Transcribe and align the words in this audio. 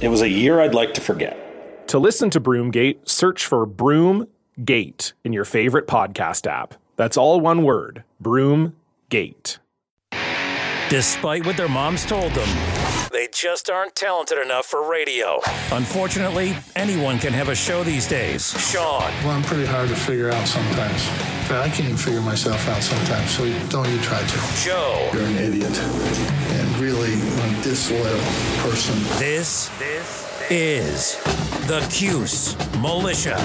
It 0.00 0.08
was 0.08 0.20
a 0.20 0.28
year 0.28 0.60
I'd 0.60 0.74
like 0.74 0.92
to 0.94 1.00
forget. 1.00 1.88
To 1.88 1.98
listen 1.98 2.28
to 2.30 2.40
Broomgate, 2.40 3.08
search 3.08 3.46
for 3.46 3.66
Broomgate 3.66 5.12
in 5.24 5.32
your 5.32 5.44
favorite 5.44 5.86
podcast 5.86 6.46
app. 6.46 6.74
That's 6.96 7.16
all 7.16 7.40
one 7.40 7.62
word 7.62 8.04
Broomgate. 8.22 9.58
Despite 10.90 11.46
what 11.46 11.56
their 11.56 11.68
moms 11.68 12.04
told 12.04 12.32
them, 12.32 12.48
they 13.10 13.28
just 13.32 13.70
aren't 13.70 13.94
talented 13.96 14.38
enough 14.38 14.66
for 14.66 14.88
radio. 14.88 15.40
Unfortunately, 15.72 16.54
anyone 16.76 17.18
can 17.18 17.32
have 17.32 17.48
a 17.48 17.54
show 17.54 17.82
these 17.82 18.06
days. 18.06 18.50
Sean, 18.70 19.00
Well, 19.24 19.30
I'm 19.30 19.42
pretty 19.42 19.64
hard 19.64 19.88
to 19.88 19.96
figure 19.96 20.30
out 20.30 20.46
sometimes. 20.46 21.08
I 21.50 21.68
can't 21.68 21.80
even 21.80 21.96
figure 21.96 22.20
myself 22.20 22.68
out 22.68 22.82
sometimes, 22.82 23.30
so 23.30 23.44
don't 23.70 23.88
you 23.88 23.98
try 24.00 24.20
to. 24.20 24.62
Joe, 24.62 25.08
You're 25.14 25.22
an 25.22 25.38
idiot 25.38 25.78
and 25.78 26.55
really 26.96 27.12
a 27.12 27.62
disloyal 27.62 28.18
person. 28.62 28.96
this, 29.18 29.68
this 29.78 30.50
is 30.50 31.16
the 31.66 31.86
Cuse 31.90 32.56
Militia. 32.80 33.36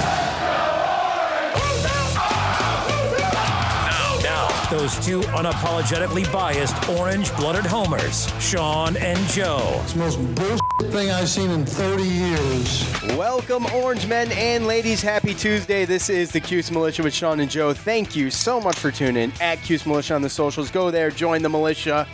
Now, 3.85 4.19
now, 4.23 4.69
those 4.69 5.05
two 5.05 5.19
unapologetically 5.21 6.31
biased 6.31 6.89
orange-blooded 6.89 7.65
homers, 7.65 8.31
Sean 8.41 8.95
and 8.97 9.19
Joe. 9.27 9.81
It's 9.83 9.93
the 9.93 9.99
most 9.99 10.35
bullshit 10.35 10.93
thing 10.93 11.11
I've 11.11 11.27
seen 11.27 11.49
in 11.49 11.65
30 11.65 12.03
years. 12.03 13.01
Welcome, 13.17 13.65
Orange 13.73 14.07
men 14.07 14.31
and 14.31 14.65
ladies. 14.65 15.01
Happy 15.01 15.33
Tuesday. 15.33 15.83
This 15.83 16.09
is 16.09 16.31
the 16.31 16.39
Cuse 16.39 16.71
Militia 16.71 17.03
with 17.03 17.13
Sean 17.13 17.41
and 17.41 17.51
Joe. 17.51 17.73
Thank 17.73 18.15
you 18.15 18.31
so 18.31 18.61
much 18.61 18.77
for 18.77 18.91
tuning 18.91 19.23
in 19.23 19.33
at 19.41 19.61
Cuse 19.61 19.85
Militia 19.85 20.15
on 20.15 20.21
the 20.21 20.29
socials. 20.29 20.71
Go 20.71 20.89
there, 20.89 21.11
join 21.11 21.41
the 21.41 21.49
militia. 21.49 22.07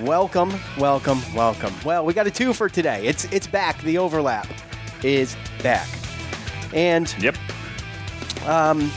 Welcome, 0.00 0.54
welcome, 0.78 1.20
welcome. 1.34 1.74
Well, 1.84 2.04
we 2.04 2.14
got 2.14 2.26
a 2.26 2.30
two 2.30 2.52
for 2.52 2.68
today. 2.68 3.04
It's 3.06 3.24
it's 3.32 3.48
back. 3.48 3.80
The 3.82 3.98
overlap 3.98 4.46
is 5.02 5.36
back, 5.62 5.88
and 6.72 7.12
Yep. 7.18 7.36
Um, 8.46 8.92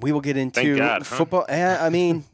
we 0.00 0.12
will 0.12 0.22
get 0.22 0.36
into 0.38 0.76
God, 0.78 1.02
huh? 1.02 1.16
football. 1.16 1.44
Eh, 1.48 1.76
I 1.78 1.90
mean, 1.90 2.24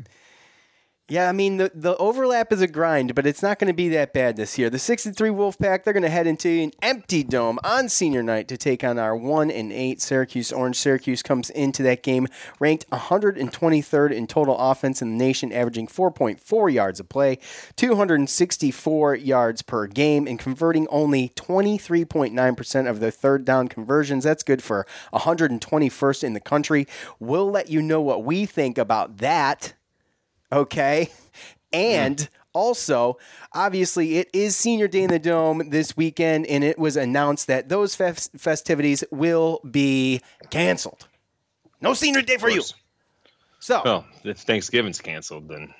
yeah, 1.08 1.28
I 1.28 1.32
mean 1.32 1.58
the 1.58 1.70
the 1.72 1.96
overlap 1.98 2.52
is 2.52 2.60
a 2.60 2.66
grind, 2.66 3.14
but 3.14 3.26
it's 3.26 3.42
not 3.42 3.60
going 3.60 3.68
to 3.68 3.74
be 3.74 3.88
that 3.90 4.12
bad 4.12 4.34
this 4.36 4.58
year. 4.58 4.68
The 4.68 4.80
six 4.80 5.06
and 5.06 5.16
three 5.16 5.30
Wolfpack 5.30 5.84
they're 5.84 5.92
going 5.92 6.02
to 6.02 6.08
head 6.08 6.26
into 6.26 6.48
an 6.48 6.72
empty 6.82 7.22
dome 7.22 7.60
on 7.62 7.88
senior 7.88 8.24
night 8.24 8.48
to 8.48 8.56
take 8.56 8.82
on 8.82 8.98
our 8.98 9.14
one 9.14 9.48
and 9.48 9.72
eight 9.72 10.02
Syracuse 10.02 10.50
Orange. 10.50 10.76
Syracuse 10.76 11.22
comes 11.22 11.48
into 11.50 11.84
that 11.84 12.02
game 12.02 12.26
ranked 12.58 12.90
123rd 12.90 14.10
in 14.10 14.26
total 14.26 14.58
offense 14.58 15.00
in 15.00 15.10
the 15.10 15.24
nation, 15.24 15.52
averaging 15.52 15.86
4.4 15.86 16.72
yards 16.72 16.98
a 16.98 17.04
play, 17.04 17.38
264 17.76 19.14
yards 19.14 19.62
per 19.62 19.86
game, 19.86 20.26
and 20.26 20.40
converting 20.40 20.88
only 20.88 21.28
23.9% 21.30 22.90
of 22.90 22.98
their 22.98 23.10
third 23.12 23.44
down 23.44 23.68
conversions. 23.68 24.24
That's 24.24 24.42
good 24.42 24.62
for 24.62 24.84
121st 25.12 26.24
in 26.24 26.32
the 26.32 26.40
country. 26.40 26.88
We'll 27.20 27.48
let 27.48 27.70
you 27.70 27.80
know 27.80 28.00
what 28.00 28.24
we 28.24 28.44
think 28.44 28.76
about 28.76 29.18
that 29.18 29.74
okay? 30.52 31.10
And 31.72 32.28
also, 32.52 33.18
obviously, 33.52 34.16
it 34.16 34.30
is 34.32 34.56
Senior 34.56 34.88
Day 34.88 35.02
in 35.02 35.10
the 35.10 35.18
Dome 35.18 35.68
this 35.70 35.96
weekend, 35.96 36.46
and 36.46 36.64
it 36.64 36.78
was 36.78 36.96
announced 36.96 37.48
that 37.48 37.68
those 37.68 37.94
fes- 37.94 38.30
festivities 38.36 39.04
will 39.10 39.60
be 39.70 40.22
canceled. 40.50 41.06
No 41.80 41.92
Senior 41.92 42.22
Day 42.22 42.38
for 42.38 42.48
you. 42.48 42.62
So, 43.60 43.82
Well, 43.84 44.06
if 44.24 44.38
Thanksgiving's 44.38 45.00
canceled, 45.00 45.48
then 45.48 45.74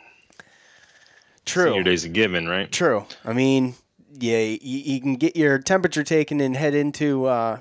true. 1.44 1.70
Senior 1.70 1.84
Day's 1.84 2.04
a 2.04 2.08
given, 2.08 2.48
right? 2.48 2.70
True. 2.70 3.06
I 3.24 3.32
mean, 3.32 3.74
yeah, 4.12 4.40
you, 4.40 4.58
you 4.60 5.00
can 5.00 5.14
get 5.16 5.36
your 5.36 5.58
temperature 5.58 6.02
taken 6.02 6.40
and 6.40 6.56
head 6.56 6.74
into 6.74 7.26
uh, 7.26 7.60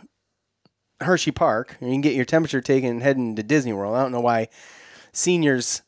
Hershey 1.00 1.32
Park. 1.32 1.78
Or 1.82 1.88
you 1.88 1.94
can 1.94 2.02
get 2.02 2.14
your 2.16 2.26
temperature 2.26 2.62
taken 2.62 2.90
and 2.90 3.04
head 3.04 3.18
into 3.18 3.44
Disney 3.44 3.74
World. 3.74 3.96
I 3.96 4.02
don't 4.02 4.12
know 4.12 4.20
why 4.22 4.50
seniors, 5.14 5.82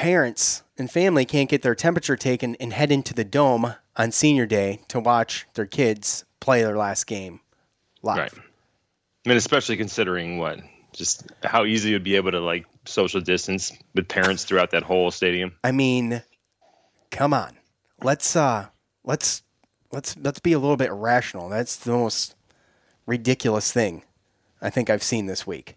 parents, 0.00 0.62
and 0.78 0.90
family 0.90 1.26
can't 1.26 1.50
get 1.50 1.60
their 1.60 1.74
temperature 1.74 2.16
taken 2.16 2.54
and 2.54 2.72
head 2.72 2.90
into 2.90 3.12
the 3.12 3.22
dome 3.22 3.74
on 3.98 4.10
Senior 4.10 4.46
Day 4.46 4.80
to 4.88 4.98
watch 4.98 5.46
their 5.52 5.66
kids 5.66 6.24
play 6.40 6.62
their 6.62 6.78
last 6.78 7.06
game 7.06 7.40
live. 8.00 8.16
Right. 8.16 8.32
I 8.32 9.28
mean, 9.28 9.36
especially 9.36 9.76
considering 9.76 10.38
what 10.38 10.58
just 10.94 11.30
how 11.44 11.66
easy 11.66 11.90
it 11.90 11.96
would 11.96 12.02
be 12.02 12.16
able 12.16 12.30
to 12.30 12.40
like 12.40 12.64
social 12.86 13.20
distance 13.20 13.72
with 13.94 14.08
parents 14.08 14.44
throughout 14.44 14.70
that 14.70 14.84
whole 14.84 15.10
stadium. 15.10 15.52
I 15.62 15.70
mean, 15.70 16.22
come 17.10 17.34
on. 17.34 17.58
Let's 18.02 18.34
uh 18.34 18.68
let's 19.04 19.42
let's 19.92 20.16
let's 20.16 20.40
be 20.40 20.54
a 20.54 20.58
little 20.58 20.78
bit 20.78 20.90
rational. 20.92 21.50
That's 21.50 21.76
the 21.76 21.92
most 21.92 22.36
ridiculous 23.04 23.70
thing 23.70 24.04
I 24.62 24.70
think 24.70 24.88
I've 24.88 25.02
seen 25.02 25.26
this 25.26 25.46
week. 25.46 25.76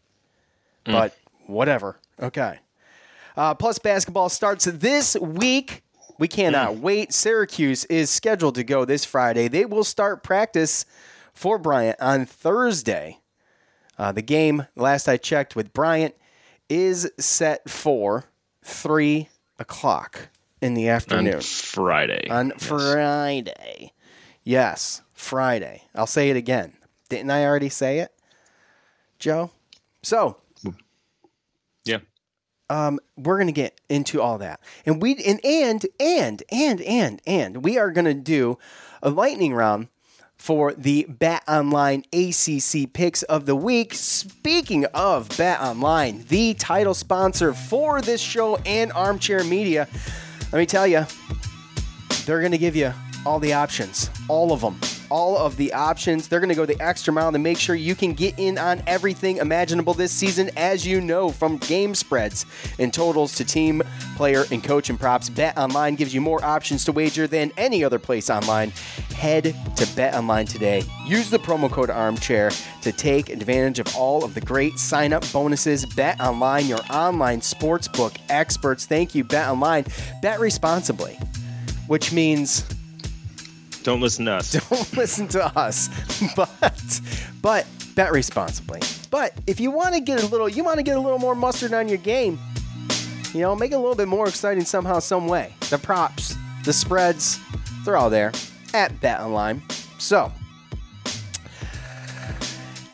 But 0.85 1.13
whatever. 1.45 1.99
Okay. 2.21 2.59
Uh, 3.35 3.53
plus 3.55 3.79
basketball 3.79 4.29
starts 4.29 4.65
this 4.65 5.15
week. 5.15 5.83
We 6.19 6.27
cannot 6.27 6.77
wait. 6.77 7.11
Syracuse 7.13 7.85
is 7.85 8.09
scheduled 8.09 8.55
to 8.55 8.63
go 8.63 8.85
this 8.85 9.03
Friday. 9.05 9.47
They 9.47 9.65
will 9.65 9.83
start 9.83 10.23
practice 10.23 10.85
for 11.33 11.57
Bryant 11.57 11.99
on 11.99 12.25
Thursday. 12.25 13.19
Uh, 13.97 14.11
the 14.11 14.21
game, 14.21 14.67
last 14.75 15.07
I 15.07 15.17
checked 15.17 15.55
with 15.55 15.73
Bryant, 15.73 16.15
is 16.69 17.11
set 17.19 17.67
for 17.69 18.25
three 18.63 19.29
o'clock 19.59 20.29
in 20.61 20.75
the 20.75 20.87
afternoon 20.87 21.35
On 21.35 21.41
Friday. 21.41 22.27
on 22.29 22.49
Yes. 22.49 22.63
Friday. 22.67 23.93
Yes, 24.43 25.01
Friday. 25.13 25.83
I'll 25.95 26.07
say 26.07 26.29
it 26.29 26.37
again. 26.37 26.73
Didn't 27.09 27.31
I 27.31 27.45
already 27.45 27.69
say 27.69 27.99
it, 27.99 28.11
Joe? 29.19 29.51
So. 30.03 30.37
Um, 32.73 32.99
we're 33.15 33.37
gonna 33.37 33.51
get 33.51 33.79
into 33.87 34.19
all 34.19 34.39
that, 34.39 34.59
and 34.83 34.99
we 34.99 35.15
and 35.23 35.39
and 35.45 35.85
and 35.99 36.41
and 36.51 36.81
and 36.81 37.21
and 37.27 37.63
we 37.63 37.77
are 37.77 37.91
gonna 37.91 38.15
do 38.15 38.57
a 39.03 39.11
lightning 39.11 39.53
round 39.53 39.89
for 40.37 40.73
the 40.73 41.05
Bet 41.07 41.43
Online 41.47 42.03
ACC 42.11 42.91
picks 42.91 43.21
of 43.23 43.45
the 43.45 43.55
week. 43.55 43.93
Speaking 43.93 44.85
of 44.85 45.29
Bet 45.37 45.61
Online, 45.61 46.25
the 46.27 46.55
title 46.55 46.95
sponsor 46.95 47.53
for 47.53 48.01
this 48.01 48.19
show 48.19 48.57
and 48.65 48.91
Armchair 48.93 49.43
Media, 49.43 49.87
let 50.51 50.59
me 50.59 50.65
tell 50.65 50.87
you, 50.87 51.05
they're 52.25 52.39
going 52.39 52.51
to 52.51 52.57
give 52.57 52.75
you 52.75 52.91
all 53.25 53.39
the 53.39 53.53
options, 53.53 54.09
all 54.27 54.51
of 54.51 54.61
them, 54.61 54.77
all 55.13 55.37
of 55.37 55.55
the 55.57 55.71
options. 55.73 56.27
They're 56.27 56.39
going 56.39 56.49
to 56.49 56.55
go 56.55 56.65
the 56.65 56.81
extra 56.81 57.13
mile 57.13 57.31
to 57.31 57.37
make 57.37 57.59
sure 57.59 57.75
you 57.75 57.93
can 57.93 58.13
get 58.13 58.33
in 58.39 58.57
on 58.57 58.81
everything 58.87 59.37
imaginable 59.37 59.93
this 59.93 60.11
season, 60.11 60.49
as 60.57 60.87
you 60.87 60.99
know, 61.01 61.29
from 61.29 61.57
game 61.57 61.93
spreads 61.93 62.47
and 62.79 62.91
totals 62.91 63.35
to 63.35 63.45
team, 63.45 63.83
player, 64.15 64.45
and 64.49 64.63
coach 64.63 64.89
and 64.89 64.99
props. 64.99 65.29
Bet 65.29 65.55
Online 65.55 65.93
gives 65.93 66.15
you 66.15 66.19
more 66.19 66.43
options 66.43 66.83
to 66.85 66.91
wager 66.91 67.27
than 67.27 67.51
any 67.57 67.83
other 67.83 67.99
place 67.99 68.31
online. 68.31 68.71
Head 69.15 69.55
to 69.75 69.95
Bet 69.95 70.15
Online 70.15 70.47
today. 70.47 70.81
Use 71.05 71.29
the 71.29 71.37
promo 71.37 71.71
code 71.71 71.91
Armchair 71.91 72.49
to 72.81 72.91
take 72.91 73.29
advantage 73.29 73.77
of 73.77 73.95
all 73.95 74.23
of 74.25 74.33
the 74.33 74.41
great 74.41 74.79
sign 74.79 75.13
up 75.13 75.23
bonuses. 75.31 75.85
Bet 75.85 76.19
Online, 76.19 76.65
your 76.65 76.81
online 76.89 77.39
sportsbook 77.39 78.17
experts. 78.29 78.87
Thank 78.87 79.13
you, 79.13 79.23
Bet 79.23 79.47
Online. 79.47 79.85
Bet 80.23 80.39
responsibly, 80.39 81.19
which 81.85 82.11
means 82.11 82.65
Don't 83.83 83.99
listen 83.99 84.25
to 84.25 84.33
us. 84.33 84.51
don't 84.69 84.93
listen 84.97 85.27
to 85.29 85.45
us, 85.57 85.89
but 86.35 87.01
but 87.41 87.67
bet 87.95 88.11
responsibly. 88.11 88.81
But 89.11 89.33
if 89.45 89.59
you 89.59 89.71
want 89.71 89.93
to 89.95 90.01
get 90.01 90.23
a 90.23 90.25
little, 90.25 90.49
you 90.49 90.63
want 90.63 90.77
to 90.77 90.83
get 90.83 90.97
a 90.97 90.99
little 90.99 91.19
more 91.19 91.35
mustard 91.35 91.73
on 91.73 91.87
your 91.87 91.97
game, 91.97 92.39
You 93.33 93.41
know, 93.41 93.55
make 93.55 93.71
it 93.71 93.75
a 93.75 93.79
little 93.79 93.95
bit 93.95 94.07
more 94.07 94.27
exciting 94.27 94.65
somehow, 94.65 94.99
some 94.99 95.27
way. 95.27 95.53
The 95.69 95.77
props, 95.77 96.35
the 96.63 96.73
spreads, 96.73 97.39
they're 97.85 97.97
all 97.97 98.09
there 98.09 98.31
at 98.73 98.99
Bet 99.01 99.19
Online. 99.19 99.61
So, 99.99 100.31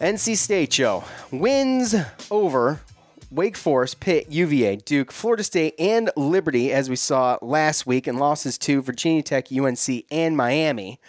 NC 0.01 0.35
State 0.37 0.73
show 0.73 1.03
wins 1.31 1.95
over 2.31 2.81
Wake 3.31 3.57
Forest, 3.57 3.99
Pitt, 3.99 4.31
UVA, 4.31 4.77
Duke, 4.77 5.11
Florida 5.11 5.43
State, 5.43 5.75
and 5.77 6.09
Liberty, 6.15 6.73
as 6.73 6.89
we 6.89 6.95
saw 6.95 7.37
last 7.43 7.85
week, 7.85 8.07
and 8.07 8.17
losses 8.17 8.57
to 8.57 8.81
Virginia 8.81 9.21
Tech, 9.21 9.51
UNC, 9.51 10.05
and 10.09 10.35
Miami. 10.35 10.99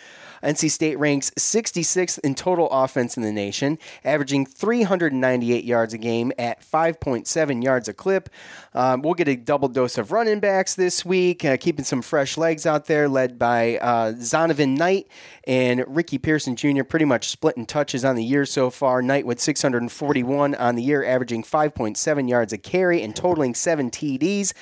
NC 0.43 0.71
State 0.71 0.99
ranks 0.99 1.31
66th 1.39 2.19
in 2.21 2.35
total 2.35 2.69
offense 2.71 3.17
in 3.17 3.23
the 3.23 3.33
nation, 3.33 3.79
averaging 4.05 4.47
398 4.47 5.65
yards 5.65 5.95
a 5.95 5.99
game 5.99 6.33
at 6.39 6.63
5.7 6.63 7.63
yards 7.63 7.89
a 7.89 7.93
clip. 7.93 8.29
Um, 8.75 9.03
we'll 9.03 9.15
get 9.15 9.29
a 9.29 9.37
double 9.37 9.69
dose 9.69 9.99
of 9.99 10.13
running 10.13 10.41
backs 10.41 10.75
this 10.75 11.05
week, 11.05 11.45
uh, 11.45 11.57
keeping 11.57 11.85
some 11.85 12.03
fresh 12.03 12.39
legs 12.39 12.67
out 12.67 12.87
there, 12.87 13.09
led 13.09 13.39
by 13.39 13.79
uh, 13.79 14.13
Zonovan 14.13 14.77
Knight 14.77 15.09
and 15.45 15.85
Ricky 15.87 16.19
Pearson 16.19 16.57
Jr. 16.57 16.85
Pretty 16.85 17.05
much 17.05 17.29
splitting 17.29 17.67
touches 17.67 18.05
on 18.05 18.17
the 18.17 18.25
year 18.25 18.47
so 18.47 18.71
far. 18.71 19.03
Knight 19.03 19.27
with 19.27 19.41
641 19.41 20.55
on 20.55 20.77
the 20.77 20.83
year, 20.83 21.05
averaging 21.05 21.43
5.7 21.43 22.29
yards 22.29 22.53
a 22.53 22.59
carry 22.59 23.03
and 23.03 23.15
totaling 23.15 23.55
seven 23.55 23.91
TDs. 23.91 24.53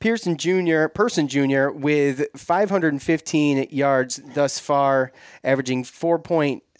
Pearson 0.00 0.38
Jr., 0.38 0.86
Person 0.86 1.28
Jr., 1.28 1.68
with 1.68 2.26
515 2.34 3.68
yards 3.70 4.20
thus 4.34 4.58
far, 4.58 5.12
averaging 5.44 5.84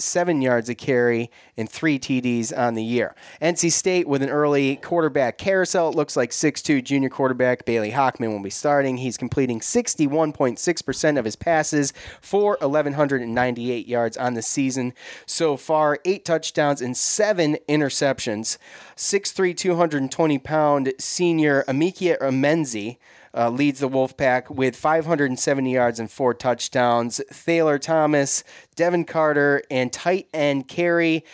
4.7 0.00 0.42
yards 0.42 0.68
a 0.68 0.74
carry 0.74 1.30
and 1.56 1.68
three 1.68 1.98
TDs 1.98 2.56
on 2.56 2.74
the 2.74 2.82
year. 2.82 3.14
NC 3.40 3.70
State 3.70 4.08
with 4.08 4.22
an 4.22 4.30
early 4.30 4.76
quarterback 4.76 5.38
carousel. 5.38 5.90
It 5.90 5.94
looks 5.94 6.16
like 6.16 6.30
6'2 6.30 6.82
junior 6.82 7.08
quarterback 7.08 7.64
Bailey 7.64 7.92
Hockman 7.92 8.30
will 8.30 8.42
be 8.42 8.50
starting. 8.50 8.98
He's 8.98 9.16
completing 9.16 9.60
61.6% 9.60 11.18
of 11.18 11.24
his 11.24 11.36
passes 11.36 11.92
for 12.20 12.56
1,198 12.60 13.86
yards 13.86 14.16
on 14.16 14.34
the 14.34 14.42
season 14.42 14.94
so 15.26 15.56
far, 15.56 15.98
eight 16.04 16.24
touchdowns 16.24 16.80
and 16.80 16.96
seven 16.96 17.58
interceptions. 17.68 18.58
6'3, 18.96 19.56
220 19.56 20.38
pound 20.38 20.92
senior 20.98 21.64
Emeka 21.68 22.18
Emezie 22.18 22.96
uh, 23.34 23.50
leads 23.50 23.80
the 23.80 23.88
Wolfpack 23.88 24.50
with 24.50 24.76
570 24.76 25.72
yards 25.72 26.00
and 26.00 26.10
four 26.10 26.34
touchdowns. 26.34 27.20
Thayer 27.30 27.78
Thomas, 27.78 28.44
Devin 28.74 29.04
Carter, 29.04 29.62
and 29.70 29.92
tight 29.92 30.28
end 30.32 30.68
Cary 30.68 31.24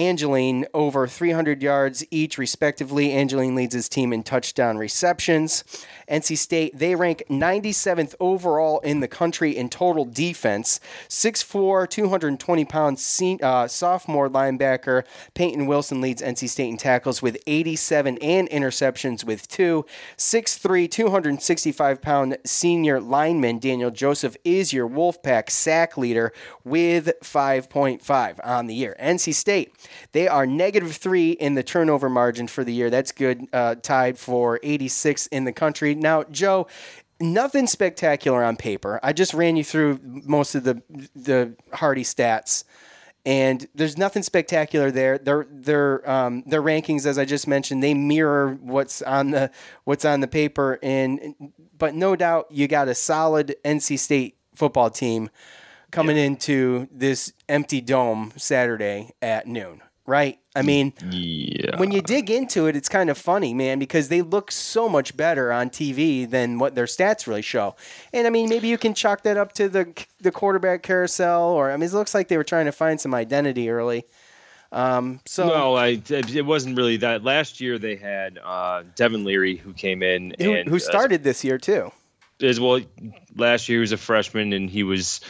Angeline 0.00 0.64
over 0.72 1.06
300 1.06 1.62
yards 1.62 2.02
each, 2.10 2.38
respectively. 2.38 3.12
Angeline 3.12 3.54
leads 3.54 3.74
his 3.74 3.86
team 3.86 4.14
in 4.14 4.22
touchdown 4.22 4.78
receptions. 4.78 5.62
NC 6.10 6.38
State, 6.38 6.78
they 6.78 6.94
rank 6.94 7.22
97th 7.28 8.14
overall 8.18 8.80
in 8.80 9.00
the 9.00 9.08
country 9.08 9.54
in 9.54 9.68
total 9.68 10.06
defense. 10.06 10.80
6'4, 11.10 11.88
220 11.88 12.64
pound 12.64 12.94
uh, 13.42 13.68
sophomore 13.68 14.30
linebacker 14.30 15.04
Peyton 15.34 15.66
Wilson 15.66 16.00
leads 16.00 16.22
NC 16.22 16.48
State 16.48 16.70
in 16.70 16.78
tackles 16.78 17.20
with 17.20 17.36
87 17.46 18.16
and 18.22 18.48
interceptions 18.48 19.22
with 19.22 19.48
two. 19.48 19.84
6'3, 20.16 20.90
265 20.90 22.00
pound 22.00 22.38
senior 22.46 23.00
lineman 23.00 23.58
Daniel 23.58 23.90
Joseph 23.90 24.34
is 24.44 24.72
your 24.72 24.88
Wolfpack 24.88 25.50
sack 25.50 25.98
leader 25.98 26.32
with 26.64 27.12
5.5 27.22 28.40
on 28.42 28.66
the 28.66 28.74
year. 28.74 28.96
NC 28.98 29.34
State, 29.34 29.74
they 30.12 30.28
are 30.28 30.46
negative 30.46 30.92
three 30.96 31.32
in 31.32 31.54
the 31.54 31.62
turnover 31.62 32.08
margin 32.08 32.46
for 32.46 32.64
the 32.64 32.72
year. 32.72 32.90
That's 32.90 33.12
good, 33.12 33.46
uh, 33.52 33.76
tied 33.76 34.18
for 34.18 34.60
86 34.62 35.26
in 35.28 35.44
the 35.44 35.52
country. 35.52 35.94
Now, 35.94 36.24
Joe, 36.24 36.66
nothing 37.20 37.66
spectacular 37.66 38.42
on 38.42 38.56
paper. 38.56 38.98
I 39.02 39.12
just 39.12 39.34
ran 39.34 39.56
you 39.56 39.64
through 39.64 40.00
most 40.02 40.54
of 40.54 40.64
the 40.64 40.82
the 41.14 41.54
Hardy 41.72 42.04
stats, 42.04 42.64
and 43.26 43.66
there's 43.74 43.98
nothing 43.98 44.22
spectacular 44.22 44.90
there. 44.90 45.18
Their 45.18 45.46
their 45.50 46.10
um, 46.10 46.42
their 46.46 46.62
rankings, 46.62 47.06
as 47.06 47.18
I 47.18 47.24
just 47.24 47.46
mentioned, 47.46 47.82
they 47.82 47.94
mirror 47.94 48.58
what's 48.60 49.02
on 49.02 49.30
the 49.30 49.50
what's 49.84 50.04
on 50.04 50.20
the 50.20 50.28
paper. 50.28 50.78
And 50.82 51.52
but 51.76 51.94
no 51.94 52.16
doubt, 52.16 52.46
you 52.50 52.66
got 52.66 52.88
a 52.88 52.94
solid 52.94 53.56
NC 53.64 53.98
State 53.98 54.36
football 54.54 54.90
team 54.90 55.30
coming 55.90 56.16
yeah. 56.16 56.24
into 56.24 56.88
this 56.90 57.32
empty 57.48 57.80
dome 57.80 58.32
Saturday 58.36 59.10
at 59.20 59.46
noon, 59.46 59.82
right? 60.06 60.38
I 60.56 60.62
mean, 60.62 60.92
yeah. 61.10 61.78
when 61.78 61.92
you 61.92 62.02
dig 62.02 62.28
into 62.28 62.66
it, 62.66 62.74
it's 62.74 62.88
kind 62.88 63.08
of 63.08 63.16
funny, 63.16 63.54
man, 63.54 63.78
because 63.78 64.08
they 64.08 64.20
look 64.20 64.50
so 64.50 64.88
much 64.88 65.16
better 65.16 65.52
on 65.52 65.70
TV 65.70 66.28
than 66.28 66.58
what 66.58 66.74
their 66.74 66.86
stats 66.86 67.28
really 67.28 67.42
show. 67.42 67.76
And 68.12 68.26
I 68.26 68.30
mean, 68.30 68.48
maybe 68.48 68.66
you 68.66 68.76
can 68.76 68.92
chalk 68.94 69.22
that 69.22 69.36
up 69.36 69.52
to 69.54 69.68
the 69.68 70.04
the 70.20 70.32
quarterback 70.32 70.82
carousel, 70.82 71.44
or 71.44 71.70
I 71.70 71.76
mean, 71.76 71.88
it 71.88 71.92
looks 71.92 72.14
like 72.14 72.28
they 72.28 72.36
were 72.36 72.44
trying 72.44 72.66
to 72.66 72.72
find 72.72 73.00
some 73.00 73.14
identity 73.14 73.70
early. 73.70 74.04
Um, 74.72 75.20
so 75.26 75.48
no, 75.48 75.74
I, 75.74 76.00
it 76.08 76.44
wasn't 76.44 76.76
really 76.76 76.96
that. 76.98 77.24
Last 77.24 77.60
year 77.60 77.78
they 77.78 77.96
had 77.96 78.38
uh, 78.42 78.84
Devin 78.94 79.24
Leary 79.24 79.56
who 79.56 79.72
came 79.72 80.02
in 80.02 80.34
who, 80.38 80.54
and 80.54 80.68
who 80.68 80.76
uh, 80.76 80.80
started 80.80 81.22
uh, 81.22 81.24
this 81.24 81.44
year 81.44 81.58
too. 81.58 81.90
As 82.40 82.58
well, 82.58 82.80
last 83.36 83.68
year 83.68 83.78
he 83.78 83.80
was 83.80 83.92
a 83.92 83.98
freshman 83.98 84.52
and 84.52 84.70
he 84.70 84.82
was 84.82 85.20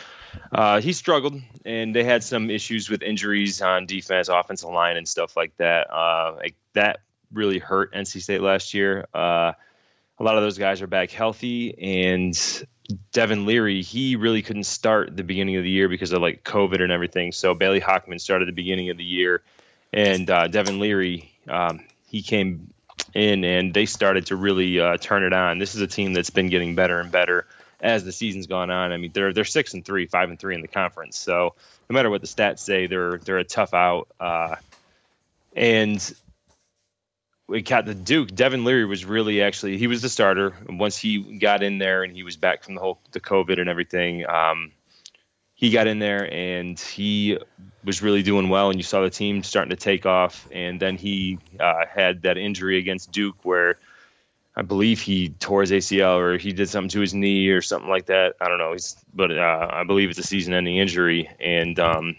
uh, 0.52 0.80
he 0.80 0.92
struggled, 0.92 1.40
and 1.64 1.94
they 1.94 2.04
had 2.04 2.22
some 2.22 2.50
issues 2.50 2.88
with 2.88 3.02
injuries 3.02 3.62
on 3.62 3.86
defense, 3.86 4.28
offensive 4.28 4.70
line, 4.70 4.96
and 4.96 5.08
stuff 5.08 5.36
like 5.36 5.56
that. 5.56 5.92
Uh, 5.92 6.34
like 6.36 6.54
that 6.74 7.00
really 7.32 7.58
hurt 7.58 7.92
NC 7.94 8.22
State 8.22 8.40
last 8.40 8.74
year. 8.74 9.06
Uh, 9.14 9.52
a 10.18 10.22
lot 10.22 10.36
of 10.36 10.42
those 10.42 10.58
guys 10.58 10.82
are 10.82 10.86
back 10.86 11.10
healthy, 11.10 12.06
and 12.06 12.66
Devin 13.12 13.46
Leary, 13.46 13.82
he 13.82 14.16
really 14.16 14.42
couldn't 14.42 14.64
start 14.64 15.16
the 15.16 15.24
beginning 15.24 15.56
of 15.56 15.62
the 15.62 15.70
year 15.70 15.88
because 15.88 16.12
of 16.12 16.20
like 16.20 16.44
COVID 16.44 16.82
and 16.82 16.92
everything. 16.92 17.32
So 17.32 17.54
Bailey 17.54 17.80
Hockman 17.80 18.20
started 18.20 18.48
the 18.48 18.52
beginning 18.52 18.90
of 18.90 18.96
the 18.96 19.04
year, 19.04 19.42
and 19.92 20.28
uh, 20.28 20.48
Devin 20.48 20.78
Leary, 20.78 21.32
um, 21.48 21.80
he 22.06 22.22
came 22.22 22.72
in 23.14 23.44
and 23.44 23.72
they 23.72 23.86
started 23.86 24.26
to 24.26 24.36
really 24.36 24.78
uh, 24.78 24.96
turn 24.96 25.24
it 25.24 25.32
on. 25.32 25.58
This 25.58 25.74
is 25.74 25.80
a 25.80 25.86
team 25.86 26.12
that's 26.12 26.30
been 26.30 26.48
getting 26.48 26.74
better 26.74 27.00
and 27.00 27.10
better 27.10 27.46
as 27.80 28.04
the 28.04 28.12
season's 28.12 28.46
gone 28.46 28.70
on. 28.70 28.92
I 28.92 28.96
mean, 28.96 29.10
they're 29.12 29.32
they're 29.32 29.44
six 29.44 29.74
and 29.74 29.84
three, 29.84 30.06
five 30.06 30.28
and 30.28 30.38
three 30.38 30.54
in 30.54 30.62
the 30.62 30.68
conference. 30.68 31.18
So 31.18 31.54
no 31.88 31.94
matter 31.94 32.10
what 32.10 32.20
the 32.20 32.26
stats 32.26 32.60
say, 32.60 32.86
they're 32.86 33.18
they're 33.18 33.38
a 33.38 33.44
tough 33.44 33.74
out. 33.74 34.08
Uh, 34.18 34.56
and 35.54 36.14
we 37.48 37.62
got 37.62 37.84
the 37.84 37.94
Duke. 37.94 38.32
Devin 38.32 38.64
Leary 38.64 38.84
was 38.84 39.04
really 39.04 39.42
actually 39.42 39.76
he 39.76 39.86
was 39.86 40.02
the 40.02 40.08
starter. 40.08 40.54
And 40.68 40.78
once 40.78 40.96
he 40.96 41.38
got 41.38 41.62
in 41.62 41.78
there 41.78 42.02
and 42.02 42.14
he 42.14 42.22
was 42.22 42.36
back 42.36 42.62
from 42.64 42.74
the 42.74 42.80
whole 42.80 43.00
the 43.12 43.20
COVID 43.20 43.58
and 43.60 43.68
everything, 43.68 44.28
um, 44.28 44.72
he 45.54 45.70
got 45.70 45.86
in 45.86 45.98
there 45.98 46.32
and 46.32 46.78
he 46.78 47.38
was 47.84 48.02
really 48.02 48.22
doing 48.22 48.48
well. 48.48 48.70
And 48.70 48.78
you 48.78 48.84
saw 48.84 49.02
the 49.02 49.10
team 49.10 49.42
starting 49.42 49.70
to 49.70 49.76
take 49.76 50.06
off. 50.06 50.48
And 50.52 50.78
then 50.78 50.96
he 50.96 51.38
uh, 51.58 51.86
had 51.92 52.22
that 52.22 52.38
injury 52.38 52.78
against 52.78 53.10
Duke 53.10 53.36
where 53.42 53.78
I 54.60 54.62
believe 54.62 55.00
he 55.00 55.30
tore 55.30 55.62
his 55.62 55.70
ACL 55.70 56.18
or 56.18 56.36
he 56.36 56.52
did 56.52 56.68
something 56.68 56.90
to 56.90 57.00
his 57.00 57.14
knee 57.14 57.48
or 57.48 57.62
something 57.62 57.88
like 57.88 58.06
that. 58.06 58.34
I 58.42 58.48
don't 58.48 58.58
know. 58.58 58.72
He's, 58.72 58.94
but 59.14 59.30
uh, 59.30 59.68
I 59.72 59.84
believe 59.84 60.10
it's 60.10 60.18
a 60.18 60.22
season-ending 60.22 60.76
injury, 60.76 61.30
and 61.40 61.80
um, 61.80 62.16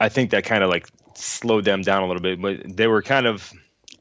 I 0.00 0.08
think 0.08 0.30
that 0.30 0.42
kind 0.42 0.64
of 0.64 0.68
like 0.68 0.88
slowed 1.14 1.64
them 1.64 1.82
down 1.82 2.02
a 2.02 2.08
little 2.08 2.22
bit. 2.22 2.42
But 2.42 2.76
they 2.76 2.88
were 2.88 3.02
kind 3.02 3.26
of 3.26 3.52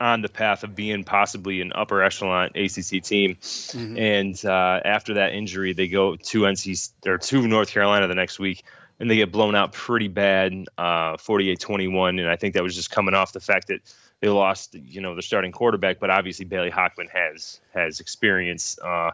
on 0.02 0.24
the 0.24 0.28
path 0.28 0.64
of 0.64 0.76
being 0.76 1.04
possibly 1.04 1.62
an 1.62 1.74
upper 1.76 2.02
echelon 2.02 2.50
ACC 2.56 3.04
team. 3.04 3.36
Mm-hmm. 3.36 3.98
And 4.00 4.46
uh, 4.46 4.80
after 4.84 5.14
that 5.16 5.34
injury, 5.34 5.74
they 5.74 5.88
go 5.90 6.16
to 6.16 6.40
NC 6.40 6.92
or 7.06 7.20
to 7.20 7.48
North 7.48 7.70
Carolina 7.70 8.08
the 8.08 8.16
next 8.16 8.40
week, 8.40 8.64
and 9.00 9.12
they 9.12 9.18
get 9.18 9.32
blown 9.32 9.54
out 9.54 9.74
pretty 9.74 10.08
bad, 10.08 10.54
uh, 10.76 11.18
48-21. 11.18 12.20
And 12.20 12.28
I 12.28 12.36
think 12.36 12.56
that 12.56 12.64
was 12.64 12.76
just 12.76 12.90
coming 12.90 13.14
off 13.14 13.32
the 13.32 13.40
fact 13.40 13.68
that 13.68 13.82
they 14.26 14.32
lost, 14.32 14.74
you 14.74 15.02
know, 15.02 15.14
the 15.14 15.22
starting 15.22 15.52
quarterback, 15.52 16.00
but 16.00 16.10
obviously 16.10 16.46
Bailey 16.46 16.72
Hockman 16.72 17.10
has 17.12 17.60
has 17.76 18.00
experience. 18.00 18.80
Uh, 18.80 19.12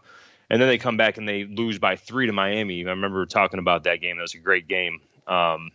and 0.49 0.61
then 0.61 0.69
they 0.69 0.77
come 0.77 0.95
back 0.95 1.17
and 1.17 1.27
they 1.27 1.43
lose 1.43 1.79
by 1.79 1.97
three 1.97 2.27
to 2.27 2.33
Miami. 2.33 2.85
I 2.85 2.91
remember 2.91 3.25
talking 3.25 3.59
about 3.59 3.83
that 3.83 3.99
game. 3.99 4.15
That 4.15 4.21
was 4.21 4.35
a 4.35 4.39
great 4.39 4.69
game. 4.69 5.01
Um, 5.27 5.71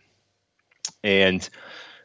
and 1.03 1.47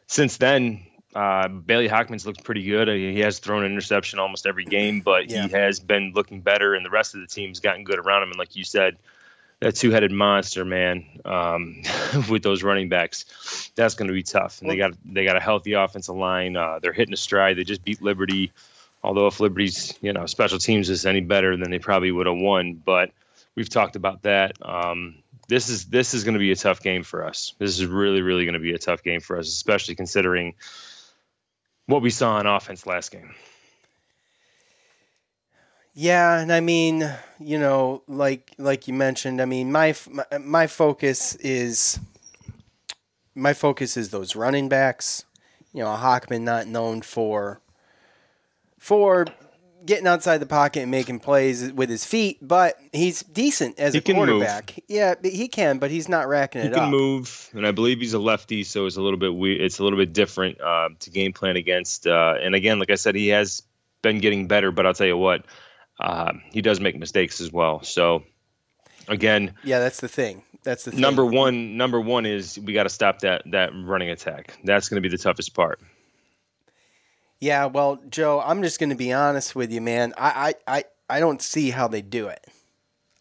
since 0.05 0.37
then, 0.37 0.85
uh, 1.15 1.47
Bailey 1.47 1.89
Hockman's 1.89 2.27
looked 2.27 2.43
pretty 2.43 2.65
good. 2.65 2.87
He 2.87 3.21
has 3.21 3.39
thrown 3.39 3.63
an 3.63 3.71
interception 3.71 4.19
almost 4.19 4.45
every 4.45 4.65
game, 4.65 5.01
but 5.01 5.31
yeah. 5.31 5.47
he 5.47 5.53
has 5.53 5.79
been 5.79 6.13
looking 6.13 6.41
better, 6.41 6.75
and 6.75 6.85
the 6.85 6.91
rest 6.91 7.15
of 7.15 7.21
the 7.21 7.27
team's 7.27 7.59
gotten 7.59 7.83
good 7.83 7.97
around 7.97 8.23
him. 8.23 8.29
And 8.29 8.37
like 8.37 8.55
you 8.55 8.63
said, 8.63 8.97
that 9.63 9.75
two-headed 9.75 10.11
monster, 10.11 10.65
man, 10.65 11.05
um, 11.23 11.83
with 12.29 12.43
those 12.43 12.63
running 12.63 12.89
backs, 12.89 13.71
that's 13.75 13.95
going 13.95 14.07
to 14.09 14.13
be 14.13 14.23
tough. 14.23 14.61
And 14.61 14.69
they 14.69 14.75
got 14.75 14.91
they 15.05 15.23
got 15.23 15.37
a 15.37 15.39
healthy 15.39 15.73
offensive 15.73 16.15
line. 16.15 16.57
Uh, 16.57 16.79
they're 16.81 16.93
hitting 16.93 17.13
a 17.13 17.17
stride. 17.17 17.57
They 17.57 17.63
just 17.63 17.83
beat 17.83 18.01
Liberty. 18.01 18.51
Although 19.01 19.27
if 19.27 19.39
Liberty's 19.39 19.97
you 20.01 20.13
know 20.13 20.25
special 20.25 20.59
teams 20.59 20.89
is 20.89 21.05
any 21.05 21.21
better, 21.21 21.55
then 21.55 21.71
they 21.71 21.79
probably 21.79 22.11
would 22.11 22.27
have 22.27 22.35
won. 22.35 22.73
But 22.73 23.11
we've 23.55 23.69
talked 23.69 23.95
about 23.95 24.23
that. 24.23 24.57
Um, 24.61 25.15
this 25.47 25.69
is 25.69 25.85
this 25.85 26.13
is 26.13 26.23
going 26.25 26.35
to 26.35 26.39
be 26.39 26.51
a 26.51 26.55
tough 26.57 26.81
game 26.81 27.03
for 27.03 27.25
us. 27.25 27.55
This 27.57 27.71
is 27.79 27.85
really 27.85 28.21
really 28.21 28.43
going 28.45 28.53
to 28.53 28.59
be 28.59 28.73
a 28.73 28.77
tough 28.79 29.01
game 29.01 29.21
for 29.21 29.37
us, 29.37 29.47
especially 29.47 29.95
considering 29.95 30.55
what 31.85 32.01
we 32.01 32.09
saw 32.09 32.35
on 32.35 32.47
offense 32.47 32.85
last 32.85 33.11
game. 33.11 33.33
Yeah, 35.95 36.39
and 36.39 36.51
I 36.51 36.59
mean, 36.59 37.07
you 37.39 37.59
know, 37.59 38.01
like 38.07 38.53
like 38.57 38.87
you 38.87 38.93
mentioned, 38.93 39.41
I 39.41 39.45
mean, 39.45 39.71
my 39.71 39.95
my, 40.09 40.25
my 40.39 40.67
focus 40.67 41.35
is 41.35 41.99
my 43.35 43.53
focus 43.53 43.95
is 43.97 44.09
those 44.09 44.35
running 44.35 44.69
backs. 44.69 45.25
You 45.71 45.83
know, 45.83 45.91
a 45.93 45.97
Hockman 45.97 46.41
not 46.41 46.67
known 46.67 47.01
for 47.01 47.61
for 48.79 49.27
getting 49.85 50.07
outside 50.07 50.37
the 50.37 50.45
pocket 50.45 50.79
and 50.81 50.89
making 50.91 51.19
plays 51.19 51.71
with 51.73 51.89
his 51.89 52.05
feet, 52.05 52.37
but 52.41 52.77
he's 52.93 53.21
decent 53.21 53.77
as 53.77 53.93
He 53.93 53.99
a 53.99 54.01
can 54.01 54.15
move. 54.15 54.27
quarterback. 54.27 54.79
Yeah, 54.87 55.15
he 55.21 55.47
can, 55.47 55.77
but 55.77 55.91
he's 55.91 56.07
not 56.07 56.27
racking 56.27 56.61
He 56.61 56.67
it 56.67 56.73
up. 56.73 56.79
He 56.79 56.85
can 56.85 56.91
move, 56.91 57.49
and 57.53 57.67
I 57.67 57.71
believe 57.71 57.99
he's 57.99 58.13
a 58.13 58.19
lefty, 58.19 58.63
so 58.63 58.85
it's 58.85 58.95
a 58.97 59.01
little 59.01 59.19
bit 59.19 59.33
weird. 59.35 59.61
It's 59.61 59.79
a 59.79 59.83
little 59.83 59.99
bit 59.99 60.13
different 60.13 60.59
uh, 60.61 60.89
to 61.01 61.09
game 61.09 61.33
plan 61.33 61.55
against. 61.57 62.07
Uh, 62.07 62.35
and 62.41 62.55
again, 62.55 62.79
like 62.79 62.89
I 62.91 62.95
said, 62.95 63.13
he 63.15 63.27
has 63.29 63.61
been 64.01 64.19
getting 64.19 64.47
better, 64.47 64.71
but 64.71 64.85
I'll 64.85 64.93
tell 64.93 65.07
you 65.07 65.17
what, 65.17 65.45
uh, 65.99 66.33
he 66.51 66.61
does 66.61 66.79
make 66.79 66.97
mistakes 66.97 67.39
as 67.41 67.51
well. 67.51 67.83
So 67.83 68.23
again, 69.07 69.53
Yeah, 69.63 69.79
that's 69.79 69.99
the 69.99 70.07
thing. 70.07 70.43
That's 70.63 70.85
the 70.85 70.91
thing. 70.91 71.01
number 71.01 71.25
one, 71.25 71.75
number 71.77 71.99
one 71.99 72.25
is 72.25 72.57
we 72.57 72.73
got 72.73 72.83
to 72.83 72.89
stop 72.89 73.19
that 73.19 73.43
that 73.51 73.71
running 73.75 74.09
attack. 74.09 74.57
That's 74.63 74.87
going 74.89 75.01
to 75.01 75.07
be 75.07 75.15
the 75.15 75.21
toughest 75.21 75.53
part. 75.53 75.79
Yeah, 77.39 77.65
well, 77.65 77.99
Joe, 78.09 78.39
I'm 78.39 78.61
just 78.63 78.79
going 78.79 78.89
to 78.91 78.95
be 78.95 79.11
honest 79.11 79.53
with 79.55 79.69
you, 79.71 79.81
man. 79.81 80.13
I, 80.17 80.55
I, 80.67 80.77
I, 80.77 80.83
I 81.09 81.19
don't 81.19 81.41
see 81.41 81.71
how 81.71 81.89
they 81.89 82.01
do 82.01 82.27
it. 82.27 82.45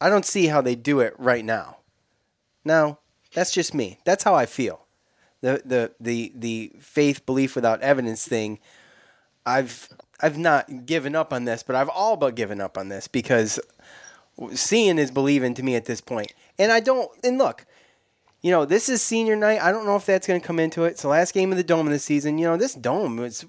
I 0.00 0.09
don't 0.09 0.25
see 0.25 0.47
how 0.47 0.61
they 0.61 0.76
do 0.76 1.00
it 1.00 1.14
right 1.19 1.45
now. 1.45 1.79
No, 2.64 2.99
that's 3.35 3.50
just 3.50 3.75
me. 3.75 3.99
That's 4.05 4.23
how 4.23 4.35
I 4.37 4.47
feel. 4.47 4.87
The 5.41 5.61
the 5.64 5.93
the 5.99 6.33
the 6.37 6.73
faith 6.79 7.26
belief 7.26 7.57
without 7.57 7.81
evidence 7.81 8.25
thing. 8.26 8.61
I've 9.45 9.88
I've 10.23 10.38
not 10.38 10.87
given 10.87 11.17
up 11.17 11.33
on 11.33 11.45
this, 11.45 11.62
but 11.62 11.76
I've 11.76 11.88
all 11.88 12.17
but 12.17 12.35
given 12.35 12.61
up 12.61 12.79
on 12.79 12.88
this 12.88 13.09
because 13.09 13.59
seeing 14.52 14.99
is 14.99 15.11
believing 15.11 15.55
to 15.55 15.62
me 15.62 15.75
at 15.75 15.85
this 15.85 16.00
point. 16.00 16.33
And 16.59 16.71
I 16.71 16.81
don't. 16.81 17.11
And 17.25 17.38
look, 17.38 17.67
you 18.41 18.50
know, 18.50 18.64
this 18.64 18.88
is 18.88 19.02
senior 19.02 19.37
night. 19.37 19.61
I 19.61 19.73
don't 19.73 19.87
know 19.87 19.97
if 19.97 20.07
that's 20.07 20.26
going 20.26 20.41
to 20.41 20.47
come 20.47 20.59
into 20.59 20.85
it. 20.85 20.91
It's 20.91 21.02
the 21.02 21.09
last 21.09 21.35
game 21.35 21.50
of 21.50 21.59
the 21.59 21.64
dome 21.64 21.87
of 21.87 21.93
the 21.93 21.99
season. 21.99 22.38
You 22.38 22.47
know, 22.47 22.57
this 22.57 22.75
dome 22.75 23.19
is 23.21 23.45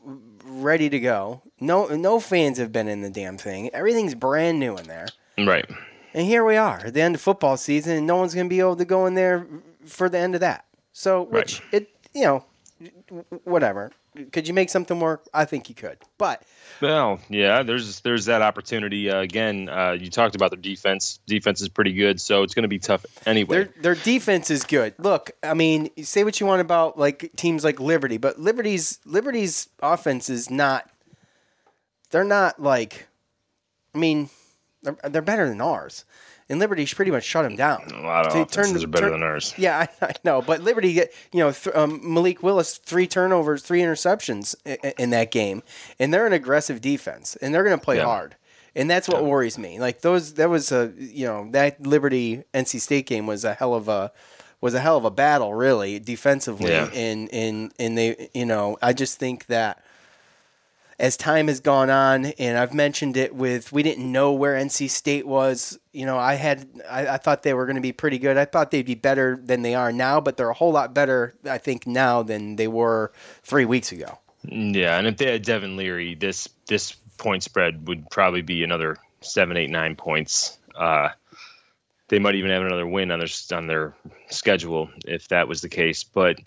ready 0.45 0.89
to 0.89 0.99
go. 0.99 1.41
No, 1.59 1.87
no 1.87 2.19
fans 2.19 2.57
have 2.57 2.71
been 2.71 2.87
in 2.87 3.01
the 3.01 3.09
damn 3.09 3.37
thing. 3.37 3.69
Everything's 3.73 4.15
brand 4.15 4.59
new 4.59 4.77
in 4.77 4.87
there. 4.87 5.07
Right. 5.37 5.69
And 6.13 6.27
here 6.27 6.45
we 6.45 6.55
are 6.57 6.85
at 6.85 6.93
the 6.93 7.01
end 7.01 7.15
of 7.15 7.21
football 7.21 7.57
season, 7.57 7.97
and 7.97 8.07
no 8.07 8.17
one's 8.17 8.35
going 8.35 8.45
to 8.45 8.49
be 8.49 8.59
able 8.59 8.75
to 8.75 8.85
go 8.85 9.07
in 9.07 9.15
there 9.15 9.47
for 9.85 10.09
the 10.09 10.19
end 10.19 10.35
of 10.35 10.41
that. 10.41 10.65
So, 10.91 11.23
which 11.23 11.61
it, 11.71 11.89
you 12.13 12.23
know, 12.23 12.45
whatever. 13.45 13.91
Could 14.31 14.47
you 14.47 14.53
make 14.53 14.69
something 14.69 14.99
work? 14.99 15.27
I 15.33 15.45
think 15.45 15.69
you 15.69 15.75
could. 15.75 15.97
But 16.19 16.43
Well, 16.81 17.19
yeah, 17.29 17.63
there's 17.63 18.01
there's 18.01 18.25
that 18.25 18.41
opportunity. 18.41 19.09
Uh, 19.09 19.19
again, 19.19 19.69
uh, 19.69 19.91
you 19.91 20.09
talked 20.09 20.35
about 20.35 20.51
their 20.51 20.59
defense. 20.59 21.19
Defense 21.25 21.61
is 21.61 21.69
pretty 21.69 21.93
good, 21.93 22.19
so 22.19 22.43
it's 22.43 22.53
going 22.53 22.63
to 22.63 22.69
be 22.69 22.79
tough 22.79 23.05
anyway. 23.25 23.55
Their 23.55 23.93
their 23.93 23.95
defense 23.95 24.49
is 24.51 24.63
good. 24.63 24.93
Look, 24.97 25.31
I 25.41 25.53
mean, 25.53 25.89
say 26.03 26.23
what 26.23 26.39
you 26.39 26.45
want 26.45 26.61
about 26.61 26.97
like 26.97 27.31
teams 27.35 27.63
like 27.63 27.79
Liberty, 27.79 28.17
but 28.17 28.39
Liberty's 28.39 28.99
Liberty's 29.05 29.69
offense 29.81 30.29
is 30.29 30.49
not. 30.49 30.89
They're 32.11 32.23
not 32.23 32.61
like, 32.61 33.07
I 33.95 33.97
mean, 33.97 34.29
they're, 34.83 34.97
they're 35.09 35.21
better 35.23 35.49
than 35.49 35.61
ours, 35.61 36.05
and 36.53 36.59
Liberty 36.61 36.85
pretty 36.85 37.11
much 37.11 37.23
shut 37.25 37.43
him 37.43 37.55
down. 37.57 37.81
A 37.93 38.01
lot 38.01 38.27
of 38.27 38.33
They 38.33 38.41
offenses 38.41 38.71
turned- 38.73 38.83
are 38.85 38.87
better 38.87 39.05
turn- 39.09 39.19
than 39.19 39.23
ours. 39.23 39.53
Yeah, 39.57 39.87
I, 40.01 40.05
I 40.05 40.13
know, 40.23 40.41
but 40.41 40.61
Liberty, 40.61 40.93
get 40.93 41.11
you 41.33 41.39
know, 41.39 41.51
th- 41.51 41.75
um, 41.75 41.99
Malik 42.03 42.41
Willis 42.43 42.77
three 42.77 43.07
turnovers, 43.07 43.63
three 43.63 43.81
interceptions 43.81 44.55
in, 44.65 44.77
in 44.97 45.09
that 45.09 45.31
game, 45.31 45.63
and 45.99 46.13
they're 46.13 46.27
an 46.27 46.33
aggressive 46.33 46.79
defense, 46.79 47.35
and 47.41 47.53
they're 47.53 47.63
going 47.65 47.77
to 47.77 47.83
play 47.83 47.97
Yeah. 47.97 48.05
hard, 48.05 48.35
and 48.75 48.89
that's 48.89 49.09
what 49.09 49.25
worries 49.25 49.57
me. 49.57 49.79
Like 49.79 50.01
those, 50.01 50.35
that 50.35 50.49
was 50.49 50.71
a 50.71 50.93
you 50.97 51.25
know 51.25 51.49
that 51.51 51.85
Liberty 51.85 52.43
NC 52.53 52.79
State 52.79 53.05
game 53.07 53.27
was 53.27 53.43
a 53.43 53.53
hell 53.55 53.73
of 53.73 53.87
a 53.89 54.11
was 54.61 54.73
a 54.73 54.79
hell 54.79 54.95
of 54.95 55.03
a 55.03 55.11
battle, 55.11 55.53
really 55.53 55.99
defensively, 55.99 56.71
Yeah. 56.71 56.89
and 56.93 57.29
and 57.33 57.73
and 57.79 57.97
they 57.97 58.29
you 58.33 58.45
know 58.45 58.77
I 58.81 58.93
just 58.93 59.19
think 59.19 59.47
that 59.47 59.82
as 60.99 61.17
time 61.17 61.47
has 61.47 61.59
gone 61.59 61.89
on, 61.89 62.25
and 62.25 62.57
I've 62.57 62.73
mentioned 62.73 63.17
it 63.17 63.35
with 63.35 63.71
we 63.71 63.83
didn't 63.83 64.11
know 64.11 64.33
where 64.33 64.53
NC 64.53 64.89
State 64.89 65.27
was. 65.27 65.79
You 65.91 66.05
know, 66.05 66.17
I 66.17 66.35
had 66.35 66.67
I, 66.89 67.07
I 67.07 67.17
thought 67.17 67.43
they 67.43 67.53
were 67.53 67.65
going 67.65 67.75
to 67.75 67.81
be 67.81 67.91
pretty 67.91 68.19
good. 68.19 68.37
I 68.37 68.45
thought 68.45 68.71
they'd 68.71 68.85
be 68.85 68.95
better 68.95 69.39
than 69.41 69.61
they 69.61 69.75
are 69.75 69.91
now, 69.91 70.21
but 70.21 70.37
they're 70.37 70.49
a 70.49 70.53
whole 70.53 70.71
lot 70.71 70.93
better, 70.93 71.35
I 71.49 71.57
think, 71.57 71.87
now 71.87 72.23
than 72.23 72.55
they 72.55 72.67
were 72.67 73.11
three 73.43 73.65
weeks 73.65 73.91
ago. 73.91 74.19
Yeah, 74.43 74.97
and 74.97 75.07
if 75.07 75.17
they 75.17 75.31
had 75.31 75.43
Devin 75.43 75.77
Leary, 75.77 76.15
this 76.15 76.49
this 76.67 76.93
point 77.17 77.43
spread 77.43 77.87
would 77.87 78.09
probably 78.09 78.41
be 78.41 78.63
another 78.63 78.97
seven, 79.21 79.57
eight, 79.57 79.69
nine 79.69 79.95
points. 79.95 80.57
Uh, 80.75 81.09
they 82.09 82.19
might 82.19 82.35
even 82.35 82.51
have 82.51 82.63
another 82.63 82.85
win 82.85 83.11
on 83.11 83.19
their 83.19 83.57
on 83.57 83.67
their 83.67 83.93
schedule 84.29 84.89
if 85.05 85.27
that 85.29 85.47
was 85.47 85.61
the 85.61 85.69
case. 85.69 86.03
But 86.03 86.37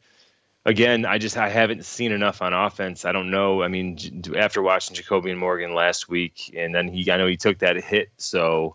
again, 0.67 1.07
I 1.07 1.17
just 1.19 1.37
I 1.39 1.49
haven't 1.49 1.87
seen 1.87 2.13
enough 2.13 2.43
on 2.43 2.53
offense. 2.53 3.05
I 3.07 3.13
don't 3.13 3.31
know. 3.31 3.63
I 3.63 3.69
mean, 3.69 3.97
after 4.37 4.61
watching 4.61 4.95
JaCobian 4.97 5.39
Morgan 5.39 5.73
last 5.75 6.09
week, 6.11 6.53
and 6.55 6.75
then 6.75 6.89
he 6.89 7.11
I 7.11 7.17
know 7.17 7.27
he 7.27 7.37
took 7.39 7.61
that 7.61 7.77
hit. 7.83 8.11
So 8.19 8.75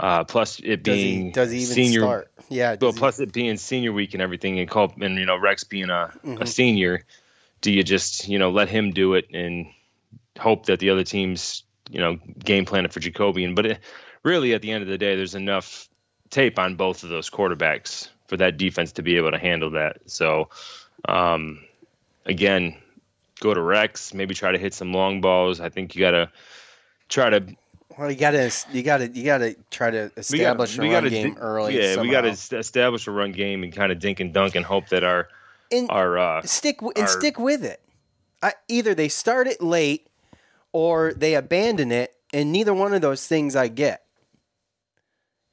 uh, 0.00 0.24
plus 0.24 0.60
it 0.60 0.82
Does 0.82 0.96
being 0.96 1.24
he 1.26 1.30
does 1.32 1.50
he 1.50 1.58
even 1.58 1.74
senior, 1.74 2.00
start? 2.00 2.30
Yeah. 2.48 2.76
well, 2.80 2.92
does 2.92 2.94
he- 2.94 2.98
plus 2.98 3.20
it 3.20 3.32
being 3.32 3.56
senior 3.58 3.92
week 3.92 4.14
and 4.14 4.22
everything, 4.22 4.58
and 4.58 4.70
Culp 4.70 5.00
and 5.02 5.16
you 5.18 5.26
know 5.26 5.36
Rex 5.36 5.64
being 5.64 5.90
a, 5.90 6.10
Mhm. 6.24 6.40
a 6.40 6.46
senior, 6.46 7.04
do 7.60 7.72
you 7.72 7.82
just 7.82 8.28
you 8.28 8.38
know 8.38 8.50
let 8.50 8.68
him 8.68 8.92
do 8.92 9.14
it 9.14 9.26
and 9.34 9.66
hope 10.38 10.66
that 10.66 10.78
the 10.78 10.90
other 10.90 11.04
teams 11.04 11.64
you 11.90 12.00
know 12.00 12.16
game 12.38 12.64
plan 12.64 12.84
it 12.84 12.92
for 12.92 13.00
JaCobian? 13.00 13.54
But 13.54 13.66
it, 13.66 13.78
really, 14.22 14.54
at 14.54 14.62
the 14.62 14.70
end 14.70 14.82
of 14.82 14.88
the 14.88 14.98
day, 14.98 15.16
there's 15.16 15.34
enough 15.34 15.88
tape 16.30 16.58
on 16.58 16.76
both 16.76 17.02
of 17.04 17.08
those 17.08 17.30
quarterbacks 17.30 18.08
for 18.26 18.36
that 18.36 18.58
defense 18.58 18.92
to 18.92 19.02
be 19.02 19.16
able 19.16 19.30
to 19.30 19.38
handle 19.38 19.70
that. 19.70 19.96
So, 20.04 20.50
um, 21.06 21.60
again, 22.26 22.76
go 23.40 23.54
to 23.54 23.60
Rex, 23.60 24.14
maybe 24.14 24.34
try 24.34 24.52
to 24.52 24.58
hit 24.58 24.74
some 24.74 24.92
long 24.92 25.20
balls. 25.20 25.60
I 25.60 25.68
think 25.68 25.94
you 25.94 26.00
got 26.00 26.12
to 26.12 26.30
try 27.08 27.30
to 27.30 27.46
well, 27.98 28.10
you 28.12 28.16
gotta 28.16 28.52
you 28.72 28.82
gotta 28.84 29.08
you 29.08 29.24
gotta 29.24 29.56
try 29.72 29.90
to 29.90 30.12
establish 30.16 30.78
a 30.78 30.82
run 30.82 30.90
gotta 30.90 31.10
game 31.10 31.36
early. 31.40 31.76
Yeah, 31.76 32.00
we 32.00 32.10
got 32.10 32.20
to 32.20 32.56
establish 32.56 33.08
a 33.08 33.10
run 33.10 33.32
game 33.32 33.64
and 33.64 33.72
kind 33.72 33.90
of 33.90 33.98
dink 33.98 34.20
and 34.20 34.32
dunk 34.32 34.54
and 34.54 34.64
hope 34.64 34.88
that 34.90 35.02
our 35.02 35.26
And 35.72 35.90
our 35.90 36.16
uh, 36.16 36.42
stick 36.42 36.76
w- 36.78 36.92
and 36.94 37.02
our- 37.02 37.08
stick 37.08 37.40
with 37.40 37.64
it. 37.64 37.80
I, 38.40 38.52
either 38.68 38.94
they 38.94 39.08
start 39.08 39.48
it 39.48 39.60
late 39.60 40.06
or 40.72 41.12
they 41.12 41.34
abandon 41.34 41.90
it, 41.90 42.14
and 42.32 42.52
neither 42.52 42.72
one 42.72 42.94
of 42.94 43.00
those 43.00 43.26
things 43.26 43.56
I 43.56 43.66
get. 43.66 44.04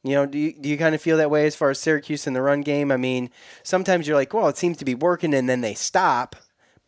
You 0.05 0.13
know, 0.13 0.25
do 0.27 0.37
you, 0.37 0.53
do 0.53 0.69
you 0.69 0.77
kind 0.77 0.93
of 0.93 1.01
feel 1.01 1.17
that 1.17 1.31
way 1.31 1.47
as 1.47 1.55
far 1.55 1.71
as 1.71 1.79
Syracuse 1.79 2.27
in 2.27 2.33
the 2.33 2.41
run 2.43 2.61
game? 2.61 2.91
I 2.91 2.97
mean, 2.97 3.31
sometimes 3.63 4.07
you're 4.07 4.15
like, 4.15 4.35
well, 4.35 4.47
it 4.47 4.55
seems 4.55 4.77
to 4.77 4.85
be 4.85 4.93
working, 4.93 5.33
and 5.33 5.49
then 5.49 5.61
they 5.61 5.73
stop. 5.73 6.35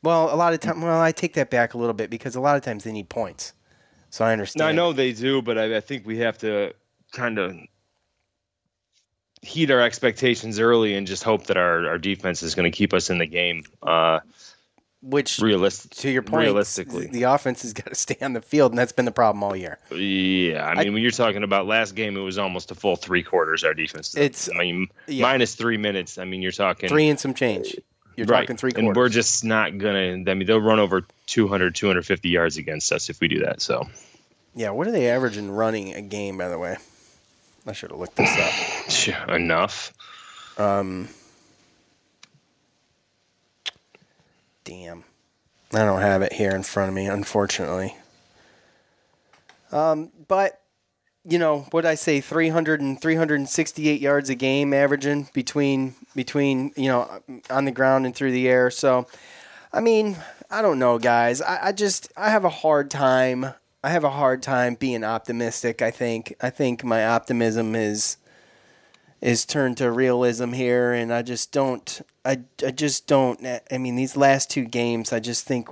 Well, 0.03 0.31
a 0.31 0.37
lot 0.37 0.53
of 0.53 0.59
time, 0.59 0.81
well, 0.81 1.01
I 1.01 1.11
take 1.11 1.33
that 1.33 1.49
back 1.49 1.73
a 1.73 1.79
little 1.79 1.95
bit 1.95 2.11
because 2.11 2.35
a 2.35 2.39
lot 2.39 2.57
of 2.57 2.61
times 2.61 2.83
they 2.83 2.91
need 2.91 3.09
points. 3.09 3.53
So 4.11 4.23
I 4.23 4.33
understand. 4.33 4.59
No, 4.59 4.67
I 4.67 4.71
know 4.71 4.93
they 4.93 5.13
do, 5.13 5.41
but 5.41 5.57
I, 5.57 5.77
I 5.77 5.79
think 5.79 6.05
we 6.05 6.19
have 6.19 6.37
to 6.39 6.73
kind 7.11 7.39
of 7.39 7.55
heat 9.41 9.71
our 9.71 9.81
expectations 9.81 10.59
early 10.59 10.93
and 10.93 11.07
just 11.07 11.23
hope 11.23 11.47
that 11.47 11.57
our, 11.57 11.87
our 11.87 11.97
defense 11.97 12.43
is 12.43 12.53
going 12.53 12.71
to 12.71 12.75
keep 12.75 12.93
us 12.93 13.09
in 13.09 13.17
the 13.17 13.25
game. 13.25 13.63
Uh, 13.81 14.19
Which, 15.03 15.37
realistic, 15.39 15.91
to 15.91 16.09
your 16.09 16.23
point, 16.23 16.41
realistically, 16.45 17.05
the 17.07 17.23
offense 17.23 17.61
has 17.61 17.71
got 17.71 17.85
to 17.87 17.95
stay 17.95 18.17
on 18.21 18.33
the 18.33 18.41
field, 18.41 18.71
and 18.71 18.79
that's 18.79 18.91
been 18.91 19.05
the 19.05 19.11
problem 19.11 19.43
all 19.43 19.55
year. 19.55 19.77
yeah. 19.91 20.65
I 20.65 20.83
mean, 20.83 20.93
when 20.93 21.01
you're 21.03 21.11
talking 21.11 21.43
about 21.43 21.67
last 21.67 21.93
game, 21.95 22.17
it 22.17 22.21
was 22.21 22.37
almost 22.39 22.71
a 22.71 22.75
full 22.75 22.95
three 22.95 23.21
quarters. 23.21 23.63
Our 23.63 23.73
defense. 23.75 24.15
It's- 24.17 24.49
I 24.53 24.57
mean, 24.57 24.87
yeah. 25.05 25.21
minus 25.21 25.53
three 25.55 25.77
minutes. 25.77 26.17
I 26.17 26.25
mean, 26.25 26.41
you're 26.41 26.51
talking 26.51 26.89
Three 26.89 27.09
and 27.09 27.19
some 27.19 27.33
change. 27.35 27.75
You're 28.15 28.25
right. 28.25 28.41
talking 28.41 28.57
three 28.57 28.71
and 28.75 28.95
we're 28.95 29.09
just 29.09 29.45
not 29.45 29.77
gonna. 29.77 30.13
I 30.13 30.33
mean, 30.33 30.47
they'll 30.47 30.59
run 30.59 30.79
over 30.79 31.05
200, 31.27 31.75
250 31.75 32.29
yards 32.29 32.57
against 32.57 32.91
us 32.91 33.11
if 33.11 33.19
we 33.21 33.27
do 33.27 33.41
that. 33.41 33.61
So 33.61 33.87
Yeah, 34.55 34.71
what 34.71 34.87
are 34.87 34.91
they 34.91 35.07
averaging 35.11 35.51
running 35.51 35.93
a 35.93 36.01
game, 36.01 36.35
by 36.39 36.47
the 36.47 36.57
way? 36.57 36.77
I 37.67 37.73
should 37.73 37.91
have 37.91 37.99
looked 37.99 38.15
this 38.15 39.07
up. 39.27 39.29
enough. 39.29 39.93
Um, 40.57 41.09
damn. 44.67 45.05
I 45.73 45.79
don't 45.79 46.01
have 46.01 46.21
it 46.21 46.33
here 46.33 46.51
in 46.51 46.63
front 46.63 46.89
of 46.89 46.95
me, 46.95 47.07
unfortunately. 47.07 47.95
Um, 49.71 50.11
but, 50.27 50.61
you 51.23 51.39
know, 51.39 51.67
what 51.71 51.85
I 51.85 51.95
say, 51.95 52.19
300 52.19 52.81
and 52.81 53.01
368 53.01 54.01
yards 54.01 54.29
a 54.29 54.35
game 54.35 54.73
averaging 54.73 55.29
between, 55.33 55.95
between, 56.15 56.73
you 56.75 56.89
know, 56.89 57.21
on 57.49 57.63
the 57.63 57.71
ground 57.71 58.05
and 58.05 58.13
through 58.13 58.33
the 58.33 58.49
air. 58.49 58.69
So, 58.69 59.07
I 59.71 59.79
mean, 59.79 60.17
I 60.51 60.61
don't 60.61 60.79
know, 60.79 60.99
guys. 60.99 61.41
I, 61.41 61.67
I 61.67 61.71
just, 61.71 62.11
I 62.17 62.29
have 62.29 62.43
a 62.43 62.49
hard 62.49 62.91
time. 62.91 63.53
I 63.83 63.89
have 63.89 64.03
a 64.03 64.09
hard 64.09 64.43
time 64.43 64.75
being 64.75 65.05
optimistic. 65.05 65.81
I 65.81 65.91
think, 65.91 66.35
I 66.41 66.49
think 66.49 66.83
my 66.83 67.05
optimism 67.05 67.73
is, 67.73 68.17
is 69.21 69.45
turned 69.45 69.77
to 69.77 69.91
realism 69.91 70.53
here, 70.53 70.93
and 70.93 71.13
I 71.13 71.21
just 71.21 71.51
don't. 71.51 72.01
I, 72.23 72.41
I 72.65 72.71
just 72.71 73.07
don't. 73.07 73.45
I 73.71 73.77
mean, 73.77 73.95
these 73.95 74.17
last 74.17 74.49
two 74.49 74.65
games, 74.65 75.13
I 75.13 75.19
just 75.19 75.45
think. 75.45 75.69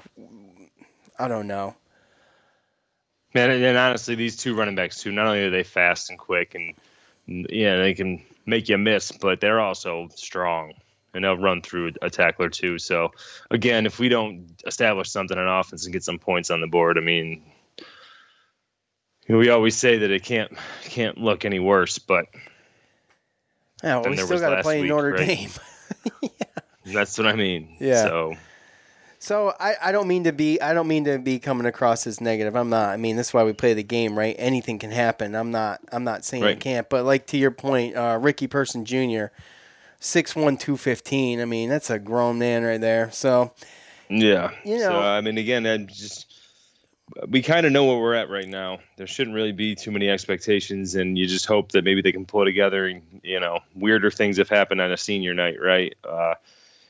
I 1.17 1.27
don't 1.27 1.47
know. 1.47 1.75
Man, 3.33 3.49
and 3.51 3.77
honestly, 3.77 4.15
these 4.15 4.37
two 4.37 4.55
running 4.55 4.75
backs 4.75 5.01
too. 5.01 5.11
Not 5.11 5.27
only 5.27 5.43
are 5.43 5.49
they 5.49 5.63
fast 5.63 6.09
and 6.09 6.17
quick, 6.17 6.55
and 6.55 6.75
yeah, 7.49 7.77
they 7.77 7.93
can 7.93 8.23
make 8.45 8.69
you 8.69 8.77
miss, 8.77 9.11
but 9.11 9.41
they're 9.41 9.59
also 9.59 10.09
strong 10.15 10.73
and 11.15 11.23
they'll 11.23 11.37
run 11.37 11.61
through 11.61 11.93
a 12.01 12.09
tackler 12.09 12.49
too. 12.49 12.77
So 12.77 13.11
again, 13.49 13.85
if 13.85 13.99
we 13.99 14.09
don't 14.09 14.61
establish 14.67 15.09
something 15.09 15.37
on 15.37 15.47
offense 15.47 15.85
and 15.85 15.93
get 15.93 16.03
some 16.03 16.19
points 16.19 16.51
on 16.51 16.61
the 16.61 16.67
board, 16.67 16.97
I 16.97 17.01
mean, 17.01 17.41
we 19.27 19.49
always 19.49 19.77
say 19.77 19.97
that 19.99 20.11
it 20.11 20.23
can't 20.23 20.51
can't 20.83 21.17
look 21.17 21.45
any 21.45 21.59
worse, 21.59 21.97
but 21.97 22.27
yeah, 23.83 23.97
well, 23.97 24.09
we 24.09 24.17
still 24.17 24.39
got 24.39 24.55
to 24.55 24.61
play 24.61 24.81
week, 24.81 24.89
Notre 24.89 25.11
right? 25.11 25.27
Dame. 25.27 25.49
yeah. 26.21 26.29
That's 26.85 27.17
what 27.17 27.27
I 27.27 27.33
mean. 27.33 27.75
Yeah. 27.79 28.03
So. 28.03 28.33
So 29.17 29.55
I, 29.59 29.73
I 29.81 29.91
don't 29.91 30.07
mean 30.07 30.25
to 30.25 30.31
be 30.31 30.61
I 30.61 30.75
don't 30.75 30.87
mean 30.87 31.05
to 31.05 31.17
be 31.17 31.39
coming 31.39 31.65
across 31.65 32.05
as 32.05 32.21
negative. 32.21 32.55
I'm 32.55 32.69
not. 32.69 32.89
I 32.89 32.97
mean 32.97 33.15
that's 33.15 33.33
why 33.33 33.43
we 33.43 33.53
play 33.53 33.73
the 33.73 33.81
game, 33.81 34.15
right? 34.15 34.35
Anything 34.37 34.77
can 34.77 34.91
happen. 34.91 35.33
I'm 35.33 35.49
not 35.49 35.81
I'm 35.91 36.03
not 36.03 36.23
saying 36.23 36.43
right. 36.43 36.51
it 36.51 36.59
can't. 36.59 36.87
But 36.89 37.05
like 37.05 37.25
to 37.27 37.37
your 37.37 37.49
point, 37.49 37.95
uh, 37.95 38.19
Ricky 38.21 38.45
Person 38.45 38.85
Jr. 38.85 39.27
Six 39.99 40.35
one 40.35 40.57
two 40.57 40.77
fifteen. 40.77 41.41
I 41.41 41.45
mean 41.45 41.69
that's 41.69 41.89
a 41.89 41.97
grown 41.97 42.37
man 42.37 42.63
right 42.63 42.79
there. 42.79 43.09
So 43.09 43.51
yeah, 44.09 44.51
you 44.63 44.77
know. 44.77 44.89
So, 44.89 44.99
I 44.99 45.21
mean 45.21 45.39
again, 45.39 45.65
I 45.65 45.77
just 45.77 46.34
we 47.27 47.41
kind 47.41 47.65
of 47.65 47.71
know 47.71 47.85
where 47.85 47.97
we're 47.97 48.15
at 48.15 48.29
right 48.29 48.47
now. 48.47 48.79
There 48.97 49.07
shouldn't 49.07 49.35
really 49.35 49.51
be 49.51 49.75
too 49.75 49.91
many 49.91 50.09
expectations, 50.09 50.95
and 50.95 51.17
you 51.17 51.27
just 51.27 51.45
hope 51.45 51.71
that 51.73 51.83
maybe 51.83 52.01
they 52.01 52.11
can 52.11 52.25
pull 52.25 52.45
together. 52.45 52.87
And 52.87 53.01
you 53.23 53.39
know, 53.39 53.59
weirder 53.75 54.11
things 54.11 54.37
have 54.37 54.49
happened 54.49 54.81
on 54.81 54.91
a 54.91 54.97
senior 54.97 55.33
night, 55.33 55.61
right? 55.61 55.95
Uh, 56.03 56.35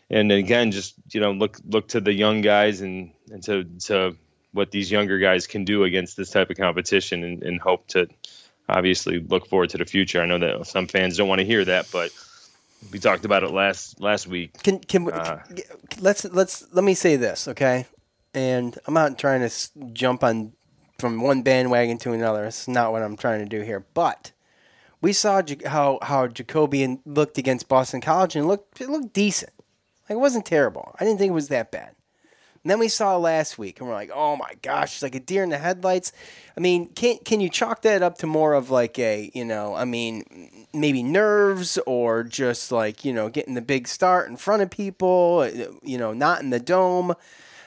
and 0.09 0.31
again, 0.31 0.71
just 0.71 0.95
you 1.11 1.19
know, 1.19 1.31
look 1.31 1.59
look 1.67 1.89
to 1.89 2.01
the 2.01 2.13
young 2.13 2.41
guys 2.41 2.81
and 2.81 3.11
and 3.31 3.43
to 3.43 3.65
to 3.85 4.15
what 4.53 4.71
these 4.71 4.89
younger 4.89 5.19
guys 5.19 5.47
can 5.47 5.65
do 5.65 5.83
against 5.83 6.15
this 6.15 6.29
type 6.29 6.49
of 6.49 6.57
competition, 6.57 7.23
and, 7.23 7.43
and 7.43 7.59
hope 7.59 7.87
to 7.87 8.07
obviously 8.69 9.19
look 9.19 9.47
forward 9.47 9.69
to 9.71 9.77
the 9.77 9.85
future. 9.85 10.21
I 10.21 10.25
know 10.25 10.39
that 10.39 10.65
some 10.67 10.87
fans 10.87 11.17
don't 11.17 11.27
want 11.27 11.39
to 11.39 11.45
hear 11.45 11.65
that, 11.65 11.87
but 11.91 12.11
we 12.91 12.99
talked 12.99 13.25
about 13.25 13.43
it 13.43 13.51
last 13.51 13.99
last 13.99 14.27
week. 14.27 14.63
Can 14.63 14.79
can, 14.79 15.11
uh, 15.11 15.41
can 15.47 15.63
let's 15.99 16.23
let's 16.25 16.65
let 16.73 16.85
me 16.85 16.93
say 16.93 17.17
this, 17.17 17.49
okay? 17.49 17.85
And 18.35 18.77
I'm 18.85 18.93
not 18.93 19.17
trying 19.17 19.47
to 19.47 19.69
jump 19.93 20.23
on 20.23 20.51
from 20.99 21.21
one 21.21 21.41
bandwagon 21.41 21.97
to 21.99 22.11
another. 22.11 22.45
It's 22.45 22.67
not 22.67 22.91
what 22.91 23.01
I'm 23.01 23.17
trying 23.17 23.39
to 23.39 23.45
do 23.45 23.63
here, 23.63 23.85
but 23.93 24.33
we 25.01 25.13
saw 25.13 25.41
how 25.65 25.99
how 26.01 26.27
JaCobian 26.27 26.99
looked 27.05 27.37
against 27.37 27.69
Boston 27.69 28.01
College 28.01 28.35
and 28.35 28.47
looked 28.47 28.81
it 28.81 28.89
looked 28.89 29.13
decent. 29.13 29.53
Like 30.09 30.17
it 30.17 30.19
wasn't 30.19 30.45
terrible. 30.45 30.95
I 30.99 31.05
didn't 31.05 31.19
think 31.19 31.29
it 31.29 31.33
was 31.33 31.47
that 31.47 31.71
bad. 31.71 31.95
And 32.63 32.71
then 32.71 32.79
we 32.79 32.87
saw 32.87 33.15
last 33.15 33.59
week, 33.59 33.79
and 33.79 33.87
we're 33.87 33.93
like, 33.93 34.09
oh 34.11 34.35
my 34.35 34.53
gosh, 34.63 34.93
it's 34.93 35.03
like 35.03 35.13
a 35.13 35.19
deer 35.19 35.43
in 35.43 35.51
the 35.51 35.59
headlights. 35.59 36.11
I 36.57 36.59
mean, 36.59 36.87
can 36.87 37.19
can 37.19 37.39
you 37.39 37.47
chalk 37.47 37.83
that 37.83 38.01
up 38.01 38.17
to 38.17 38.27
more 38.27 38.53
of 38.53 38.71
like 38.71 38.97
a, 38.97 39.29
you 39.35 39.45
know, 39.45 39.75
I 39.75 39.85
mean, 39.85 40.65
maybe 40.73 41.03
nerves 41.03 41.77
or 41.85 42.23
just 42.23 42.71
like 42.71 43.05
you 43.05 43.13
know 43.13 43.29
getting 43.29 43.53
the 43.53 43.61
big 43.61 43.87
start 43.87 44.29
in 44.29 44.35
front 44.35 44.63
of 44.63 44.71
people, 44.71 45.47
uh, 45.47 45.71
you 45.83 45.97
know, 45.97 46.11
not 46.11 46.41
in 46.41 46.49
the 46.49 46.59
dome. 46.59 47.13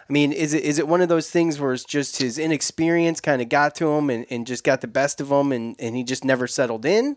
I 0.09 0.13
mean, 0.13 0.33
is 0.33 0.55
it 0.55 0.65
is 0.65 0.79
it 0.79 0.89
one 0.89 1.03
of 1.03 1.09
those 1.09 1.31
things 1.31 1.61
where 1.61 1.73
it's 1.73 1.85
just 1.85 2.17
his 2.17 2.39
inexperience 2.39 3.21
kind 3.21 3.43
of 3.43 3.49
got 3.51 3.75
to 3.77 3.91
him 3.93 4.09
and, 4.09 4.25
and 4.31 4.47
just 4.47 4.65
got 4.65 4.81
the 4.81 4.87
best 4.87 5.21
of 5.21 5.31
him, 5.31 5.53
and, 5.53 5.77
and 5.79 5.95
he 5.95 6.03
just 6.03 6.25
never 6.25 6.47
settled 6.47 6.87
in? 6.87 7.17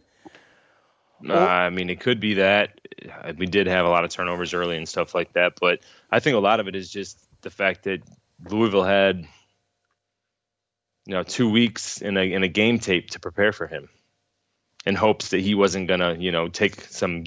Uh, 1.28 1.34
I 1.34 1.70
mean, 1.70 1.90
it 1.90 2.00
could 2.00 2.20
be 2.20 2.36
that 2.36 2.82
we 3.38 3.46
did 3.46 3.68
have 3.68 3.86
a 3.86 3.90
lot 3.90 4.04
of 4.04 4.10
turnovers 4.10 4.54
early 4.54 4.76
and 4.76 4.90
stuff 4.90 5.16
like 5.16 5.34
that, 5.34 5.54
but 5.62 5.80
I 6.12 6.20
think 6.20 6.36
a 6.36 6.40
lot 6.40 6.60
of 6.60 6.68
it 6.68 6.76
is 6.76 6.90
just 6.90 7.18
the 7.42 7.50
fact 7.50 7.84
that 7.84 8.02
Louisville 8.50 8.84
had 8.84 9.28
you 11.06 11.14
know 11.14 11.24
two 11.24 11.50
weeks 11.50 12.02
in 12.02 12.18
a 12.18 12.32
in 12.32 12.44
a 12.44 12.48
game 12.48 12.80
tape 12.80 13.12
to 13.12 13.20
prepare 13.20 13.54
for 13.54 13.68
him, 13.68 13.90
in 14.86 14.96
hopes 14.96 15.30
that 15.30 15.40
he 15.40 15.56
wasn't 15.56 15.88
gonna 15.88 16.16
you 16.20 16.32
know 16.32 16.50
take 16.50 16.82
some 16.82 17.24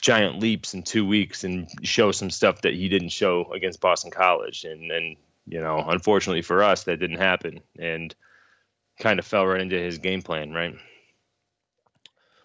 giant 0.00 0.40
leaps 0.40 0.74
in 0.74 0.82
two 0.82 1.06
weeks 1.06 1.44
and 1.44 1.68
show 1.82 2.12
some 2.12 2.30
stuff 2.30 2.62
that 2.62 2.74
he 2.74 2.88
didn't 2.88 3.10
show 3.10 3.52
against 3.52 3.80
Boston 3.80 4.10
College, 4.10 4.64
and 4.64 4.90
and 4.90 5.16
you 5.46 5.60
know 5.60 5.84
unfortunately 5.86 6.42
for 6.42 6.62
us 6.62 6.84
that 6.84 6.98
didn't 6.98 7.18
happen 7.18 7.60
and 7.78 8.14
kind 8.98 9.18
of 9.18 9.26
fell 9.26 9.46
right 9.46 9.60
into 9.60 9.78
his 9.78 9.98
game 9.98 10.22
plan, 10.22 10.52
right? 10.52 10.74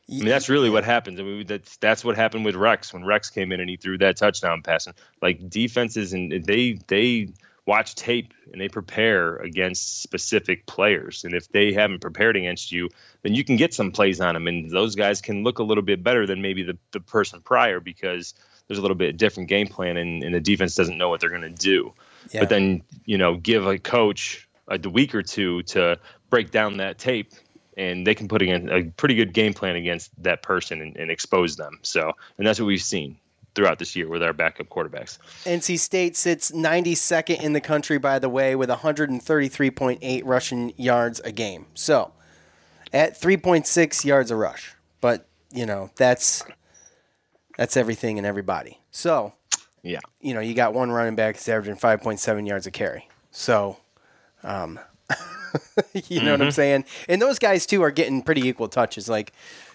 I 0.10 0.14
mean, 0.14 0.26
that's 0.26 0.50
really 0.50 0.70
what 0.70 0.84
happens. 0.84 1.20
I 1.20 1.24
mean, 1.24 1.48
that's 1.48 1.78
that's 1.78 2.04
what 2.04 2.16
happened 2.16 2.46
with 2.46 2.56
Rex 2.56 2.94
when 2.94 3.06
Rex 3.06 3.30
came 3.30 3.52
in 3.52 3.62
and 3.62 3.70
he 3.70 3.78
threw 3.78 3.98
that 4.00 4.18
touchdown 4.18 4.62
pass. 4.62 4.86
And 4.86 4.96
like 5.22 5.50
defenses 5.50 6.14
and 6.14 6.44
they 6.46 6.80
they 6.88 7.30
watch 7.66 7.96
tape 7.96 8.34
and 8.52 8.60
they 8.60 8.68
prepare 8.68 9.38
against 9.38 10.02
specific 10.02 10.66
players. 10.66 11.24
And 11.24 11.34
if 11.34 11.48
they 11.50 11.74
haven't 11.74 12.02
prepared 12.02 12.36
against 12.36 12.72
you, 12.72 12.90
then 13.22 13.34
you 13.34 13.44
can 13.44 13.56
get 13.56 13.74
some 13.74 13.92
plays 13.92 14.20
on 14.20 14.34
them, 14.34 14.48
and 14.48 14.70
those 14.70 14.96
guys 14.96 15.22
can 15.22 15.44
look 15.44 15.60
a 15.60 15.64
little 15.64 15.84
bit 15.84 16.04
better 16.04 16.26
than 16.26 16.42
maybe 16.42 16.64
the 16.64 16.78
the 16.92 17.00
person 17.00 17.42
prior 17.42 17.80
because 17.80 18.34
there's 18.68 18.80
a 18.80 18.82
little 18.82 18.96
bit 18.96 19.18
different 19.18 19.50
game 19.50 19.68
plan, 19.68 19.98
and, 19.98 20.24
and 20.24 20.34
the 20.34 20.42
defense 20.42 20.76
doesn't 20.76 20.98
know 20.98 21.10
what 21.10 21.20
they're 21.22 21.30
going 21.30 21.42
to 21.42 21.50
do. 21.50 21.94
Yeah. 22.32 22.42
But 22.42 22.50
then 22.50 22.84
you 23.06 23.18
know, 23.18 23.36
give 23.36 23.66
a 23.66 23.78
coach 23.78 24.48
a 24.68 24.78
week 24.90 25.16
or 25.16 25.24
two 25.24 25.64
to 25.64 26.00
break 26.30 26.52
down 26.52 26.78
that 26.78 26.98
tape 26.98 27.34
and 27.76 28.06
they 28.06 28.16
can 28.16 28.28
put 28.28 28.42
in 28.42 28.70
a 28.70 28.84
pretty 28.84 29.16
good 29.16 29.34
game 29.34 29.54
plan 29.54 29.76
against 29.76 30.12
that 30.24 30.42
person 30.42 30.82
and, 30.82 30.96
and, 30.96 31.12
expose 31.12 31.56
them. 31.56 31.80
So, 31.82 32.14
and 32.38 32.46
that's 32.46 32.60
what 32.60 32.68
we've 32.68 32.82
seen 32.82 33.18
throughout 33.56 33.80
this 33.80 33.96
year 33.96 34.08
with 34.08 34.24
our 34.24 34.34
backup 34.34 34.68
quarterbacks. 34.70 35.18
NC 35.44 35.80
State 35.80 36.16
sits 36.16 36.52
92nd 36.52 37.42
in 37.42 37.54
the 37.54 37.62
country, 37.62 37.98
by 37.98 38.20
the 38.20 38.30
way, 38.30 38.56
with 38.56 38.70
133.8 38.70 40.22
rushing 40.26 40.74
yards 40.78 41.20
a 41.22 41.32
game. 41.32 41.68
So, 41.74 42.14
at 42.92 43.20
3.6 43.20 44.06
yards 44.06 44.32
a 44.32 44.36
rush, 44.36 44.76
but 45.02 45.28
you 45.52 45.66
know 45.66 45.92
that's 45.96 46.44
that's 47.58 47.78
everything 47.78 48.18
and 48.18 48.26
everybody. 48.26 48.80
So, 48.92 49.34
yeah, 49.82 50.00
you 50.22 50.34
know 50.34 50.40
you 50.40 50.54
got 50.54 50.74
one 50.74 50.92
running 50.92 51.16
back 51.16 51.36
that's 51.36 51.50
averaging 51.50 51.76
5.7 51.76 52.48
yards 52.48 52.68
a 52.68 52.72
carry. 52.72 53.10
So, 53.32 53.78
um, 54.44 54.80
you 55.94 56.22
know 56.22 56.26
mm-hmm. 56.26 56.26
what 56.26 56.34
I'm 56.34 56.40
mm-hmm. 56.40 56.50
saying? 56.52 56.86
And 57.10 57.22
those 57.22 57.40
guys 57.40 57.66
too 57.66 57.82
are 57.82 57.92
getting 57.92 58.22
pretty 58.22 58.48
equal 58.48 58.68
touches. 58.68 59.10
Like 59.10 59.34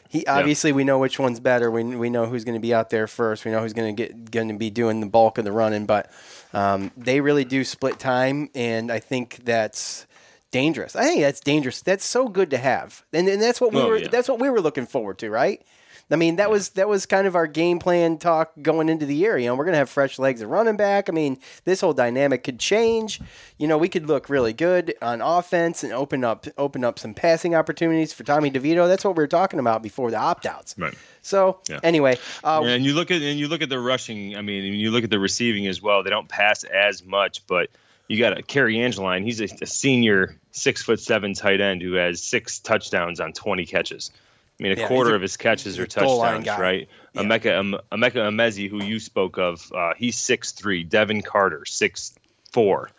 he 0.09 0.27
obviously 0.27 0.71
yeah. 0.71 0.77
we 0.77 0.85
know 0.85 0.99
which 0.99 1.18
one's 1.18 1.38
better. 1.38 1.71
We, 1.71 1.85
we 1.85 2.09
know 2.09 2.27
who's 2.27 2.44
going 2.44 2.55
to 2.55 2.61
be 2.61 2.73
out 2.73 2.90
there 2.90 3.07
first. 3.07 3.44
We 3.44 3.51
know 3.51 3.61
who's 3.61 3.75
going 3.75 3.94
to 3.94 4.03
get 4.03 4.31
going 4.31 4.49
to 4.49 4.55
be 4.55 4.71
doing 4.71 5.01
the 5.01 5.07
bulk 5.07 5.38
of 5.38 5.44
the 5.44 5.53
running. 5.53 5.87
But 5.87 6.11
um, 6.55 6.90
they 6.97 7.21
really 7.21 7.44
do 7.44 7.62
split 7.62 7.99
time, 7.99 8.49
and 8.55 8.90
I 8.90 9.01
think 9.01 9.44
that's 9.44 10.07
dangerous. 10.51 10.97
I 10.97 11.05
think 11.05 11.21
that's 11.21 11.40
dangerous. 11.40 11.83
That's 11.83 12.05
so 12.05 12.29
good 12.29 12.51
to 12.51 12.59
have, 12.59 13.05
and, 13.12 13.29
and 13.29 13.40
that's 13.40 13.61
what 13.61 13.73
we 13.73 13.81
oh, 13.81 13.88
were. 13.88 13.97
Yeah. 13.99 14.09
That's 14.09 14.29
what 14.29 14.40
we 14.40 14.49
were 14.49 14.61
looking 14.61 14.87
forward 14.87 15.18
to, 15.18 15.31
right? 15.31 15.62
I 16.11 16.16
mean, 16.16 16.37
that 16.37 16.51
was 16.51 16.71
that 16.71 16.88
was 16.88 17.05
kind 17.05 17.27
of 17.27 17.37
our 17.37 17.47
game 17.47 17.79
plan 17.79 18.16
talk 18.16 18.53
going 18.62 18.88
into 18.88 19.05
the 19.05 19.14
year. 19.14 19.37
You 19.37 19.47
know, 19.47 19.55
we're 19.55 19.66
gonna 19.66 19.77
have 19.77 19.90
fresh 19.90 20.18
legs 20.18 20.40
at 20.40 20.49
running 20.49 20.77
back. 20.77 21.09
I 21.09 21.12
mean, 21.12 21.38
this 21.64 21.83
whole 21.83 21.92
dynamic 21.92 22.44
could 22.44 22.59
change. 22.59 23.21
You 23.59 23.68
know, 23.68 23.77
we 23.77 23.88
could 23.88 24.07
look 24.07 24.31
really 24.31 24.53
good 24.55 24.94
on 25.03 25.21
offense 25.21 25.85
and 25.85 25.92
open 25.92 26.25
up 26.25 26.47
open 26.57 26.83
up 26.83 26.99
some 26.99 27.12
passing 27.12 27.55
opportunities 27.55 28.12
for 28.12 28.25
Tommy 28.25 28.51
DeVito. 28.51 28.88
That's 28.88 29.05
what 29.05 29.16
we 29.16 29.23
were 29.23 29.29
talking 29.29 29.61
about 29.61 29.83
before 29.83 30.11
the 30.11 30.18
opt 30.18 30.47
outs. 30.47 30.75
Right. 30.79 30.94
So 31.21 31.61
yeah. 31.68 31.81
anyway, 31.83 32.18
uh, 32.42 32.62
and 32.64 32.85
you 32.85 32.94
look 32.94 33.11
at 33.11 33.21
and 33.21 33.38
you 33.38 33.49
look 33.49 33.61
at 33.61 33.68
the 33.68 33.81
rushing. 33.81 34.37
I 34.37 34.42
mean, 34.42 34.73
you 34.75 34.90
look 34.90 35.05
at 35.05 35.11
the 35.11 35.18
receiving 35.18 35.66
as 35.66 35.83
well. 35.83 36.03
They 36.03 36.11
don't 36.11 36.29
pass 36.29 36.64
as 36.64 37.05
much, 37.05 37.47
but 37.47 37.68
you 38.09 38.18
got 38.18 38.38
a 38.38 38.42
Cary 38.42 38.81
Angeline. 38.81 39.23
He's 39.23 39.40
a, 39.40 39.49
a, 39.61 39.66
senior 39.66 40.37
six 40.51 40.83
foot 40.83 41.01
seven 41.01 41.35
tight 41.35 41.61
end 41.61 41.83
who 41.83 41.92
has 41.92 42.23
six 42.23 42.59
touchdowns 42.59 43.21
on 43.21 43.35
20 43.35 43.66
catches. 43.66 44.11
I 44.59 44.62
mean, 44.62 44.73
a 44.73 44.81
yeah, 44.81 44.88
quarter 44.88 45.12
a, 45.12 45.16
of 45.16 45.23
his 45.23 45.37
catches 45.37 45.79
are 45.79 45.87
touchdowns, 45.87 46.47
right? 46.47 46.88
Yeah. 47.12 47.23
Emeka 47.23 47.59
um, 47.59 47.79
Emeka 47.92 48.16
Emezie, 48.16 48.68
who 48.68 48.83
you 48.83 48.99
spoke 48.99 49.38
of, 49.38 49.71
uh, 49.73 49.92
he's 49.97 50.18
six 50.18 50.53
three. 50.53 50.83
Devin 50.83 51.23
Carter, 51.23 51.64
six 51.64 52.14
four. 52.53 52.90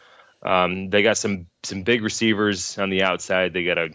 Um, 0.41 0.89
they 0.89 1.04
got 1.04 1.17
some 1.17 1.48
some 1.63 1.84
big 1.84 2.02
receivers 2.02 2.78
on 2.78 2.89
the 2.89 3.04
outside. 3.04 3.54
They 3.54 3.65
got 3.65 3.78
a 3.78 3.89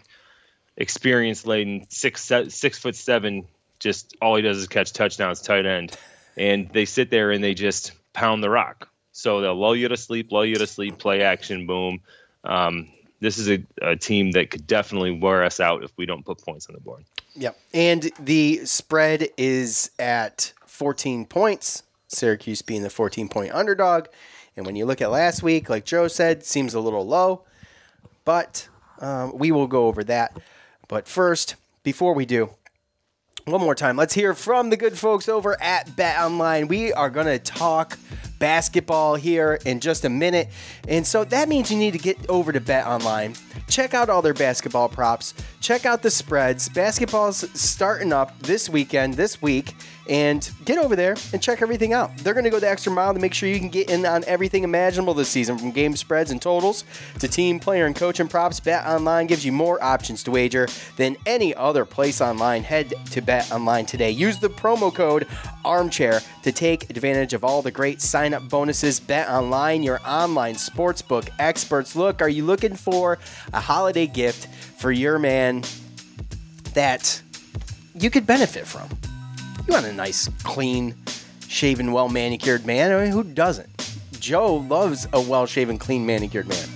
experienced 0.77 1.47
laden 1.47 1.87
six 1.89 2.31
six 2.49 2.77
foot 2.77 2.95
seven. 2.95 3.47
Just 3.79 4.15
all 4.21 4.35
he 4.35 4.41
does 4.43 4.57
is 4.57 4.67
catch 4.67 4.93
touchdowns, 4.93 5.41
tight 5.41 5.65
end, 5.65 5.97
and 6.37 6.69
they 6.69 6.85
sit 6.85 7.09
there 7.09 7.31
and 7.31 7.43
they 7.43 7.55
just 7.55 7.93
pound 8.13 8.43
the 8.43 8.49
rock. 8.49 8.89
So 9.11 9.41
they'll 9.41 9.55
lull 9.55 9.75
you 9.75 9.87
to 9.87 9.97
sleep, 9.97 10.31
lull 10.31 10.45
you 10.45 10.55
to 10.55 10.67
sleep, 10.67 10.97
play 10.99 11.21
action, 11.21 11.65
boom. 11.67 12.01
Um, 12.43 12.89
this 13.19 13.37
is 13.37 13.49
a, 13.49 13.63
a 13.81 13.95
team 13.95 14.31
that 14.31 14.51
could 14.51 14.67
definitely 14.67 15.11
wear 15.11 15.43
us 15.43 15.59
out 15.59 15.83
if 15.83 15.91
we 15.97 16.05
don't 16.05 16.25
put 16.25 16.39
points 16.39 16.67
on 16.67 16.75
the 16.75 16.81
board. 16.81 17.05
Yep. 17.35 17.59
And 17.73 18.11
the 18.19 18.65
spread 18.65 19.29
is 19.37 19.91
at 19.99 20.53
14 20.65 21.25
points, 21.25 21.83
Syracuse 22.07 22.61
being 22.61 22.83
the 22.83 22.89
14 22.89 23.27
point 23.27 23.53
underdog. 23.53 24.07
And 24.55 24.65
when 24.65 24.75
you 24.75 24.85
look 24.85 25.01
at 25.01 25.11
last 25.11 25.43
week, 25.43 25.69
like 25.69 25.85
Joe 25.85 26.07
said, 26.07 26.45
seems 26.45 26.73
a 26.73 26.79
little 26.79 27.05
low, 27.05 27.43
but 28.23 28.69
um, 28.99 29.37
we 29.37 29.51
will 29.51 29.67
go 29.67 29.87
over 29.87 30.03
that. 30.05 30.37
But 30.87 31.07
first, 31.07 31.55
before 31.83 32.13
we 32.13 32.25
do, 32.25 32.51
one 33.45 33.61
more 33.61 33.75
time, 33.75 33.97
let's 33.97 34.13
hear 34.13 34.33
from 34.33 34.69
the 34.69 34.77
good 34.77 34.97
folks 34.97 35.29
over 35.29 35.61
at 35.61 35.95
Bet 35.95 36.19
Online. 36.19 36.67
We 36.67 36.93
are 36.93 37.09
going 37.09 37.27
to 37.27 37.37
talk 37.37 37.99
basketball 38.45 39.15
here 39.15 39.57
in 39.65 39.79
just 39.79 40.05
a 40.05 40.09
minute. 40.09 40.47
And 40.87 41.07
so 41.07 41.23
that 41.23 41.49
means 41.49 41.71
you 41.71 41.77
need 41.79 41.93
to 41.93 41.97
get 41.97 42.29
over 42.29 42.51
to 42.51 42.61
Bet 42.61 42.85
Online. 42.85 43.33
Check 43.67 43.95
out 43.95 44.07
all 44.07 44.21
their 44.21 44.35
basketball 44.35 44.87
props. 44.87 45.33
Check 45.61 45.87
out 45.87 46.03
the 46.03 46.11
spreads. 46.11 46.69
Basketball's 46.69 47.49
starting 47.59 48.13
up 48.13 48.39
this 48.41 48.69
weekend, 48.69 49.15
this 49.15 49.41
week, 49.41 49.73
and 50.07 50.47
get 50.65 50.77
over 50.77 50.95
there 50.95 51.15
and 51.33 51.41
check 51.41 51.63
everything 51.63 51.93
out. 51.93 52.15
They're 52.17 52.35
going 52.35 52.43
to 52.43 52.51
go 52.51 52.59
the 52.59 52.69
extra 52.69 52.91
mile 52.91 53.15
to 53.15 53.19
make 53.19 53.33
sure 53.33 53.49
you 53.49 53.57
can 53.57 53.69
get 53.69 53.89
in 53.89 54.05
on 54.05 54.23
everything 54.25 54.63
imaginable 54.63 55.15
this 55.15 55.29
season 55.29 55.57
from 55.57 55.71
game 55.71 55.95
spreads 55.95 56.29
and 56.29 56.39
totals 56.39 56.83
to 57.17 57.27
team, 57.27 57.59
player, 57.59 57.87
and 57.87 57.95
coaching 57.95 58.27
props. 58.27 58.59
Bet 58.59 58.85
Online 58.85 59.25
gives 59.25 59.43
you 59.43 59.51
more 59.51 59.83
options 59.83 60.21
to 60.23 60.29
wager 60.29 60.67
than 60.97 61.17
any 61.25 61.55
other 61.55 61.83
place 61.83 62.21
online. 62.21 62.61
Head 62.61 62.93
to 63.09 63.21
Bet 63.21 63.51
Online 63.51 63.87
today. 63.87 64.11
Use 64.11 64.37
the 64.37 64.49
promo 64.49 64.93
code 64.93 65.25
ARMCHAIR 65.63 66.23
to 66.43 66.51
take 66.51 66.91
advantage 66.91 67.33
of 67.33 67.43
all 67.43 67.63
the 67.63 67.71
great 67.71 67.99
sign 67.99 68.34
bonuses. 68.43 68.99
Bet 68.99 69.27
Online, 69.29 69.83
your 69.83 69.99
online 70.05 70.55
sportsbook 70.55 71.29
experts. 71.39 71.95
Look, 71.95 72.21
are 72.21 72.29
you 72.29 72.43
looking 72.45 72.75
for 72.75 73.17
a 73.53 73.59
holiday 73.59 74.07
gift 74.07 74.47
for 74.77 74.91
your 74.91 75.19
man 75.19 75.63
that 76.73 77.21
you 77.93 78.09
could 78.09 78.25
benefit 78.27 78.65
from? 78.67 78.89
You 79.67 79.73
want 79.73 79.85
a 79.85 79.93
nice, 79.93 80.29
clean, 80.43 80.95
shaven, 81.47 81.91
well 81.91 82.09
manicured 82.09 82.65
man. 82.65 82.91
I 82.91 83.03
mean, 83.03 83.11
who 83.11 83.23
doesn't? 83.23 83.69
Joe 84.19 84.55
loves 84.55 85.07
a 85.13 85.21
well 85.21 85.45
shaven, 85.45 85.77
clean, 85.77 86.05
manicured 86.05 86.47
man. 86.47 86.67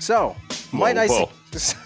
So, 0.00 0.36
might 0.72 0.96
Whoa, 0.96 1.02
I 1.02 1.06
whoa. 1.08 1.30
su- 1.52 1.76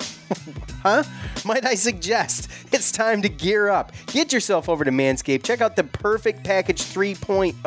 huh? 0.82 1.02
Might 1.44 1.64
I 1.64 1.74
suggest 1.74 2.48
it's 2.72 2.92
time 2.92 3.22
to 3.22 3.28
gear 3.28 3.68
up. 3.68 3.92
Get 4.06 4.32
yourself 4.32 4.68
over 4.68 4.84
to 4.84 4.90
Manscaped. 4.90 5.42
Check 5.42 5.60
out 5.60 5.76
the 5.76 5.84
Perfect 5.84 6.44
Package 6.44 6.82
3.0. 6.82 7.64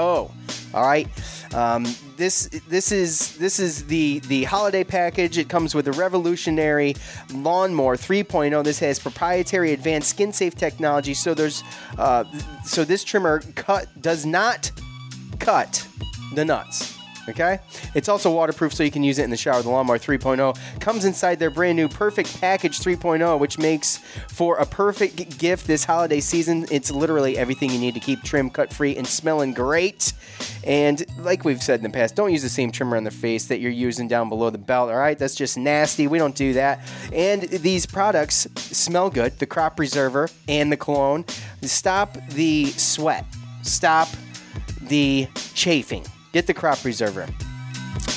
All 0.73 0.85
right, 0.85 1.07
um, 1.53 1.85
this 2.17 2.49
this 2.67 2.91
is 2.91 3.37
this 3.37 3.59
is 3.59 3.85
the 3.85 4.19
the 4.27 4.43
holiday 4.43 4.83
package. 4.83 5.37
It 5.37 5.47
comes 5.47 5.73
with 5.73 5.87
a 5.87 5.93
revolutionary 5.93 6.95
lawnmower 7.33 7.95
3.0. 7.95 8.63
This 8.63 8.79
has 8.79 8.99
proprietary 8.99 9.71
advanced 9.71 10.09
skin 10.09 10.33
safe 10.33 10.55
technology. 10.55 11.13
So 11.13 11.33
there's 11.33 11.63
uh, 11.97 12.25
so 12.65 12.83
this 12.83 13.03
trimmer 13.03 13.41
cut 13.55 13.87
does 14.01 14.25
not 14.25 14.71
cut 15.39 15.87
the 16.33 16.43
nuts. 16.43 16.97
Okay? 17.29 17.59
It's 17.93 18.09
also 18.09 18.31
waterproof 18.31 18.73
so 18.73 18.83
you 18.83 18.91
can 18.91 19.03
use 19.03 19.19
it 19.19 19.23
in 19.23 19.29
the 19.29 19.37
shower. 19.37 19.61
The 19.61 19.69
Lawnmower 19.69 19.97
3.0 19.97 20.79
comes 20.79 21.05
inside 21.05 21.39
their 21.39 21.49
brand 21.49 21.75
new 21.75 21.87
Perfect 21.87 22.39
Package 22.39 22.79
3.0, 22.79 23.39
which 23.39 23.57
makes 23.57 23.97
for 24.29 24.57
a 24.57 24.65
perfect 24.65 25.37
gift 25.37 25.67
this 25.67 25.83
holiday 25.83 26.19
season. 26.19 26.65
It's 26.71 26.91
literally 26.91 27.37
everything 27.37 27.71
you 27.71 27.79
need 27.79 27.93
to 27.95 27.99
keep 27.99 28.23
trim, 28.23 28.49
cut 28.49 28.73
free, 28.73 28.95
and 28.95 29.07
smelling 29.07 29.53
great. 29.53 30.13
And 30.63 31.05
like 31.19 31.45
we've 31.45 31.61
said 31.61 31.79
in 31.79 31.83
the 31.83 31.89
past, 31.89 32.15
don't 32.15 32.31
use 32.31 32.41
the 32.41 32.49
same 32.49 32.71
trimmer 32.71 32.97
on 32.97 33.03
the 33.03 33.11
face 33.11 33.45
that 33.47 33.59
you're 33.59 33.71
using 33.71 34.07
down 34.07 34.29
below 34.29 34.49
the 34.49 34.57
belt, 34.57 34.89
all 34.89 34.97
right? 34.97 35.17
That's 35.17 35.35
just 35.35 35.57
nasty. 35.57 36.07
We 36.07 36.17
don't 36.17 36.35
do 36.35 36.53
that. 36.53 36.87
And 37.13 37.43
these 37.43 37.85
products 37.85 38.47
smell 38.55 39.09
good 39.09 39.37
the 39.39 39.45
crop 39.45 39.75
preserver 39.75 40.29
and 40.47 40.71
the 40.71 40.77
cologne. 40.77 41.25
Stop 41.61 42.17
the 42.29 42.65
sweat. 42.71 43.25
Stop 43.63 44.07
the 44.81 45.27
chafing. 45.53 46.05
Get 46.35 46.47
the 46.47 46.53
crop 46.53 46.79
preserver. 46.79 47.29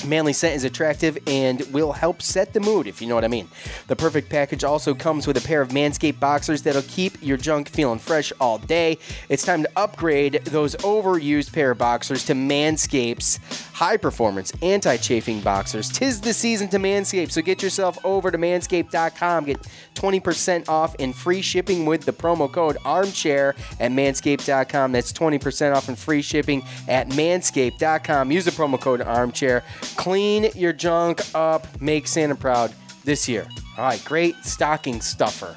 Manly 0.05 0.33
scent 0.33 0.57
is 0.57 0.65
attractive 0.65 1.19
and 1.29 1.61
will 1.73 1.93
help 1.93 2.21
set 2.21 2.53
the 2.53 2.59
mood, 2.59 2.89
if 2.89 3.01
you 3.01 3.07
know 3.07 3.15
what 3.15 3.23
I 3.23 3.29
mean. 3.29 3.49
The 3.87 3.95
perfect 3.95 4.29
package 4.29 4.65
also 4.65 4.93
comes 4.93 5.29
with 5.29 5.37
a 5.37 5.41
pair 5.41 5.63
of 5.63 5.69
Manscaped 5.69 6.19
boxers 6.19 6.63
that'll 6.63 6.83
keep 6.83 7.17
your 7.23 7.37
junk 7.37 7.69
feeling 7.69 8.01
fresh 8.01 8.33
all 8.41 8.59
day. 8.59 8.99
It's 9.29 9.45
time 9.45 9.63
to 9.63 9.71
upgrade 9.77 10.45
those 10.47 10.75
overused 10.79 11.53
pair 11.53 11.71
of 11.71 11.79
boxers 11.79 12.25
to 12.25 12.33
Manscaped's 12.35 13.39
high 13.79 13.97
performance 13.97 14.53
anti 14.61 14.97
chafing 14.97 15.41
boxers. 15.41 15.89
Tis 15.89 16.21
the 16.21 16.33
season 16.33 16.67
to 16.69 16.79
Manscaped, 16.79 17.31
so 17.31 17.41
get 17.41 17.63
yourself 17.63 17.97
over 18.05 18.29
to 18.29 18.37
manscaped.com. 18.37 19.45
Get 19.45 19.63
20% 19.95 20.69
off 20.69 20.97
and 20.99 21.15
free 21.15 21.41
shipping 21.41 21.87
with 21.87 22.05
the 22.05 22.13
promo 22.13 22.51
code 22.51 22.77
armchair 22.85 23.55
at 23.79 23.93
manscaped.com. 23.93 24.91
That's 24.91 25.13
20% 25.13 25.77
off 25.77 25.89
and 25.89 25.97
free 25.97 26.23
shipping 26.23 26.65
at 26.89 27.09
manscaped.com. 27.11 28.33
Use 28.33 28.45
the 28.45 28.51
promo 28.51 28.81
code 28.81 29.01
armchair. 29.01 29.63
Clean 29.97 30.49
your 30.57 30.73
junk 30.73 31.23
up. 31.37 31.81
Make 31.81 32.09
Santa 32.09 32.35
proud 32.35 32.75
this 33.05 33.29
year. 33.29 33.47
All 33.77 33.85
right, 33.85 34.05
great 34.05 34.35
stocking 34.43 35.01
stuffer. 35.01 35.55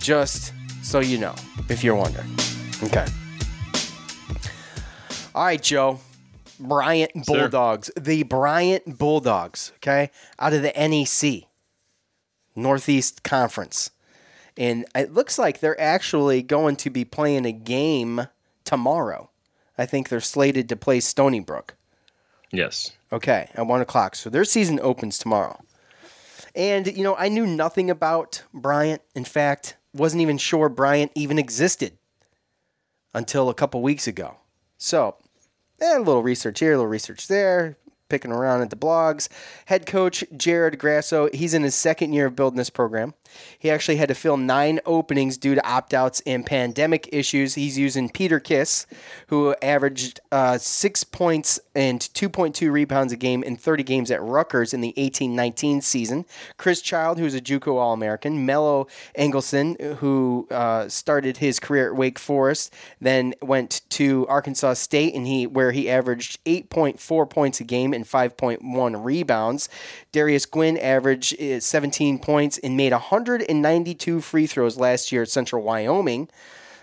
Just 0.00 0.52
so 0.82 0.98
you 0.98 1.18
know, 1.18 1.36
if 1.68 1.84
you're 1.84 1.94
wondering. 1.94 2.28
Okay. 2.82 3.06
All 5.32 5.44
right, 5.44 5.62
Joe. 5.62 6.00
Bryant 6.68 7.10
Sir. 7.24 7.40
Bulldogs. 7.40 7.90
The 7.98 8.22
Bryant 8.22 8.98
Bulldogs, 8.98 9.72
okay? 9.76 10.10
Out 10.38 10.52
of 10.52 10.62
the 10.62 10.72
NEC, 10.76 11.48
Northeast 12.54 13.22
Conference. 13.22 13.90
And 14.56 14.84
it 14.94 15.12
looks 15.12 15.38
like 15.38 15.60
they're 15.60 15.80
actually 15.80 16.42
going 16.42 16.76
to 16.76 16.90
be 16.90 17.04
playing 17.04 17.46
a 17.46 17.52
game 17.52 18.28
tomorrow. 18.64 19.30
I 19.78 19.86
think 19.86 20.08
they're 20.08 20.20
slated 20.20 20.68
to 20.68 20.76
play 20.76 21.00
Stony 21.00 21.40
Brook. 21.40 21.74
Yes. 22.50 22.92
Okay, 23.10 23.48
at 23.54 23.66
one 23.66 23.80
o'clock. 23.80 24.14
So 24.14 24.28
their 24.30 24.44
season 24.44 24.78
opens 24.80 25.18
tomorrow. 25.18 25.58
And, 26.54 26.86
you 26.86 27.02
know, 27.02 27.16
I 27.16 27.28
knew 27.28 27.46
nothing 27.46 27.90
about 27.90 28.42
Bryant. 28.52 29.00
In 29.14 29.24
fact, 29.24 29.76
wasn't 29.94 30.22
even 30.22 30.36
sure 30.36 30.68
Bryant 30.68 31.12
even 31.14 31.38
existed 31.38 31.96
until 33.14 33.48
a 33.48 33.54
couple 33.54 33.80
weeks 33.82 34.06
ago. 34.06 34.36
So, 34.76 35.16
eh, 35.82 35.96
a 35.96 35.98
little 35.98 36.22
research 36.22 36.60
here, 36.60 36.72
a 36.72 36.76
little 36.76 36.88
research 36.88 37.28
there, 37.28 37.76
picking 38.08 38.32
around 38.32 38.62
at 38.62 38.70
the 38.70 38.76
blogs. 38.76 39.28
Head 39.66 39.86
coach 39.86 40.24
Jared 40.36 40.78
Grasso, 40.78 41.28
he's 41.32 41.54
in 41.54 41.62
his 41.62 41.74
second 41.74 42.12
year 42.12 42.26
of 42.26 42.36
building 42.36 42.58
this 42.58 42.70
program. 42.70 43.14
He 43.58 43.70
actually 43.70 43.96
had 43.96 44.08
to 44.08 44.14
fill 44.14 44.36
nine 44.36 44.80
openings 44.84 45.36
due 45.36 45.54
to 45.54 45.66
opt 45.66 45.94
outs 45.94 46.22
and 46.26 46.44
pandemic 46.44 47.08
issues. 47.12 47.54
He's 47.54 47.78
using 47.78 48.08
Peter 48.08 48.40
Kiss, 48.40 48.86
who 49.28 49.54
averaged 49.62 50.20
uh, 50.30 50.58
six 50.58 51.04
points 51.04 51.60
and 51.74 52.00
2.2 52.00 52.70
rebounds 52.70 53.12
a 53.12 53.16
game 53.16 53.42
in 53.42 53.56
30 53.56 53.82
games 53.82 54.10
at 54.10 54.22
Rutgers 54.22 54.74
in 54.74 54.80
the 54.80 54.94
18 54.96 55.34
19 55.34 55.80
season. 55.80 56.24
Chris 56.56 56.80
Child, 56.80 57.18
who's 57.18 57.34
a 57.34 57.40
Juco 57.40 57.76
All 57.78 57.92
American. 57.92 58.44
Melo 58.44 58.86
Eggleston, 59.14 59.76
who 59.98 60.46
uh, 60.50 60.88
started 60.88 61.38
his 61.38 61.58
career 61.60 61.88
at 61.88 61.96
Wake 61.96 62.18
Forest, 62.18 62.72
then 63.00 63.34
went 63.40 63.82
to 63.90 64.26
Arkansas 64.28 64.74
State, 64.74 65.14
and 65.14 65.26
he 65.26 65.46
where 65.46 65.72
he 65.72 65.88
averaged 65.88 66.42
8.4 66.44 67.28
points 67.28 67.60
a 67.60 67.64
game 67.64 67.92
and 67.92 68.04
5.1 68.04 69.04
rebounds. 69.04 69.68
Darius 70.12 70.46
Gwynn 70.46 70.76
averaged 70.78 71.40
uh, 71.40 71.60
17 71.60 72.18
points 72.18 72.58
and 72.58 72.76
made 72.76 72.92
192 73.22 74.20
free 74.20 74.48
throws 74.48 74.76
last 74.76 75.12
year 75.12 75.22
at 75.22 75.28
Central 75.28 75.62
Wyoming. 75.62 76.28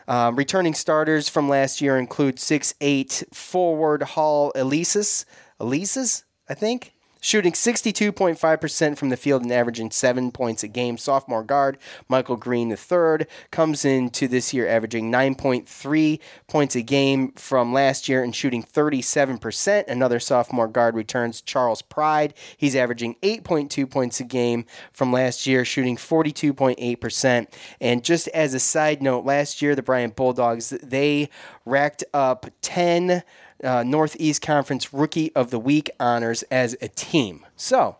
Um, 0.07 0.37
returning 0.37 0.73
starters 0.73 1.27
from 1.27 1.49
last 1.49 1.81
year 1.81 1.97
include 1.97 2.37
6'8 2.37 3.35
forward 3.35 4.03
Hall 4.03 4.53
Elises, 4.55 5.25
Elises, 5.59 6.23
I 6.47 6.53
think, 6.53 6.93
shooting 7.19 7.53
62.5% 7.53 8.97
from 8.97 9.09
the 9.09 9.17
field 9.17 9.43
and 9.43 9.51
averaging 9.51 9.91
seven 9.91 10.31
points 10.31 10.63
a 10.63 10.67
game. 10.67 10.97
Sophomore 10.97 11.43
guard 11.43 11.77
Michael 12.07 12.35
Green 12.35 12.71
III 12.71 13.25
comes 13.51 13.85
into 13.85 14.27
this 14.27 14.53
year 14.53 14.67
averaging 14.67 15.11
9.3 15.11 16.19
points 16.47 16.75
a 16.75 16.81
game 16.81 17.31
from 17.33 17.73
last 17.73 18.07
year 18.07 18.23
and 18.23 18.35
shooting 18.35 18.63
37%. 18.63 19.87
Another 19.87 20.19
sophomore 20.19 20.67
guard 20.67 20.95
returns 20.95 21.41
Charles 21.41 21.81
Pride. 21.81 22.33
He's 22.57 22.75
averaging 22.75 23.15
8.2 23.21 23.89
points 23.89 24.19
a 24.19 24.23
game 24.23 24.65
from 24.91 25.11
last 25.11 25.47
year, 25.47 25.65
shooting 25.65 25.97
42.8%. 25.97 27.47
And 27.81 28.03
just 28.03 28.27
as 28.29 28.53
a 28.53 28.59
side 28.59 29.01
note, 29.01 29.25
last 29.25 29.61
year 29.61 29.75
the 29.75 29.83
Bryant 29.83 30.15
Bulldogs 30.15 30.69
they 30.69 31.29
racked 31.65 32.03
up 32.13 32.47
10 32.61 33.23
uh, 33.63 33.83
Northeast 33.83 34.41
Conference 34.41 34.93
Rookie 34.93 35.33
of 35.35 35.51
the 35.51 35.59
Week 35.59 35.89
honors 35.99 36.43
as 36.43 36.75
a 36.81 36.87
team. 36.87 37.45
So, 37.55 37.97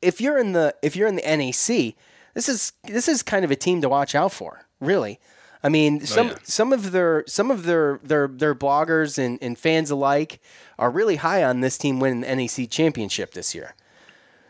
if 0.00 0.20
you're 0.20 0.38
in 0.38 0.52
the 0.52 0.74
if 0.82 0.96
you're 0.96 1.08
in 1.08 1.16
the 1.16 1.22
NEC, 1.22 1.94
this 2.34 2.48
is 2.48 2.72
this 2.84 3.08
is 3.08 3.22
kind 3.22 3.44
of 3.44 3.50
a 3.50 3.56
team 3.56 3.80
to 3.82 3.88
watch 3.88 4.14
out 4.14 4.32
for. 4.32 4.66
Really, 4.80 5.20
I 5.62 5.68
mean, 5.68 6.04
some 6.04 6.28
yeah. 6.28 6.38
some 6.42 6.72
of 6.72 6.90
their 6.92 7.24
some 7.26 7.50
of 7.50 7.64
their 7.64 8.00
their 8.02 8.26
their 8.26 8.54
bloggers 8.54 9.16
and, 9.18 9.38
and 9.40 9.56
fans 9.56 9.90
alike 9.90 10.40
are 10.78 10.90
really 10.90 11.16
high 11.16 11.44
on 11.44 11.60
this 11.60 11.78
team 11.78 12.00
winning 12.00 12.22
the 12.22 12.34
NEC 12.34 12.68
championship 12.68 13.32
this 13.34 13.54
year. 13.54 13.74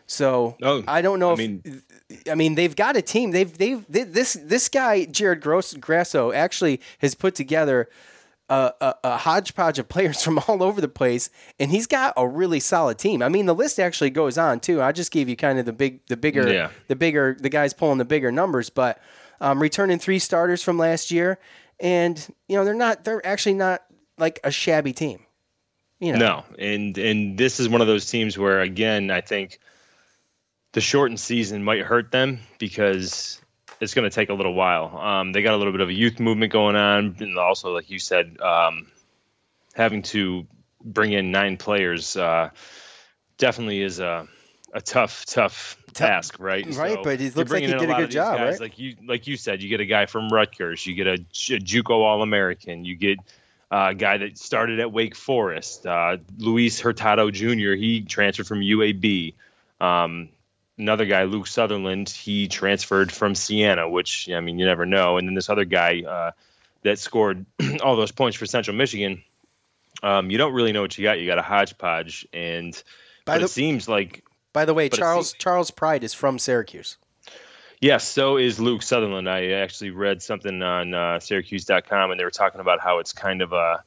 So 0.05 0.57
Oh, 0.61 0.83
I 0.87 1.01
don't 1.01 1.19
know 1.19 1.29
I 1.29 1.33
if 1.33 1.37
mean- 1.39 1.83
I 2.29 2.35
mean 2.35 2.55
they've 2.55 2.75
got 2.75 2.97
a 2.97 3.01
team. 3.01 3.31
They've 3.31 3.55
they've 3.55 3.85
they, 3.87 4.03
this 4.03 4.33
this 4.33 4.69
guy 4.69 5.05
Jared 5.05 5.41
Gross, 5.41 5.73
Grasso 5.75 6.31
actually 6.31 6.81
has 6.99 7.15
put 7.15 7.35
together 7.35 7.89
a, 8.49 8.71
a, 8.81 8.95
a 9.03 9.17
hodgepodge 9.17 9.79
of 9.79 9.87
players 9.89 10.21
from 10.23 10.39
all 10.47 10.61
over 10.63 10.81
the 10.81 10.87
place, 10.87 11.29
and 11.59 11.71
he's 11.71 11.87
got 11.87 12.13
a 12.17 12.27
really 12.27 12.59
solid 12.59 12.97
team. 12.97 13.21
I 13.21 13.29
mean, 13.29 13.45
the 13.45 13.55
list 13.55 13.79
actually 13.79 14.09
goes 14.09 14.37
on 14.37 14.59
too. 14.59 14.81
I 14.81 14.91
just 14.91 15.11
gave 15.11 15.29
you 15.29 15.35
kind 15.35 15.59
of 15.59 15.65
the 15.65 15.73
big, 15.73 16.05
the 16.07 16.17
bigger, 16.17 16.51
Yeah. 16.51 16.69
the 16.87 16.95
bigger, 16.95 17.37
the 17.39 17.49
guys 17.49 17.73
pulling 17.73 17.97
the 17.97 18.05
bigger 18.05 18.31
numbers, 18.31 18.69
but 18.69 18.99
um, 19.41 19.61
returning 19.61 19.99
three 19.99 20.19
starters 20.19 20.61
from 20.63 20.77
last 20.77 21.11
year, 21.11 21.39
and 21.79 22.27
you 22.47 22.55
know 22.57 22.63
they're 22.65 22.73
not, 22.73 23.03
they're 23.03 23.25
actually 23.25 23.55
not 23.55 23.81
like 24.17 24.39
a 24.43 24.51
shabby 24.51 24.93
team. 24.93 25.19
You 25.99 26.13
know. 26.13 26.19
No, 26.19 26.43
and 26.59 26.97
and 26.97 27.37
this 27.37 27.59
is 27.61 27.69
one 27.69 27.79
of 27.81 27.87
those 27.87 28.09
teams 28.09 28.37
where 28.37 28.59
again 28.61 29.09
I 29.09 29.21
think 29.21 29.59
the 30.73 30.81
shortened 30.81 31.19
season 31.19 31.63
might 31.63 31.81
hurt 31.81 32.11
them 32.11 32.39
because 32.59 33.41
it's 33.83 33.93
going 33.93 34.09
to 34.09 34.13
take 34.13 34.29
a 34.29 34.33
little 34.33 34.53
while. 34.53 34.97
Um, 34.97 35.31
they 35.31 35.41
got 35.41 35.53
a 35.53 35.57
little 35.57 35.73
bit 35.73 35.81
of 35.81 35.89
a 35.89 35.93
youth 35.93 36.19
movement 36.19 36.51
going 36.51 36.75
on, 36.75 37.17
and 37.19 37.37
also 37.37 37.73
like 37.73 37.89
you 37.89 37.99
said, 37.99 38.39
um, 38.41 38.87
having 39.73 40.01
to 40.03 40.47
bring 40.83 41.11
in 41.11 41.31
nine 41.31 41.57
players 41.57 42.17
uh, 42.17 42.49
definitely 43.37 43.81
is 43.81 43.99
a 43.99 44.27
a 44.73 44.81
tough 44.81 45.25
tough 45.25 45.77
task, 45.93 46.39
right? 46.39 46.65
Right, 46.75 46.97
but 47.03 47.21
it 47.21 47.35
looks 47.35 47.51
like 47.51 47.61
he 47.61 47.67
did 47.67 47.81
a 47.81 47.87
lot 47.87 47.99
good 47.99 48.11
job, 48.11 48.37
guys, 48.37 48.53
right? 48.53 48.61
Like 48.61 48.79
you, 48.79 48.95
like 49.05 49.27
you 49.27 49.37
said, 49.37 49.61
you 49.61 49.69
get 49.69 49.79
a 49.79 49.85
guy 49.85 50.07
from 50.07 50.29
Rutgers, 50.29 50.85
you 50.85 50.95
get 50.95 51.07
a, 51.07 51.17
JUCO 51.33 51.91
All 51.91 52.23
American, 52.23 52.83
you 52.83 52.95
get 52.95 53.19
a 53.69 53.93
guy 53.93 54.17
that 54.17 54.37
started 54.37 54.79
at 54.79 54.91
Wake 54.91 55.15
Forest, 55.15 55.85
uh, 55.85 56.17
Luis 56.37 56.79
Hurtado 56.79 57.29
Jr. 57.31 57.73
He 57.73 58.01
transferred 58.01 58.47
from 58.47 58.61
UAB. 58.61 59.35
Um, 59.79 60.29
another 60.77 61.05
guy, 61.05 61.23
Luke 61.23 61.47
Sutherland, 61.47 62.09
he 62.09 62.47
transferred 62.47 63.11
from 63.11 63.35
Siena, 63.35 63.89
which 63.89 64.29
I 64.29 64.39
mean, 64.39 64.59
you 64.59 64.65
never 64.65 64.85
know. 64.85 65.17
And 65.17 65.27
then 65.27 65.35
this 65.35 65.49
other 65.49 65.65
guy 65.65 66.01
uh, 66.07 66.31
that 66.83 66.99
scored 66.99 67.45
all 67.83 67.95
those 67.95 68.11
points 68.11 68.37
for 68.37 68.45
Central 68.45 68.75
Michigan. 68.75 69.23
Um, 70.01 70.29
you 70.29 70.37
don't 70.37 70.53
really 70.53 70.71
know 70.71 70.81
what 70.81 70.97
you 70.97 71.03
got. 71.03 71.19
You 71.19 71.27
got 71.27 71.37
a 71.37 71.43
hodgepodge, 71.43 72.27
and 72.33 72.73
By 73.25 73.35
but 73.35 73.39
the- 73.39 73.45
it 73.45 73.49
seems 73.49 73.87
like 73.87 74.23
By 74.51 74.65
the 74.65 74.73
way, 74.73 74.89
Charles 74.89 75.29
seems- 75.31 75.39
Charles 75.41 75.71
Pride 75.71 76.03
is 76.03 76.13
from 76.13 76.39
Syracuse. 76.39 76.97
Yes, 77.79 78.07
so 78.07 78.37
is 78.37 78.61
Luke 78.61 78.81
Sutherland. 78.81 79.29
I 79.29 79.47
actually 79.51 79.89
read 79.91 80.21
something 80.21 80.61
on 80.63 80.93
uh, 80.93 81.19
Syracuse.com, 81.19 82.11
and 82.11 82.19
they 82.19 82.23
were 82.23 82.31
talking 82.31 82.61
about 82.61 82.79
how 82.79 82.99
it's 82.99 83.11
kind 83.11 83.41
of 83.41 83.51
a 83.51 83.83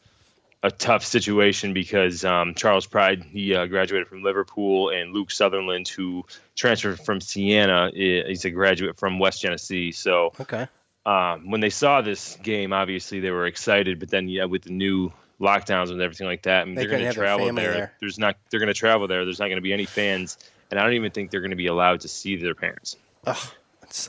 a 0.62 0.70
tough 0.70 1.04
situation 1.04 1.72
because 1.74 2.24
um, 2.24 2.54
Charles 2.54 2.86
Pride 2.86 3.22
he 3.22 3.54
uh, 3.54 3.66
graduated 3.66 4.08
from 4.08 4.22
Liverpool, 4.22 4.90
and 4.90 5.12
Luke 5.12 5.30
Sutherland, 5.30 5.86
who 5.88 6.24
transferred 6.56 6.98
from 7.00 7.20
Siena, 7.20 7.90
i- 7.94 8.24
he's 8.26 8.44
a 8.44 8.50
graduate 8.50 8.98
from 8.98 9.18
West 9.18 9.42
Genesee. 9.42 9.92
So 9.92 10.32
Okay. 10.40 10.66
um, 11.04 11.50
when 11.50 11.60
they 11.60 11.70
saw 11.70 12.00
this 12.00 12.36
game, 12.42 12.72
obviously 12.72 13.20
they 13.20 13.30
were 13.30 13.46
excited, 13.46 14.00
but 14.00 14.08
then 14.10 14.28
yeah, 14.28 14.46
with 14.46 14.62
the 14.62 14.70
new 14.70 15.12
lockdowns 15.40 15.90
and 15.90 16.00
everything 16.00 16.26
like 16.26 16.42
that, 16.44 16.66
and 16.66 16.76
They 16.76 16.86
they're 16.86 16.98
going 16.98 17.04
to 17.04 17.12
travel 17.12 17.52
there. 17.52 17.72
there. 17.72 17.92
There's 18.00 18.18
not. 18.18 18.36
They're 18.50 18.58
going 18.60 18.68
to 18.68 18.74
travel 18.74 19.06
there. 19.06 19.24
There's 19.24 19.38
not 19.38 19.46
going 19.46 19.58
to 19.58 19.62
be 19.62 19.72
any 19.74 19.84
fans, 19.86 20.38
and 20.70 20.80
I 20.80 20.82
don't 20.82 20.94
even 20.94 21.12
think 21.12 21.30
they're 21.30 21.42
going 21.42 21.50
to 21.50 21.56
be 21.56 21.66
allowed 21.66 22.00
to 22.00 22.08
see 22.08 22.36
their 22.36 22.54
parents 22.54 22.96
Ugh, 23.26 23.36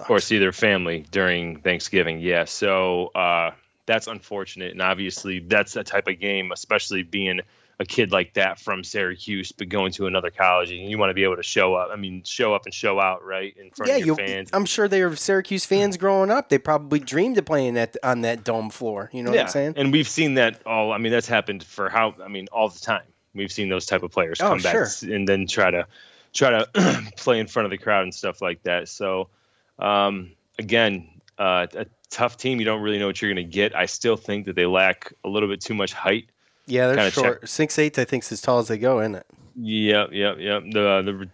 or 0.10 0.20
see 0.20 0.38
their 0.40 0.54
family 0.54 1.06
during 1.12 1.60
Thanksgiving. 1.60 2.20
Yeah, 2.22 2.46
so 2.46 3.08
uh, 3.08 3.52
that's 3.88 4.06
unfortunate, 4.06 4.71
and 4.73 4.82
obviously 4.84 5.39
that's 5.39 5.76
a 5.76 5.84
type 5.84 6.08
of 6.08 6.19
game, 6.19 6.52
especially 6.52 7.02
being 7.02 7.39
a 7.80 7.86
kid 7.86 8.12
like 8.12 8.34
that 8.34 8.60
from 8.60 8.84
Syracuse, 8.84 9.52
but 9.52 9.69
going 9.69 9.91
to 9.93 10.08
another 10.08 10.32
college, 10.32 10.71
and 10.71 10.89
you 10.89 10.97
want 10.97 11.12
to 11.12 11.13
be 11.13 11.23
able 11.23 11.36
to 11.36 11.43
show 11.43 11.76
up. 11.76 11.89
I 11.91 11.95
mean, 11.95 12.23
show 12.23 12.54
up 12.56 12.65
and 12.65 12.73
show 12.73 13.00
out, 13.00 13.23
right, 13.23 13.56
in 13.56 13.69
front 13.69 13.91
yeah, 13.91 13.97
of 13.97 14.06
your 14.06 14.19
you. 14.19 14.26
fans. 14.28 14.50
I'm 14.52 14.65
sure 14.65 14.88
they 14.88 15.04
were 15.04 15.15
Syracuse 15.15 15.63
fans 15.65 15.95
growing 15.95 16.32
up. 16.32 16.50
They 16.50 16.58
probably 16.58 17.00
dreamed 17.00 17.38
of 17.38 17.45
playing 17.45 17.78
at 17.78 17.95
on 18.04 18.21
that 18.21 18.43
dome 18.43 18.69
floor. 18.71 19.10
You 19.13 19.21
know 19.23 19.30
what 19.32 19.39
I'm 19.39 19.47
saying? 19.47 19.73
And 19.78 19.91
we've 19.91 20.08
seen 20.08 20.34
that 20.36 20.62
all. 20.65 20.91
I 20.91 20.97
mean, 20.97 21.12
that's 21.12 21.28
happened 21.28 21.63
for 21.63 21.88
how? 21.89 22.15
I 22.23 22.28
mean, 22.28 22.47
all 22.52 22.69
the 22.69 22.80
time. 22.80 23.04
We've 23.36 23.52
seen 23.52 23.69
those 23.69 23.86
type 23.86 24.02
of 24.02 24.12
players 24.12 24.41
Oh, 24.41 24.50
come 24.50 24.58
back 24.60 24.71
sure. 24.73 24.86
s- 24.86 25.04
and 25.04 25.28
then 25.28 25.45
try 25.45 25.69
to 25.69 25.86
try 26.34 26.50
to 26.50 27.08
play 27.17 27.39
in 27.39 27.45
front 27.45 27.65
of 27.65 27.69
the 27.69 27.78
crowd 27.78 28.02
and 28.04 28.13
stuff 28.13 28.41
like 28.41 28.63
that. 28.63 28.89
So, 28.89 29.30
um, 29.78 30.32
again, 30.58 31.08
uh, 31.38 31.67
a 31.76 31.86
tough 32.10 32.38
team. 32.38 32.60
You 32.60 32.65
don't 32.65 32.82
really 32.82 33.00
know 33.00 33.08
what 33.08 33.22
you're 33.22 33.34
going 33.34 33.46
to 33.46 33.52
get. 33.52 33.76
I 33.76 33.86
still 33.86 34.17
think 34.17 34.46
that 34.46 34.56
they 34.56 34.65
lack 34.65 35.13
a 35.24 35.30
little 35.30 35.50
bit 35.50 35.62
too 35.62 35.74
much 35.74 35.93
height. 35.93 36.30
Yeah, 36.65 36.88
they're 36.88 36.96
Kinda 36.96 37.12
short. 37.12 37.50
Six 37.50 37.80
eight, 37.80 37.98
I 37.98 38.06
think, 38.06 38.24
is 38.24 38.32
as 38.32 38.41
tall 38.41 38.60
as 38.60 38.67
they 38.67 38.78
go, 38.78 39.00
isn't 39.00 39.15
it? 39.15 39.26
Yep, 39.56 40.10
yep, 40.12 40.38
yep. 40.39 40.63
The 40.65 41.02
the 41.02 41.30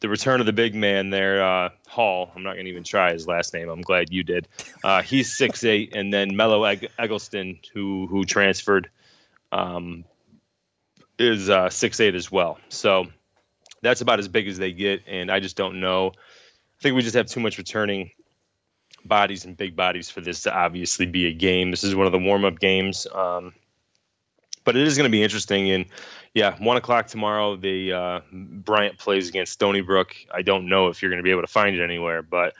the 0.00 0.08
return 0.08 0.40
of 0.40 0.46
the 0.46 0.52
big 0.52 0.74
man 0.74 1.10
there, 1.10 1.42
uh, 1.44 1.70
Hall. 1.88 2.30
I'm 2.34 2.42
not 2.42 2.54
going 2.54 2.66
to 2.66 2.70
even 2.70 2.84
try 2.84 3.12
his 3.12 3.26
last 3.26 3.52
name. 3.54 3.68
I'm 3.68 3.80
glad 3.80 4.12
you 4.12 4.22
did. 4.22 4.46
Uh, 4.84 5.02
he's 5.02 5.32
six 5.36 5.64
eight, 5.64 5.94
and 5.96 6.12
then 6.12 6.36
Melo 6.36 6.64
Egg- 6.64 6.90
Eggleston, 6.98 7.58
who 7.74 8.06
who 8.06 8.24
transferred, 8.24 8.90
um, 9.50 10.04
is 11.18 11.50
uh, 11.50 11.68
six 11.70 11.98
eight 12.00 12.14
as 12.14 12.30
well. 12.30 12.58
So 12.68 13.06
that's 13.82 14.00
about 14.00 14.18
as 14.20 14.28
big 14.28 14.46
as 14.48 14.58
they 14.58 14.72
get, 14.72 15.02
and 15.06 15.30
I 15.30 15.40
just 15.40 15.56
don't 15.56 15.80
know. 15.80 16.12
I 16.14 16.82
think 16.82 16.94
we 16.94 17.02
just 17.02 17.16
have 17.16 17.26
too 17.26 17.40
much 17.40 17.58
returning 17.58 18.10
bodies 19.08 19.44
and 19.44 19.56
big 19.56 19.76
bodies 19.76 20.10
for 20.10 20.20
this 20.20 20.42
to 20.42 20.54
obviously 20.54 21.06
be 21.06 21.26
a 21.26 21.32
game. 21.32 21.70
This 21.70 21.84
is 21.84 21.94
one 21.94 22.06
of 22.06 22.12
the 22.12 22.18
warm 22.18 22.44
up 22.44 22.58
games. 22.58 23.06
Um, 23.12 23.54
but 24.64 24.76
it 24.76 24.86
is 24.86 24.96
going 24.98 25.08
to 25.08 25.12
be 25.12 25.22
interesting. 25.22 25.70
And 25.70 25.86
yeah, 26.34 26.56
one 26.58 26.76
o'clock 26.76 27.06
tomorrow, 27.06 27.56
the 27.56 27.92
uh, 27.92 28.20
Bryant 28.30 28.98
plays 28.98 29.28
against 29.28 29.52
Stony 29.52 29.80
Brook. 29.80 30.14
I 30.34 30.42
don't 30.42 30.68
know 30.68 30.88
if 30.88 31.00
you're 31.00 31.10
going 31.10 31.22
to 31.22 31.24
be 31.24 31.30
able 31.30 31.42
to 31.42 31.46
find 31.46 31.74
it 31.74 31.82
anywhere, 31.82 32.20
but 32.20 32.54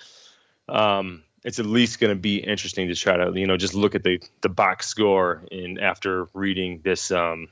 um, 0.68 1.24
it's 1.44 1.58
at 1.58 1.66
least 1.66 2.00
going 2.00 2.14
to 2.14 2.20
be 2.20 2.38
interesting 2.38 2.88
to 2.88 2.94
try 2.94 3.16
to 3.16 3.38
you 3.38 3.46
know 3.46 3.56
just 3.56 3.74
look 3.74 3.94
at 3.94 4.02
the 4.02 4.20
the 4.40 4.48
box 4.48 4.86
score 4.86 5.42
and 5.50 5.78
after 5.78 6.26
reading 6.32 6.80
this 6.82 7.10
um, 7.10 7.48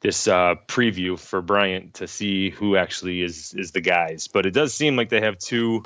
this 0.00 0.28
uh, 0.28 0.56
preview 0.66 1.18
for 1.18 1.40
Bryant 1.40 1.94
to 1.94 2.08
see 2.08 2.50
who 2.50 2.76
actually 2.76 3.22
is 3.22 3.54
is 3.54 3.70
the 3.70 3.80
guys. 3.80 4.28
But 4.28 4.46
it 4.46 4.50
does 4.50 4.74
seem 4.74 4.96
like 4.96 5.08
they 5.08 5.20
have 5.20 5.38
two 5.38 5.84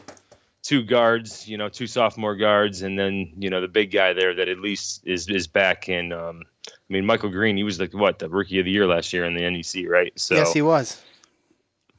two 0.66 0.82
guards, 0.82 1.46
you 1.46 1.56
know, 1.56 1.68
two 1.68 1.86
sophomore 1.86 2.34
guards, 2.34 2.82
and 2.82 2.98
then 2.98 3.32
you 3.38 3.50
know 3.50 3.60
the 3.60 3.68
big 3.68 3.92
guy 3.92 4.12
there 4.12 4.34
that 4.34 4.48
at 4.48 4.58
least 4.58 5.02
is 5.06 5.28
is 5.28 5.46
back 5.46 5.88
in. 5.88 6.12
Um, 6.12 6.42
I 6.66 6.92
mean, 6.92 7.06
Michael 7.06 7.30
Green, 7.30 7.56
he 7.56 7.62
was 7.62 7.78
like 7.78 7.94
what 7.94 8.18
the 8.18 8.28
rookie 8.28 8.58
of 8.58 8.64
the 8.64 8.72
year 8.72 8.86
last 8.86 9.12
year 9.12 9.24
in 9.24 9.34
the 9.34 9.48
NEC, 9.48 9.88
right? 9.88 10.12
So 10.18 10.34
yes, 10.34 10.52
he 10.52 10.62
was. 10.62 11.00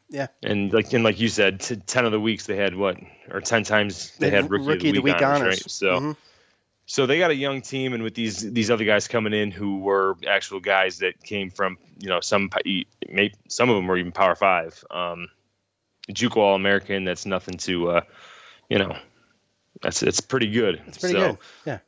Yeah, 0.10 0.28
and 0.44 0.72
like 0.74 0.92
and 0.92 1.04
like 1.04 1.20
you 1.20 1.30
said, 1.30 1.62
t- 1.62 1.78
ten 1.78 2.06
of 2.06 2.12
the 2.12 2.20
weeks 2.20 2.46
they 2.46 2.58
had 2.58 2.76
what, 2.76 2.98
or 3.32 3.40
ten 3.40 3.64
times 3.64 4.16
they, 4.18 4.30
had 4.30 4.50
rookie, 4.52 4.90
of 4.90 4.96
the 4.96 5.02
week, 5.02 5.22
honors, 5.22 5.42
right? 5.42 5.72
So. 5.72 5.88
Mhm. 5.88 6.18
So 6.90 7.06
they 7.06 7.20
got 7.20 7.32
a 7.32 7.36
young 7.36 7.62
team, 7.62 7.92
and 7.92 8.02
with 8.02 8.16
these 8.16 8.40
these 8.40 8.72
other 8.72 8.86
guys 8.86 9.10
coming 9.10 9.34
in 9.34 9.52
who 9.52 9.80
were 9.80 10.16
actual 10.26 10.62
guys 10.62 11.00
that 11.00 11.22
came 11.22 11.50
from 11.50 11.78
you 12.00 12.08
know 12.08 12.22
some 12.22 12.50
maybe 13.10 13.36
some 13.50 13.70
of 13.70 13.76
them 13.76 13.88
were 13.88 13.98
even 13.98 14.14
Power 14.14 14.36
Five, 14.36 14.86
um, 14.90 15.28
JUCO 16.10 16.38
All 16.38 16.56
American. 16.56 17.04
That's 17.04 17.26
nothing 17.26 17.58
to 17.58 17.90
uh, 17.90 18.02
you 18.70 18.78
know, 18.80 18.96
that's 19.82 20.04
it's 20.04 20.20
pretty 20.22 20.50
good. 20.52 20.82
It's 20.88 20.98
pretty 20.98 21.16
So, 21.16 21.28
good. 21.32 21.38
Yeah, 21.66 21.80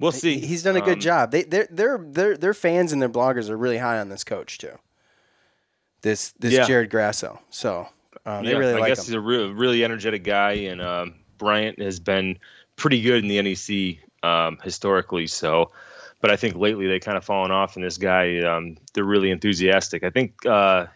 We'll 0.00 0.12
see. 0.12 0.38
He's 0.38 0.62
done 0.62 0.76
a 0.76 0.80
good 0.80 0.94
Um, 0.94 1.00
job. 1.00 1.30
They, 1.32 1.42
their 1.42 1.66
their 1.70 1.98
their 1.98 2.36
their 2.36 2.54
fans 2.54 2.92
and 2.92 3.02
their 3.02 3.08
bloggers 3.08 3.48
are 3.50 3.56
really 3.56 3.78
high 3.78 3.98
on 3.98 4.08
this 4.08 4.24
coach 4.24 4.58
too. 4.58 4.78
This 6.02 6.32
this 6.38 6.52
Yeah. 6.52 6.66
Jared 6.66 6.90
Grasso. 6.90 7.40
So 7.50 7.88
uh, 8.24 8.42
they 8.42 8.52
yeah, 8.52 8.58
really 8.58 8.74
I 8.74 8.78
like 8.78 8.88
guess 8.90 9.00
him. 9.00 9.04
he's 9.06 9.14
a 9.14 9.20
real, 9.20 9.52
really 9.52 9.84
energetic 9.84 10.22
guy, 10.24 10.52
and 10.52 10.80
um, 10.80 11.14
Bryant 11.38 11.80
has 11.80 11.98
been 11.98 12.38
pretty 12.76 13.02
good 13.02 13.24
in 13.24 13.28
the 13.28 13.42
NEC 13.42 13.98
um, 14.28 14.58
historically. 14.62 15.26
So, 15.26 15.72
but 16.20 16.30
I 16.30 16.36
think 16.36 16.54
lately 16.56 16.86
they 16.86 17.00
kind 17.00 17.16
of 17.18 17.24
fallen 17.24 17.50
off, 17.50 17.74
and 17.76 17.84
this 17.84 17.98
guy, 17.98 18.38
um, 18.42 18.76
they're 18.94 19.04
really 19.04 19.30
enthusiastic. 19.30 20.04
I 20.04 20.10
think 20.10 20.46
uh, 20.46 20.86
I 20.86 20.88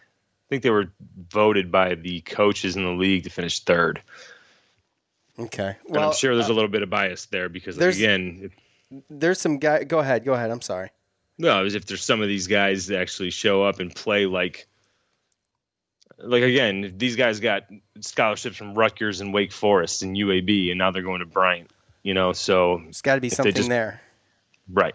think 0.49 0.63
they 0.63 0.69
were 0.69 0.91
voted 1.29 1.71
by 1.71 1.95
the 1.95 2.21
coaches 2.21 2.75
in 2.77 2.83
the 2.83 2.91
league 2.91 3.25
to 3.25 3.29
finish 3.29 3.59
third. 3.61 4.01
Okay. 5.39 5.75
And 5.87 5.97
I'm 5.97 6.13
sure 6.13 6.35
there's 6.35 6.49
uh, 6.49 6.53
a 6.53 6.55
little 6.55 6.69
bit 6.69 6.83
of 6.83 6.89
bias 6.89 7.25
there 7.27 7.49
because, 7.49 7.75
there's- 7.77 7.97
again, 7.97 8.51
if, 8.91 9.03
there's 9.09 9.39
some 9.41 9.57
guy. 9.57 9.83
Go 9.83 9.99
ahead. 9.99 10.23
Go 10.25 10.33
ahead. 10.33 10.51
I'm 10.51 10.61
sorry. 10.61 10.89
no, 11.39 11.65
if 11.65 11.85
there's 11.85 12.03
some 12.03 12.21
of 12.21 12.27
these 12.27 12.45
guys 12.47 12.87
that 12.87 12.99
actually 12.99 13.31
show 13.31 13.63
up 13.63 13.79
and 13.79 13.93
play 13.93 14.25
like. 14.25 14.67
Like 16.19 16.43
again, 16.43 16.93
these 16.97 17.15
guys 17.15 17.39
got 17.39 17.63
scholarships 17.99 18.55
from 18.55 18.75
Rutgers 18.75 19.19
and 19.19 19.33
Wake 19.33 19.51
Forest 19.51 20.03
and 20.03 20.15
UAB, 20.15 20.69
and 20.69 20.77
now 20.77 20.91
they're 20.91 21.01
going 21.01 21.19
to 21.21 21.25
Bryant. 21.25 21.71
You 22.03 22.13
know, 22.13 22.33
so 22.33 22.81
it's 22.87 23.01
got 23.01 23.15
to 23.15 23.21
be 23.21 23.29
something 23.29 23.53
just- 23.53 23.67
there. 23.69 23.99
right. 24.71 24.93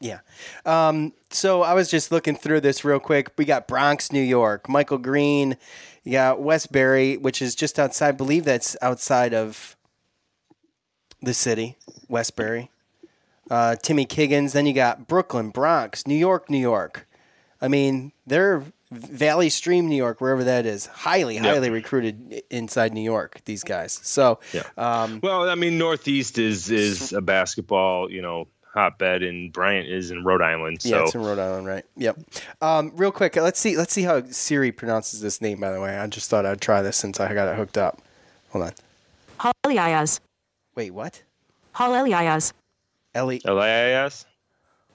Yeah. 0.00 0.20
Um, 0.64 1.12
so 1.30 1.62
I 1.62 1.74
was 1.74 1.90
just 1.90 2.12
looking 2.12 2.36
through 2.36 2.60
this 2.60 2.84
real 2.84 3.00
quick. 3.00 3.30
We 3.36 3.44
got 3.44 3.66
Bronx, 3.66 4.12
New 4.12 4.20
York, 4.22 4.68
Michael 4.68 4.98
Green. 4.98 5.56
You 6.04 6.12
got 6.12 6.40
Westbury, 6.40 7.16
which 7.16 7.40
is 7.42 7.54
just 7.54 7.78
outside. 7.78 8.08
I 8.08 8.12
believe 8.12 8.44
that's 8.44 8.76
outside 8.82 9.34
of 9.34 9.76
the 11.22 11.34
city, 11.34 11.76
Westbury. 12.08 12.70
Uh, 13.50 13.76
Timmy 13.76 14.06
Kiggins. 14.06 14.52
Then 14.52 14.66
you 14.66 14.72
got 14.72 15.06
Brooklyn, 15.08 15.50
Bronx, 15.50 16.06
New 16.06 16.14
York, 16.16 16.50
New 16.50 16.58
York. 16.58 17.08
I 17.60 17.68
mean, 17.68 18.12
they're 18.26 18.64
Valley 18.92 19.48
Stream, 19.48 19.88
New 19.88 19.96
York, 19.96 20.20
wherever 20.20 20.44
that 20.44 20.66
is. 20.66 20.86
Highly, 20.86 21.36
highly 21.38 21.70
recruited 21.70 22.42
inside 22.50 22.92
New 22.92 23.00
York. 23.02 23.40
These 23.44 23.64
guys. 23.64 23.98
So, 24.02 24.38
Yeah. 24.52 24.62
um, 24.76 25.20
Well, 25.22 25.48
I 25.48 25.54
mean, 25.54 25.78
Northeast 25.78 26.38
is 26.38 26.70
is 26.70 27.12
a 27.12 27.20
basketball, 27.20 28.10
you 28.10 28.22
know, 28.22 28.46
hotbed, 28.76 29.22
and 29.22 29.52
Bryant 29.52 29.88
is 29.88 30.10
in 30.10 30.22
Rhode 30.22 30.42
Island. 30.42 30.82
So 30.82 30.88
Yeah, 30.88 31.02
it's 31.04 31.14
in 31.14 31.22
Rhode 31.22 31.38
Island, 31.38 31.66
right? 31.66 31.84
Yep. 31.96 32.18
Um, 32.60 32.92
real 32.94 33.10
quick, 33.10 33.34
let's 33.36 33.58
see. 33.58 33.76
Let's 33.76 33.92
see 33.92 34.02
how 34.02 34.22
Siri 34.30 34.70
pronounces 34.70 35.20
this 35.20 35.40
name. 35.40 35.60
By 35.60 35.72
the 35.72 35.80
way, 35.80 35.96
I 35.96 36.06
just 36.06 36.28
thought 36.30 36.44
I'd 36.46 36.60
try 36.60 36.82
this 36.82 36.96
since 36.96 37.18
I 37.18 37.32
got 37.34 37.48
it 37.48 37.56
hooked 37.56 37.78
up. 37.78 38.00
Hold 38.50 38.72
on. 39.40 39.52
Haliayas. 39.64 40.20
Wait, 40.74 40.92
what? 40.92 41.22
Haliayas. 41.74 42.52
Ellie 43.14 43.40
LAIS. 43.44 44.26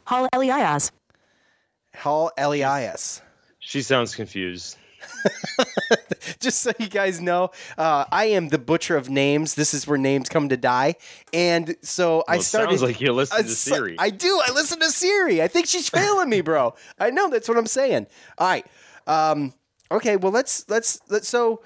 Haliayas. 0.08 0.92
Hall 1.96 2.32
Elias. 2.38 3.22
She 3.60 3.82
sounds 3.82 4.16
confused. 4.16 4.78
Just 6.40 6.60
so 6.62 6.72
you 6.80 6.88
guys 6.88 7.22
know, 7.22 7.52
uh, 7.78 8.06
I 8.12 8.26
am 8.26 8.50
the 8.50 8.58
butcher 8.58 8.96
of 8.98 9.10
names. 9.10 9.56
This 9.56 9.74
is 9.74 9.86
where 9.88 9.98
names 9.98 10.30
come 10.30 10.50
to 10.50 10.58
die, 10.58 10.96
and 11.34 11.76
so 11.82 12.18
Well, 12.18 12.24
I 12.28 12.38
started. 12.40 12.70
sounds 12.70 12.84
like 12.84 13.02
you 13.02 13.12
listen 13.14 13.38
I 13.38 13.42
to 13.44 13.50
Siri. 13.50 13.96
I 14.00 14.10
do. 14.10 14.42
I 14.48 14.52
listen 14.52 14.80
to 14.80 14.90
Siri. 14.90 15.42
I 15.42 15.48
think 15.48 15.68
she's 15.68 15.90
failing 15.90 16.30
me, 16.30 16.42
bro. 16.42 16.74
I 17.00 17.10
know 17.12 17.30
that's 17.30 17.48
what 17.48 17.58
I'm 17.58 17.68
saying. 17.68 18.08
All 18.38 18.48
right. 18.48 18.66
Um, 19.08 19.54
okay. 19.92 20.16
Well, 20.18 20.32
let's 20.32 20.66
let's 20.70 21.00
let's. 21.10 21.28
So, 21.28 21.62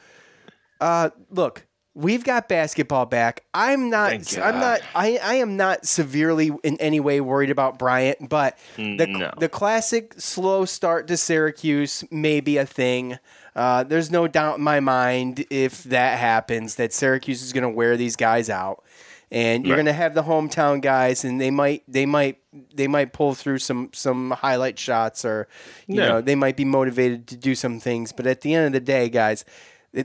uh, 0.82 1.10
look, 1.30 1.65
we've 1.96 2.24
got 2.24 2.48
basketball 2.50 3.06
back. 3.06 3.44
I'm 3.54 3.90
not. 3.90 4.12
I'm 4.38 4.60
not. 4.60 4.82
I 4.94 5.18
I 5.24 5.36
am 5.36 5.58
not 5.58 5.86
severely 5.86 6.52
in 6.64 6.78
any 6.80 7.00
way 7.00 7.22
worried 7.22 7.50
about 7.50 7.80
Bryant, 7.80 8.30
but 8.30 8.58
the 8.76 9.08
No. 9.08 9.32
the 9.38 9.50
classic 9.50 10.14
slow 10.18 10.66
start 10.66 11.08
to 11.08 11.18
Syracuse 11.18 12.04
may 12.12 12.40
be 12.42 12.58
a 12.58 12.66
thing. 12.66 13.18
Uh, 13.56 13.84
there's 13.84 14.12
no 14.12 14.28
doubt 14.28 14.58
in 14.58 14.64
my 14.64 14.80
mind 14.82 15.46
if 15.50 15.84
that 15.86 16.20
happens 16.20 16.76
that 16.76 16.92
Syracuse 16.92 17.42
is 17.42 17.54
going 17.54 17.64
to 17.64 17.70
wear 17.70 17.96
these 17.96 18.18
guys 18.18 18.50
out, 18.50 18.84
and 19.32 19.66
you're 19.66 19.78
Right. 19.78 19.84
going 19.84 19.86
to 19.86 19.94
have 19.94 20.14
the 20.14 20.24
hometown 20.24 20.82
guys, 20.82 21.24
and 21.24 21.40
they 21.40 21.52
might 21.52 21.82
they 21.88 22.06
might 22.06 22.38
they 22.74 22.88
might 22.88 23.14
pull 23.14 23.34
through 23.34 23.60
some 23.60 23.92
some 23.94 24.32
highlight 24.32 24.78
shots, 24.78 25.24
or 25.24 25.48
you 25.88 25.96
know 25.96 26.20
they 26.20 26.36
might 26.36 26.58
be 26.58 26.66
motivated 26.66 27.28
to 27.28 27.38
do 27.38 27.56
some 27.56 27.80
things. 27.80 28.12
But 28.12 28.28
at 28.28 28.42
the 28.42 28.54
end 28.54 28.66
of 28.68 28.74
the 28.74 28.82
day, 28.82 29.08
guys, 29.08 29.46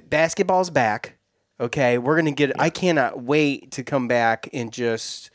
basketball's 0.09 0.71
back. 0.71 1.17
Okay, 1.61 1.99
we're 1.99 2.17
gonna 2.17 2.31
get. 2.31 2.59
I 2.59 2.71
cannot 2.71 3.23
wait 3.23 3.71
to 3.73 3.83
come 3.83 4.09
back 4.09 4.49
and 4.55 4.73
just 4.73 5.31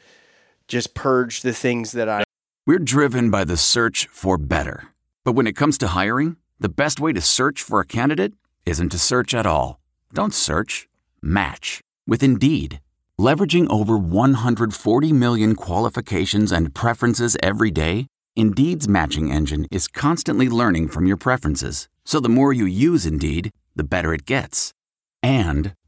just 0.67 0.95
purge 0.95 1.41
the 1.41 1.53
things 1.53 1.91
that 1.91 2.09
I 2.09 2.23
We're 2.65 2.79
driven 2.79 3.29
by 3.29 3.43
the 3.43 3.57
search 3.57 4.07
for 4.07 4.39
better. 4.39 4.87
But 5.23 5.33
when 5.33 5.45
it 5.45 5.55
comes 5.55 5.77
to 5.77 5.89
hiring, 5.89 6.37
the 6.59 6.69
best 6.69 6.99
way 6.99 7.13
to 7.13 7.21
search 7.21 7.61
for 7.61 7.79
a 7.79 7.85
candidate 7.85 8.33
isn't 8.65 8.89
to 8.89 8.97
search 8.97 9.35
at 9.35 9.45
all. 9.45 9.79
Don't 10.13 10.33
search, 10.33 10.87
match 11.21 11.81
with 12.07 12.23
Indeed. 12.23 12.79
Leveraging 13.19 13.69
over 13.69 13.95
140 13.95 15.13
million 15.13 15.55
qualifications 15.55 16.51
and 16.51 16.73
preferences 16.73 17.37
every 17.43 17.69
day, 17.69 18.07
Indeed's 18.35 18.87
matching 18.87 19.31
engine 19.31 19.67
is 19.69 19.87
constantly 19.87 20.49
learning 20.49 20.87
from 20.87 21.05
your 21.05 21.17
preferences. 21.17 21.87
So 22.03 22.19
the 22.19 22.29
more 22.29 22.51
you 22.51 22.65
use 22.65 23.05
Indeed, 23.05 23.51
the 23.75 23.83
better 23.83 24.11
it 24.11 24.25
gets. 24.25 24.73
And 25.21 25.73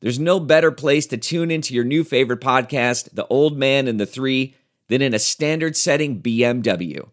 there's 0.00 0.18
no 0.18 0.40
better 0.40 0.70
place 0.70 1.06
to 1.08 1.16
tune 1.16 1.50
into 1.50 1.74
your 1.74 1.84
new 1.84 2.04
favorite 2.04 2.40
podcast, 2.40 3.10
The 3.12 3.26
Old 3.26 3.56
Man 3.56 3.86
and 3.86 4.00
the 4.00 4.06
Three, 4.06 4.54
than 4.88 5.02
in 5.02 5.14
a 5.14 5.18
standard 5.18 5.76
setting 5.76 6.20
BMW. 6.22 7.08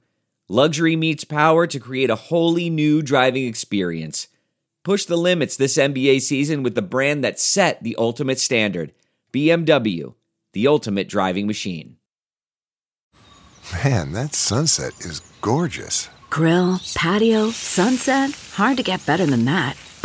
Luxury 0.50 0.95
meets 0.95 1.26
power 1.26 1.67
to 1.67 1.80
create 1.80 2.10
a 2.10 2.15
wholly 2.15 2.69
new 2.69 3.02
driving 3.02 3.45
experience. 3.45 4.30
Push 4.84 5.06
the 5.06 5.17
limits 5.17 5.58
this 5.58 5.78
NBA 5.78 6.21
season 6.21 6.63
with 6.63 6.76
the 6.76 6.82
brand 6.82 7.23
that 7.23 7.39
set 7.39 7.84
the 7.84 7.95
ultimate 7.97 8.39
standard 8.39 8.93
BMW, 9.34 10.13
the 10.54 10.67
ultimate 10.67 11.10
driving 11.10 11.45
machine. 11.45 11.97
Man, 13.84 14.13
that 14.13 14.34
sunset 14.34 14.93
is 15.02 15.19
gorgeous. 15.41 16.08
Grill, 16.30 16.80
patio, 16.95 17.52
sunset. 17.52 18.32
Hard 18.54 18.78
to 18.78 18.84
get 18.84 19.06
better 19.06 19.26
than 19.26 19.43
that. 19.43 19.76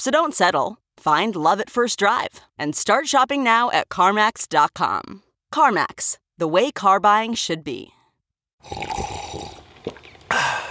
So 0.00 0.10
don't 0.10 0.34
settle. 0.34 0.78
Find 0.96 1.36
love 1.36 1.60
at 1.60 1.68
first 1.68 1.98
drive 1.98 2.40
and 2.58 2.74
start 2.74 3.06
shopping 3.06 3.44
now 3.44 3.70
at 3.70 3.90
CarMax.com. 3.90 5.22
CarMax, 5.52 6.16
the 6.38 6.48
way 6.48 6.70
car 6.70 6.98
buying 7.00 7.34
should 7.34 7.62
be. 7.62 7.90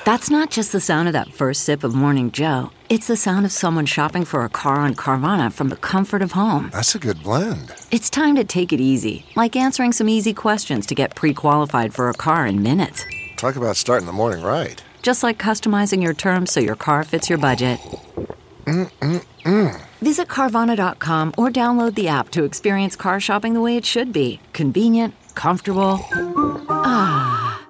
That's 0.03 0.31
not 0.31 0.49
just 0.49 0.71
the 0.71 0.79
sound 0.79 1.07
of 1.07 1.13
that 1.13 1.31
first 1.31 1.63
sip 1.63 1.83
of 1.83 1.93
Morning 1.93 2.31
Joe. 2.31 2.71
It's 2.89 3.05
the 3.05 3.15
sound 3.15 3.45
of 3.45 3.51
someone 3.51 3.85
shopping 3.85 4.25
for 4.25 4.43
a 4.43 4.49
car 4.49 4.77
on 4.77 4.95
Carvana 4.95 5.53
from 5.53 5.69
the 5.69 5.75
comfort 5.75 6.23
of 6.23 6.31
home. 6.31 6.71
That's 6.73 6.95
a 6.95 6.99
good 6.99 7.21
blend. 7.21 7.71
It's 7.91 8.09
time 8.09 8.35
to 8.35 8.43
take 8.43 8.73
it 8.73 8.81
easy, 8.81 9.27
like 9.35 9.55
answering 9.55 9.91
some 9.91 10.09
easy 10.09 10.33
questions 10.33 10.87
to 10.87 10.95
get 10.95 11.13
pre 11.13 11.35
qualified 11.35 11.93
for 11.93 12.09
a 12.09 12.15
car 12.15 12.47
in 12.47 12.63
minutes. 12.63 13.05
Talk 13.37 13.55
about 13.57 13.77
starting 13.77 14.07
the 14.07 14.11
morning 14.11 14.43
right. 14.43 14.83
Just 15.03 15.21
like 15.21 15.37
customizing 15.37 16.01
your 16.01 16.15
terms 16.15 16.51
so 16.51 16.59
your 16.59 16.75
car 16.75 17.03
fits 17.03 17.29
your 17.29 17.37
budget. 17.37 17.79
Mm-mm-mm. 18.69 19.81
Visit 20.01 20.27
Carvana.com 20.27 21.33
or 21.37 21.49
download 21.49 21.95
the 21.95 22.07
app 22.07 22.29
to 22.29 22.43
experience 22.43 22.95
car 22.95 23.19
shopping 23.19 23.55
the 23.55 23.61
way 23.61 23.75
it 23.75 23.83
should 23.83 24.13
be 24.13 24.39
convenient, 24.53 25.15
comfortable. 25.33 25.99
Ah. 26.69 27.67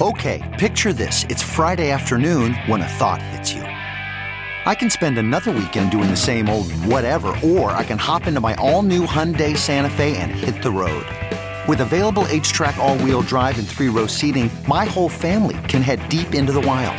Okay, 0.00 0.56
picture 0.58 0.92
this. 0.92 1.24
It's 1.28 1.42
Friday 1.42 1.90
afternoon 1.90 2.54
when 2.68 2.80
a 2.80 2.86
thought 2.88 3.20
hits 3.20 3.52
you. 3.52 3.62
I 3.62 4.74
can 4.74 4.88
spend 4.88 5.18
another 5.18 5.50
weekend 5.50 5.90
doing 5.90 6.10
the 6.10 6.16
same 6.16 6.48
old 6.48 6.70
whatever, 6.84 7.36
or 7.42 7.72
I 7.72 7.82
can 7.82 7.98
hop 7.98 8.28
into 8.28 8.40
my 8.40 8.54
all 8.54 8.82
new 8.82 9.04
Hyundai 9.04 9.56
Santa 9.56 9.90
Fe 9.90 10.16
and 10.16 10.30
hit 10.30 10.62
the 10.62 10.70
road. 10.70 11.04
With 11.66 11.80
available 11.80 12.24
HTRAC, 12.24 12.76
all 12.78 12.98
wheel 12.98 13.22
drive, 13.22 13.58
and 13.58 13.66
three 13.66 13.88
row 13.88 14.06
seating, 14.06 14.48
my 14.68 14.84
whole 14.84 15.08
family 15.08 15.58
can 15.66 15.82
head 15.82 16.08
deep 16.08 16.34
into 16.34 16.52
the 16.52 16.60
wild. 16.60 16.98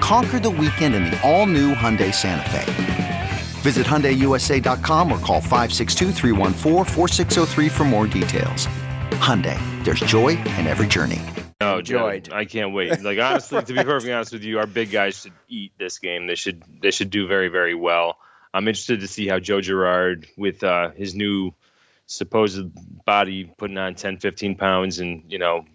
Conquer 0.00 0.38
the 0.38 0.50
weekend 0.50 0.94
in 0.94 1.04
the 1.06 1.20
all-new 1.28 1.74
Hyundai 1.74 2.14
Santa 2.14 2.48
Fe. 2.50 3.30
Visit 3.62 3.86
HyundaiUSA.com 3.86 5.10
or 5.10 5.18
call 5.18 5.40
562 5.40 6.12
for 7.70 7.84
more 7.84 8.06
details. 8.06 8.68
Hyundai, 9.18 9.58
there's 9.84 10.00
joy 10.00 10.28
in 10.28 10.66
every 10.66 10.86
journey. 10.86 11.20
No, 11.60 11.82
Joy, 11.82 12.22
I 12.30 12.44
can't 12.44 12.72
wait. 12.72 13.02
Like 13.02 13.18
honestly, 13.18 13.60
to 13.60 13.72
be 13.72 13.82
perfectly 13.82 14.12
honest 14.12 14.32
with 14.32 14.44
you, 14.44 14.60
our 14.60 14.66
big 14.68 14.92
guys 14.92 15.22
should 15.22 15.32
eat 15.48 15.72
this 15.76 15.98
game. 15.98 16.28
They 16.28 16.36
should 16.36 16.62
they 16.80 16.92
should 16.92 17.10
do 17.10 17.26
very 17.26 17.48
very 17.48 17.74
well. 17.74 18.16
I'm 18.54 18.68
interested 18.68 19.00
to 19.00 19.08
see 19.08 19.26
how 19.26 19.40
Joe 19.40 19.60
Girard 19.60 20.28
with 20.36 20.62
uh, 20.62 20.90
his 20.90 21.16
new 21.16 21.52
supposed 22.06 22.62
body 23.04 23.52
putting 23.58 23.76
on 23.76 23.96
10 23.96 24.18
15 24.18 24.54
pounds 24.54 25.00
and 25.00 25.24
you 25.28 25.38
know 25.38 25.66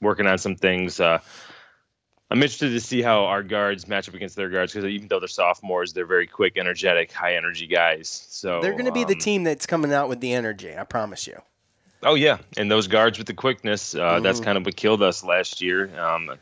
working 0.00 0.26
on 0.26 0.36
some 0.36 0.56
things 0.56 1.00
uh, 1.00 1.20
I'm 2.34 2.42
interested 2.42 2.70
to 2.70 2.80
see 2.80 3.00
how 3.00 3.26
our 3.26 3.44
guards 3.44 3.86
match 3.86 4.08
up 4.08 4.14
against 4.16 4.34
their 4.34 4.48
guards 4.48 4.72
because 4.72 4.88
even 4.88 5.06
though 5.06 5.20
they're 5.20 5.28
sophomores, 5.28 5.92
they're 5.92 6.04
very 6.04 6.26
quick, 6.26 6.58
energetic, 6.58 7.12
high 7.12 7.36
energy 7.36 7.68
guys. 7.68 8.26
So 8.28 8.60
they're 8.60 8.72
going 8.72 8.86
to 8.86 8.92
be 8.92 9.02
um, 9.02 9.08
the 9.08 9.14
team 9.14 9.44
that's 9.44 9.66
coming 9.66 9.92
out 9.92 10.08
with 10.08 10.18
the 10.18 10.32
energy. 10.32 10.76
I 10.76 10.82
promise 10.82 11.28
you. 11.28 11.40
Oh 12.02 12.16
yeah, 12.16 12.38
and 12.56 12.68
those 12.68 12.88
guards 12.88 13.18
with 13.18 13.28
the 13.28 13.34
quickness, 13.34 13.94
uh, 13.94 13.98
mm-hmm. 13.98 14.24
that's 14.24 14.40
kind 14.40 14.58
of 14.58 14.66
what 14.66 14.74
killed 14.74 15.00
us 15.00 15.22
last 15.22 15.62
year. 15.62 15.96
Um, 15.96 16.32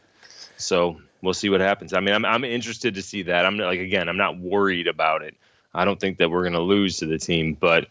so 0.57 0.99
we'll 1.21 1.35
see 1.35 1.51
what 1.51 1.61
happens. 1.61 1.93
I 1.93 2.01
mean, 2.01 2.15
I'm 2.15 2.25
I'm 2.25 2.45
interested 2.45 2.95
to 2.95 3.03
see 3.03 3.25
that. 3.25 3.45
I'm 3.45 3.59
like 3.59 3.81
again, 3.81 4.09
I'm 4.09 4.17
not 4.17 4.39
worried 4.39 4.87
about 4.87 5.21
it. 5.21 5.37
I 5.75 5.85
don't 5.85 6.01
think 6.01 6.17
that 6.19 6.31
we're 6.31 6.43
going 6.43 6.55
to 6.55 6.63
lose 6.63 6.97
to 7.01 7.07
the 7.07 7.19
team, 7.19 7.53
but 7.53 7.89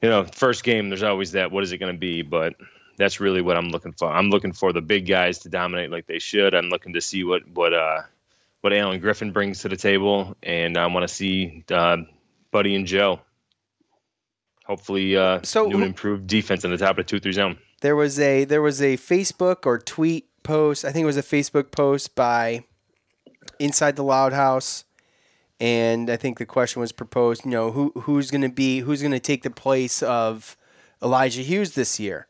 you 0.00 0.08
know, 0.08 0.24
first 0.24 0.64
game, 0.64 0.88
there's 0.88 1.02
always 1.02 1.32
that. 1.32 1.52
What 1.52 1.62
is 1.62 1.72
it 1.72 1.78
going 1.78 1.94
to 1.94 2.00
be? 2.00 2.22
But 2.22 2.54
that's 3.02 3.20
really 3.20 3.42
what 3.42 3.56
I'm 3.56 3.70
looking 3.70 3.92
for. 3.92 4.10
I'm 4.10 4.30
looking 4.30 4.52
for 4.52 4.72
the 4.72 4.80
big 4.80 5.06
guys 5.06 5.40
to 5.40 5.48
dominate 5.48 5.90
like 5.90 6.06
they 6.06 6.20
should. 6.20 6.54
I'm 6.54 6.68
looking 6.68 6.94
to 6.94 7.00
see 7.00 7.24
what 7.24 7.48
what 7.48 7.74
uh 7.74 8.02
what 8.60 8.72
Alan 8.72 9.00
Griffin 9.00 9.32
brings 9.32 9.62
to 9.62 9.68
the 9.68 9.76
table, 9.76 10.36
and 10.42 10.78
I 10.78 10.86
want 10.86 11.06
to 11.06 11.12
see 11.12 11.64
uh, 11.70 11.98
Buddy 12.52 12.76
and 12.76 12.86
Joe. 12.86 13.20
Hopefully, 14.64 15.16
uh, 15.16 15.40
so 15.42 15.66
new 15.66 15.76
and 15.76 15.84
improved 15.84 16.28
defense 16.28 16.64
in 16.64 16.70
the 16.70 16.78
top 16.78 16.90
of 16.90 16.96
the 16.98 17.04
two 17.04 17.18
three 17.18 17.32
zone. 17.32 17.58
There 17.80 17.96
was 17.96 18.20
a 18.20 18.44
there 18.44 18.62
was 18.62 18.80
a 18.80 18.96
Facebook 18.96 19.66
or 19.66 19.78
tweet 19.78 20.28
post. 20.44 20.84
I 20.84 20.92
think 20.92 21.02
it 21.02 21.06
was 21.06 21.16
a 21.16 21.22
Facebook 21.22 21.72
post 21.72 22.14
by 22.14 22.64
Inside 23.58 23.96
the 23.96 24.04
Loud 24.04 24.32
House, 24.32 24.84
and 25.58 26.08
I 26.08 26.16
think 26.16 26.38
the 26.38 26.46
question 26.46 26.80
was 26.80 26.92
proposed. 26.92 27.44
You 27.44 27.50
know, 27.50 27.72
who 27.72 27.92
who's 28.02 28.30
going 28.30 28.42
to 28.42 28.48
be 28.48 28.78
who's 28.78 29.02
going 29.02 29.12
to 29.12 29.20
take 29.20 29.42
the 29.42 29.50
place 29.50 30.04
of 30.04 30.56
Elijah 31.02 31.42
Hughes 31.42 31.74
this 31.74 31.98
year? 31.98 32.28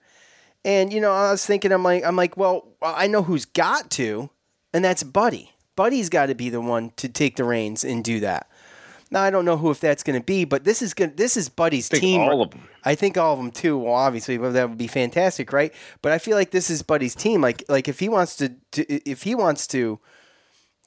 And 0.64 0.92
you 0.92 1.00
know, 1.00 1.12
I 1.12 1.30
was 1.30 1.44
thinking, 1.44 1.72
I'm 1.72 1.82
like, 1.82 2.04
I'm 2.04 2.16
like, 2.16 2.36
well, 2.36 2.68
I 2.80 3.06
know 3.06 3.22
who's 3.22 3.44
got 3.44 3.90
to, 3.92 4.30
and 4.72 4.84
that's 4.84 5.02
Buddy. 5.02 5.52
Buddy's 5.74 6.08
got 6.08 6.26
to 6.26 6.34
be 6.34 6.50
the 6.50 6.60
one 6.60 6.90
to 6.96 7.08
take 7.08 7.36
the 7.36 7.44
reins 7.44 7.82
and 7.84 8.04
do 8.04 8.20
that. 8.20 8.48
Now 9.10 9.22
I 9.22 9.30
don't 9.30 9.44
know 9.44 9.58
who 9.58 9.70
if 9.70 9.78
that's 9.78 10.02
going 10.02 10.18
to 10.18 10.24
be, 10.24 10.46
but 10.46 10.64
this 10.64 10.80
is 10.80 10.94
good. 10.94 11.18
This 11.18 11.36
is 11.36 11.50
Buddy's 11.50 11.88
team. 11.88 12.22
All 12.22 12.42
of 12.42 12.50
them. 12.50 12.68
I 12.82 12.94
think 12.94 13.18
all 13.18 13.34
of 13.34 13.38
them 13.38 13.50
too. 13.50 13.76
Well, 13.76 13.92
obviously, 13.92 14.38
well, 14.38 14.52
that 14.52 14.70
would 14.70 14.78
be 14.78 14.86
fantastic, 14.86 15.52
right? 15.52 15.72
But 16.00 16.12
I 16.12 16.18
feel 16.18 16.36
like 16.36 16.50
this 16.50 16.70
is 16.70 16.82
Buddy's 16.82 17.14
team. 17.14 17.42
Like, 17.42 17.62
like 17.68 17.88
if 17.88 18.00
he 18.00 18.08
wants 18.08 18.36
to, 18.36 18.54
to 18.72 19.10
if 19.10 19.24
he 19.24 19.34
wants 19.34 19.66
to 19.68 20.00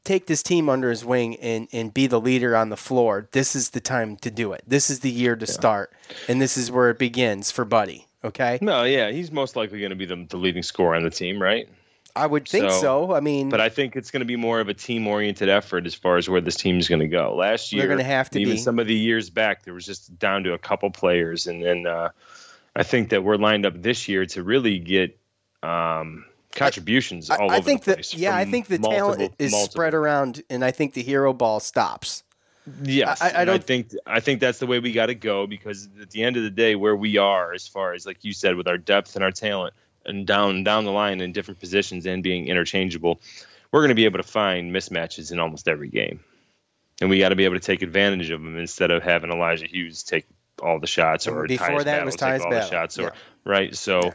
take 0.04 0.26
this 0.26 0.42
team 0.42 0.70
under 0.70 0.90
his 0.90 1.06
wing 1.06 1.36
and, 1.38 1.68
and 1.72 1.94
be 1.94 2.08
the 2.08 2.20
leader 2.20 2.56
on 2.56 2.70
the 2.70 2.78
floor, 2.78 3.30
this 3.32 3.56
is 3.56 3.72
the 3.72 3.80
time 3.80 4.18
to 4.18 4.32
do 4.32 4.54
it. 4.54 4.64
This 4.66 4.90
is 4.90 5.02
the 5.02 5.12
year 5.12 5.36
to 5.36 5.46
yeah. 5.46 5.52
start, 5.52 5.94
and 6.28 6.42
this 6.42 6.58
is 6.58 6.72
where 6.72 6.90
it 6.90 6.98
begins 6.98 7.52
for 7.52 7.64
Buddy. 7.64 8.08
Okay. 8.26 8.58
No, 8.62 8.84
yeah, 8.84 9.12
he's 9.12 9.32
most 9.32 9.56
likely 9.56 9.80
going 9.80 9.92
to 9.92 9.96
be 9.96 10.06
the, 10.06 10.26
the 10.28 10.38
leading 10.38 10.64
scorer 10.64 10.96
on 10.96 11.04
the 11.04 11.12
team, 11.12 11.40
right? 11.42 11.70
I 12.16 12.26
would 12.26 12.48
think 12.48 12.70
so, 12.72 12.82
so. 12.82 13.14
I 13.14 13.20
mean, 13.20 13.50
but 13.50 13.60
I 13.60 13.68
think 13.68 13.96
it's 13.96 14.10
going 14.10 14.22
to 14.22 14.26
be 14.26 14.38
more 14.38 14.62
of 14.62 14.70
a 14.70 14.74
team-oriented 14.74 15.50
effort 15.50 15.86
as 15.86 15.94
far 15.94 16.18
as 16.18 16.30
where 16.30 16.40
this 16.40 16.56
team 16.56 16.80
is 16.80 16.88
going 16.88 17.02
to 17.02 17.08
go. 17.08 17.36
Last 17.36 17.74
year, 17.74 17.82
they're 17.82 17.90
going 17.90 18.00
to 18.00 18.06
have 18.06 18.30
to 18.32 18.40
even 18.40 18.54
be. 18.54 18.58
some 18.58 18.80
of 18.80 18.88
the 18.88 18.96
years 18.96 19.30
back, 19.30 19.64
there 19.64 19.74
was 19.74 19.86
just 19.86 20.18
down 20.18 20.44
to 20.44 20.54
a 20.54 20.58
couple 20.58 20.90
players, 20.92 21.46
and 21.46 21.62
and 21.64 21.86
uh, 21.86 22.10
I 22.74 22.84
think 22.84 23.10
that 23.10 23.24
we're 23.24 23.36
lined 23.36 23.66
up 23.66 23.82
this 23.82 24.08
year 24.08 24.26
to 24.28 24.44
really 24.44 24.80
get 24.80 25.20
um, 25.62 26.26
contributions 26.54 27.30
I, 27.30 27.36
all 27.36 27.52
I 27.52 27.58
over 27.58 27.66
think 27.66 27.84
the 27.84 27.96
place. 27.96 28.12
That, 28.12 28.18
yeah, 28.18 28.36
I 28.36 28.46
think 28.46 28.68
the 28.68 28.80
multiple, 28.80 29.16
talent 29.16 29.34
is 29.38 29.52
multiple. 29.52 29.72
spread 29.72 29.94
around, 29.94 30.42
and 30.50 30.64
I 30.64 30.72
think 30.72 30.94
the 30.94 31.04
hero 31.04 31.34
ball 31.34 31.60
stops. 31.60 32.24
Yes, 32.84 33.22
I, 33.22 33.42
I, 33.42 33.46
don't 33.46 33.56
I 33.56 33.58
think 33.60 33.92
I 34.08 34.20
think 34.20 34.40
that's 34.40 34.58
the 34.58 34.66
way 34.66 34.80
we 34.80 34.92
got 34.92 35.08
to 35.08 35.16
go 35.16 35.46
because 35.46 35.88
at 36.02 36.10
the 36.10 36.24
end 36.24 36.36
of 36.38 36.44
the 36.44 36.50
day, 36.50 36.76
where 36.76 36.96
we 36.96 37.18
are 37.18 37.54
as 37.54 37.68
far 37.68 37.94
as 37.94 38.06
like 38.06 38.24
you 38.24 38.34
said, 38.34 38.56
with 38.56 38.68
our 38.68 38.78
depth 38.78 39.16
and 39.16 39.24
our 39.24 39.32
talent, 39.32 39.76
and 40.06 40.26
down 40.26 40.64
down 40.64 40.86
the 40.86 40.92
line 40.92 41.22
in 41.22 41.32
different 41.32 41.60
positions 41.60 42.06
and 42.08 42.24
being 42.24 42.48
interchangeable, 42.48 43.22
we're 43.72 43.82
going 43.82 43.90
to 43.90 43.96
be 43.96 44.06
able 44.06 44.18
to 44.18 44.24
find 44.24 44.74
mismatches 44.74 45.32
in 45.32 45.40
almost 45.40 45.68
every 45.68 45.90
game, 45.90 46.22
and 47.02 47.10
we 47.10 47.20
got 47.20 47.30
to 47.30 47.36
be 47.36 47.46
able 47.46 47.56
to 47.56 47.60
take 47.60 47.84
advantage 47.84 48.32
of 48.32 48.42
them 48.42 48.58
instead 48.58 48.90
of 48.90 49.04
having 49.04 49.32
Elijah 49.32 49.68
Hughes 49.68 50.02
take 50.02 50.26
all 50.64 50.80
the 50.80 50.88
shots 50.88 51.28
or 51.28 51.46
before 51.46 51.68
Tyus 51.68 51.78
that 51.80 51.86
Battle 51.86 52.06
was 52.06 52.16
take 52.16 52.42
all 52.42 52.50
Battle. 52.50 52.52
the 52.52 52.68
shots 52.68 52.98
or 53.00 53.04
yeah. 53.04 53.10
right. 53.46 53.76
So. 53.76 54.02
Yeah 54.06 54.14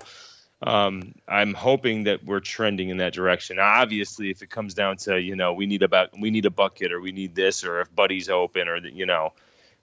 um, 0.62 1.14
I'm 1.26 1.54
hoping 1.54 2.04
that 2.04 2.24
we're 2.24 2.40
trending 2.40 2.90
in 2.90 2.98
that 2.98 3.14
direction. 3.14 3.58
Obviously, 3.58 4.30
if 4.30 4.42
it 4.42 4.50
comes 4.50 4.74
down 4.74 4.98
to 4.98 5.18
you 5.18 5.36
know 5.36 5.54
we 5.54 5.66
need 5.66 5.82
a 5.82 6.11
we 6.18 6.30
need 6.30 6.46
a 6.46 6.50
bucket 6.50 6.92
or 6.92 7.00
we 7.00 7.12
need 7.12 7.34
this 7.34 7.64
or 7.64 7.80
if 7.80 7.94
Buddy's 7.94 8.28
open 8.28 8.68
or 8.68 8.76
you 8.76 9.06
know, 9.06 9.32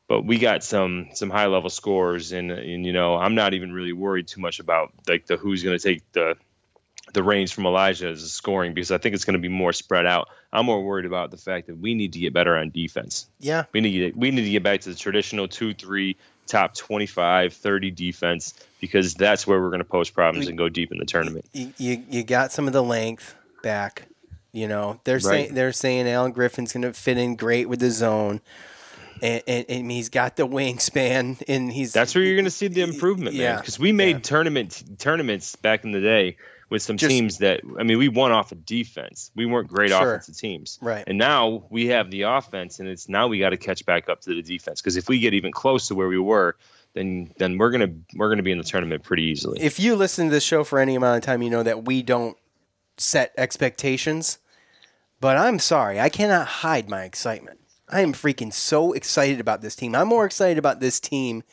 but 0.07 0.23
we 0.23 0.37
got 0.37 0.63
some 0.63 1.07
some 1.13 1.29
high 1.29 1.47
level 1.47 1.69
scores 1.69 2.31
and 2.31 2.51
and 2.51 2.85
you 2.85 2.93
know 2.93 3.15
I'm 3.15 3.33
not 3.33 3.53
even 3.53 3.73
really 3.73 3.93
worried 3.93 4.27
too 4.27 4.41
much 4.41 4.59
about 4.59 4.93
like 5.07 5.25
the 5.25 5.37
who's 5.37 5.63
going 5.63 5.77
to 5.77 5.83
take 5.83 6.11
the 6.11 6.35
the 7.13 7.23
reins 7.23 7.51
from 7.51 7.65
Elijah 7.65 8.09
as 8.09 8.21
a 8.21 8.29
scoring 8.29 8.73
because 8.73 8.91
I 8.91 8.97
think 8.97 9.15
it's 9.15 9.25
going 9.25 9.33
to 9.33 9.39
be 9.39 9.47
more 9.47 9.73
spread 9.73 10.05
out. 10.05 10.27
I'm 10.51 10.65
more 10.65 10.83
worried 10.83 11.05
about 11.05 11.31
the 11.31 11.37
fact 11.37 11.67
that 11.67 11.77
we 11.77 11.95
need 11.95 12.13
to 12.13 12.19
get 12.19 12.33
better 12.33 12.55
on 12.55 12.69
defense. 12.69 13.27
Yeah, 13.39 13.63
we 13.71 13.81
need 13.81 13.93
to 13.93 13.99
get, 13.99 14.17
we 14.17 14.29
need 14.29 14.43
to 14.43 14.49
get 14.51 14.61
back 14.61 14.81
to 14.81 14.89
the 14.89 14.95
traditional 14.95 15.47
two 15.47 15.73
three 15.73 16.17
top 16.47 16.73
25, 16.75 17.53
30 17.53 17.91
defense 17.91 18.53
because 18.79 19.13
that's 19.13 19.45
where 19.45 19.61
we're 19.61 19.69
going 19.69 19.79
to 19.79 19.85
pose 19.85 20.09
problems 20.09 20.47
and 20.47 20.57
go 20.57 20.69
deep 20.69 20.91
in 20.91 20.97
the 20.97 21.05
tournament. 21.05 21.45
You, 21.53 21.73
you, 21.77 22.03
you 22.09 22.23
got 22.23 22.51
some 22.51 22.67
of 22.67 22.73
the 22.73 22.83
length 22.83 23.35
back. 23.63 24.07
You 24.51 24.67
know, 24.67 24.99
they're 25.03 25.15
right. 25.15 25.23
saying 25.23 25.53
they're 25.53 25.71
saying 25.71 26.07
Alan 26.07 26.31
Griffin's 26.31 26.73
going 26.73 26.83
to 26.83 26.93
fit 26.93 27.17
in 27.17 27.35
great 27.35 27.69
with 27.69 27.79
the 27.79 27.91
zone. 27.91 28.41
And, 29.19 29.41
and, 29.47 29.65
and, 29.67 29.91
he's 29.91 30.09
got 30.09 30.35
the 30.35 30.47
wingspan, 30.47 31.41
and 31.47 31.71
he's 31.71 31.91
that's 31.91 32.13
where 32.13 32.23
you're 32.23 32.35
going 32.35 32.45
to 32.45 32.51
see 32.51 32.67
the 32.67 32.81
improvement, 32.81 33.35
yeah, 33.35 33.53
man. 33.53 33.59
Because 33.61 33.79
we 33.79 33.91
made 33.91 34.17
yeah. 34.17 34.21
tournament 34.21 34.83
tournaments 34.99 35.55
back 35.55 35.83
in 35.83 35.91
the 35.91 35.99
day 35.99 36.37
with 36.69 36.81
some 36.81 36.97
Just, 36.97 37.09
teams 37.09 37.37
that 37.39 37.61
I 37.79 37.83
mean, 37.83 37.97
we 37.97 38.09
won 38.09 38.31
off 38.31 38.51
of 38.51 38.65
defense. 38.65 39.31
We 39.35 39.45
weren't 39.45 39.67
great 39.67 39.89
sure. 39.89 40.15
offensive 40.15 40.37
teams, 40.37 40.77
right? 40.81 41.03
And 41.07 41.17
now 41.17 41.65
we 41.69 41.87
have 41.87 42.11
the 42.11 42.23
offense, 42.23 42.79
and 42.79 42.87
it's 42.87 43.07
now 43.07 43.27
we 43.27 43.39
got 43.39 43.51
to 43.51 43.57
catch 43.57 43.85
back 43.85 44.09
up 44.09 44.21
to 44.21 44.35
the 44.35 44.41
defense. 44.41 44.81
Because 44.81 44.97
if 44.97 45.07
we 45.07 45.19
get 45.19 45.33
even 45.33 45.51
close 45.51 45.87
to 45.87 45.95
where 45.95 46.07
we 46.07 46.19
were, 46.19 46.57
then 46.93 47.31
then 47.37 47.57
we're 47.57 47.71
gonna 47.71 47.93
we're 48.15 48.29
gonna 48.29 48.43
be 48.43 48.51
in 48.51 48.57
the 48.57 48.63
tournament 48.63 49.03
pretty 49.03 49.23
easily. 49.23 49.61
If 49.61 49.79
you 49.79 49.95
listen 49.95 50.27
to 50.27 50.31
this 50.31 50.43
show 50.43 50.63
for 50.63 50.79
any 50.79 50.95
amount 50.95 51.17
of 51.17 51.23
time, 51.23 51.41
you 51.41 51.49
know 51.49 51.63
that 51.63 51.85
we 51.85 52.01
don't 52.01 52.37
set 52.97 53.33
expectations. 53.37 54.39
But 55.19 55.37
I'm 55.37 55.57
sorry, 55.59 55.99
I 55.99 56.09
cannot 56.09 56.47
hide 56.47 56.89
my 56.89 57.03
excitement. 57.03 57.59
I 57.89 58.01
am 58.01 58.13
freaking 58.13 58.53
so 58.53 58.93
excited 58.93 59.39
about 59.39 59.61
this 59.61 59.75
team. 59.75 59.95
I'm 59.95 60.07
more 60.07 60.25
excited 60.25 60.57
about 60.57 60.79
this 60.79 60.99
team 60.99 61.43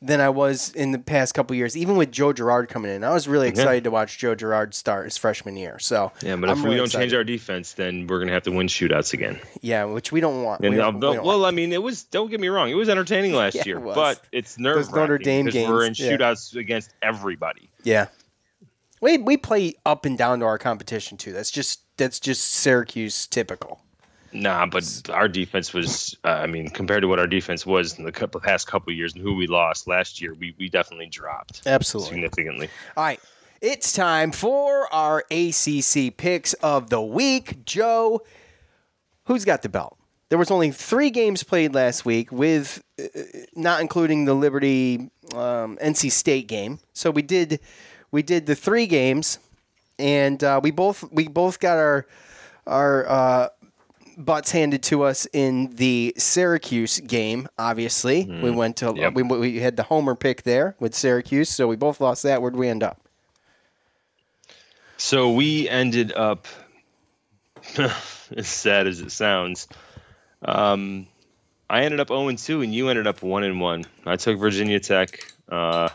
than 0.00 0.20
I 0.20 0.28
was 0.28 0.72
in 0.74 0.92
the 0.92 0.98
past 0.98 1.34
couple 1.34 1.56
years. 1.56 1.76
Even 1.76 1.96
with 1.96 2.12
Joe 2.12 2.32
Girard 2.32 2.68
coming 2.68 2.90
in, 2.90 3.02
I 3.02 3.12
was 3.12 3.26
really 3.26 3.48
excited 3.48 3.78
yeah. 3.78 3.84
to 3.84 3.90
watch 3.90 4.18
Joe 4.18 4.34
Girard 4.34 4.74
start 4.74 5.06
his 5.06 5.16
freshman 5.16 5.56
year. 5.56 5.78
So 5.78 6.12
yeah, 6.22 6.36
but 6.36 6.50
I'm 6.50 6.58
if 6.58 6.64
really 6.64 6.74
we 6.74 6.76
don't 6.76 6.86
excited. 6.86 7.04
change 7.04 7.14
our 7.14 7.24
defense, 7.24 7.72
then 7.72 8.06
we're 8.06 8.20
gonna 8.20 8.32
have 8.32 8.44
to 8.44 8.52
win 8.52 8.68
shootouts 8.68 9.12
again. 9.12 9.40
Yeah, 9.60 9.84
which 9.84 10.12
we 10.12 10.20
don't 10.20 10.44
want. 10.44 10.60
And 10.62 10.70
we 10.70 10.76
don't, 10.76 11.00
we 11.00 11.18
well, 11.18 11.44
I 11.44 11.50
mean, 11.50 11.72
it 11.72 11.82
was. 11.82 12.04
Don't 12.04 12.30
get 12.30 12.40
me 12.40 12.48
wrong, 12.48 12.70
it 12.70 12.74
was 12.74 12.88
entertaining 12.88 13.34
last 13.34 13.56
yeah, 13.56 13.64
year, 13.66 13.78
it 13.78 13.94
but 13.94 14.20
it's 14.32 14.58
nerve 14.58 14.92
Notre 14.92 15.18
Dame 15.18 15.46
games. 15.46 15.68
We're 15.68 15.84
in 15.84 15.94
shootouts 15.94 16.54
yeah. 16.54 16.60
against 16.60 16.94
everybody. 17.02 17.68
Yeah, 17.82 18.06
we 19.00 19.18
we 19.18 19.36
play 19.36 19.74
up 19.84 20.04
and 20.04 20.16
down 20.16 20.40
to 20.40 20.46
our 20.46 20.58
competition 20.58 21.18
too. 21.18 21.32
That's 21.32 21.50
just 21.50 21.80
that's 21.96 22.20
just 22.20 22.44
Syracuse 22.44 23.26
typical. 23.26 23.80
Nah, 24.32 24.66
but 24.66 25.08
our 25.10 25.28
defense 25.28 25.72
was, 25.72 26.16
uh, 26.24 26.28
I 26.28 26.46
mean, 26.46 26.68
compared 26.68 27.02
to 27.02 27.08
what 27.08 27.18
our 27.18 27.26
defense 27.26 27.64
was 27.64 27.98
in 27.98 28.04
the 28.04 28.12
couple, 28.12 28.40
past 28.40 28.66
couple 28.66 28.92
years 28.92 29.14
and 29.14 29.22
who 29.22 29.34
we 29.34 29.46
lost 29.46 29.86
last 29.86 30.20
year, 30.20 30.34
we, 30.34 30.54
we 30.58 30.68
definitely 30.68 31.06
dropped. 31.06 31.62
Absolutely. 31.66 32.14
Significantly. 32.14 32.68
All 32.96 33.04
right. 33.04 33.20
It's 33.60 33.92
time 33.92 34.30
for 34.30 34.92
our 34.92 35.24
ACC 35.30 36.16
picks 36.16 36.52
of 36.54 36.90
the 36.90 37.00
week. 37.00 37.64
Joe, 37.64 38.22
who's 39.24 39.44
got 39.44 39.62
the 39.62 39.68
belt? 39.68 39.98
There 40.28 40.38
was 40.38 40.50
only 40.50 40.70
three 40.70 41.10
games 41.10 41.42
played 41.42 41.74
last 41.74 42.04
week, 42.04 42.30
with 42.30 42.82
uh, 43.02 43.06
not 43.56 43.80
including 43.80 44.26
the 44.26 44.34
Liberty 44.34 45.10
um, 45.34 45.78
NC 45.78 46.12
State 46.12 46.46
game. 46.46 46.80
So 46.92 47.10
we 47.10 47.22
did 47.22 47.60
we 48.10 48.22
did 48.22 48.46
the 48.46 48.54
three 48.54 48.86
games, 48.86 49.38
and 49.98 50.44
uh, 50.44 50.60
we 50.62 50.70
both 50.70 51.10
we 51.10 51.28
both 51.28 51.58
got 51.58 51.78
our 51.78 52.06
our 52.66 53.08
uh, 53.08 53.48
butts 54.18 54.50
handed 54.50 54.82
to 54.82 55.04
us 55.04 55.26
in 55.32 55.74
the 55.76 56.12
Syracuse 56.18 57.00
game. 57.00 57.48
Obviously, 57.56 58.26
mm. 58.26 58.42
we 58.42 58.50
went 58.50 58.76
to 58.78 58.92
yep. 58.96 59.14
we, 59.14 59.22
we 59.22 59.60
had 59.60 59.76
the 59.76 59.84
homer 59.84 60.14
pick 60.14 60.42
there 60.42 60.74
with 60.78 60.94
Syracuse, 60.94 61.48
so 61.48 61.68
we 61.68 61.76
both 61.76 62.00
lost 62.00 62.24
that. 62.24 62.42
Where'd 62.42 62.56
we 62.56 62.68
end 62.68 62.82
up? 62.82 63.00
So 64.96 65.30
we 65.30 65.68
ended 65.68 66.12
up, 66.12 66.48
as 67.78 68.48
sad 68.48 68.88
as 68.88 69.00
it 69.00 69.12
sounds, 69.12 69.68
um, 70.42 71.06
I 71.70 71.84
ended 71.84 72.00
up 72.00 72.08
0 72.08 72.32
2, 72.32 72.62
and 72.62 72.74
you 72.74 72.88
ended 72.88 73.06
up 73.06 73.22
1 73.22 73.44
and 73.44 73.60
1. 73.60 73.84
I 74.06 74.16
took 74.16 74.38
Virginia 74.38 74.80
Tech. 74.80 75.32
Uh, 75.48 75.88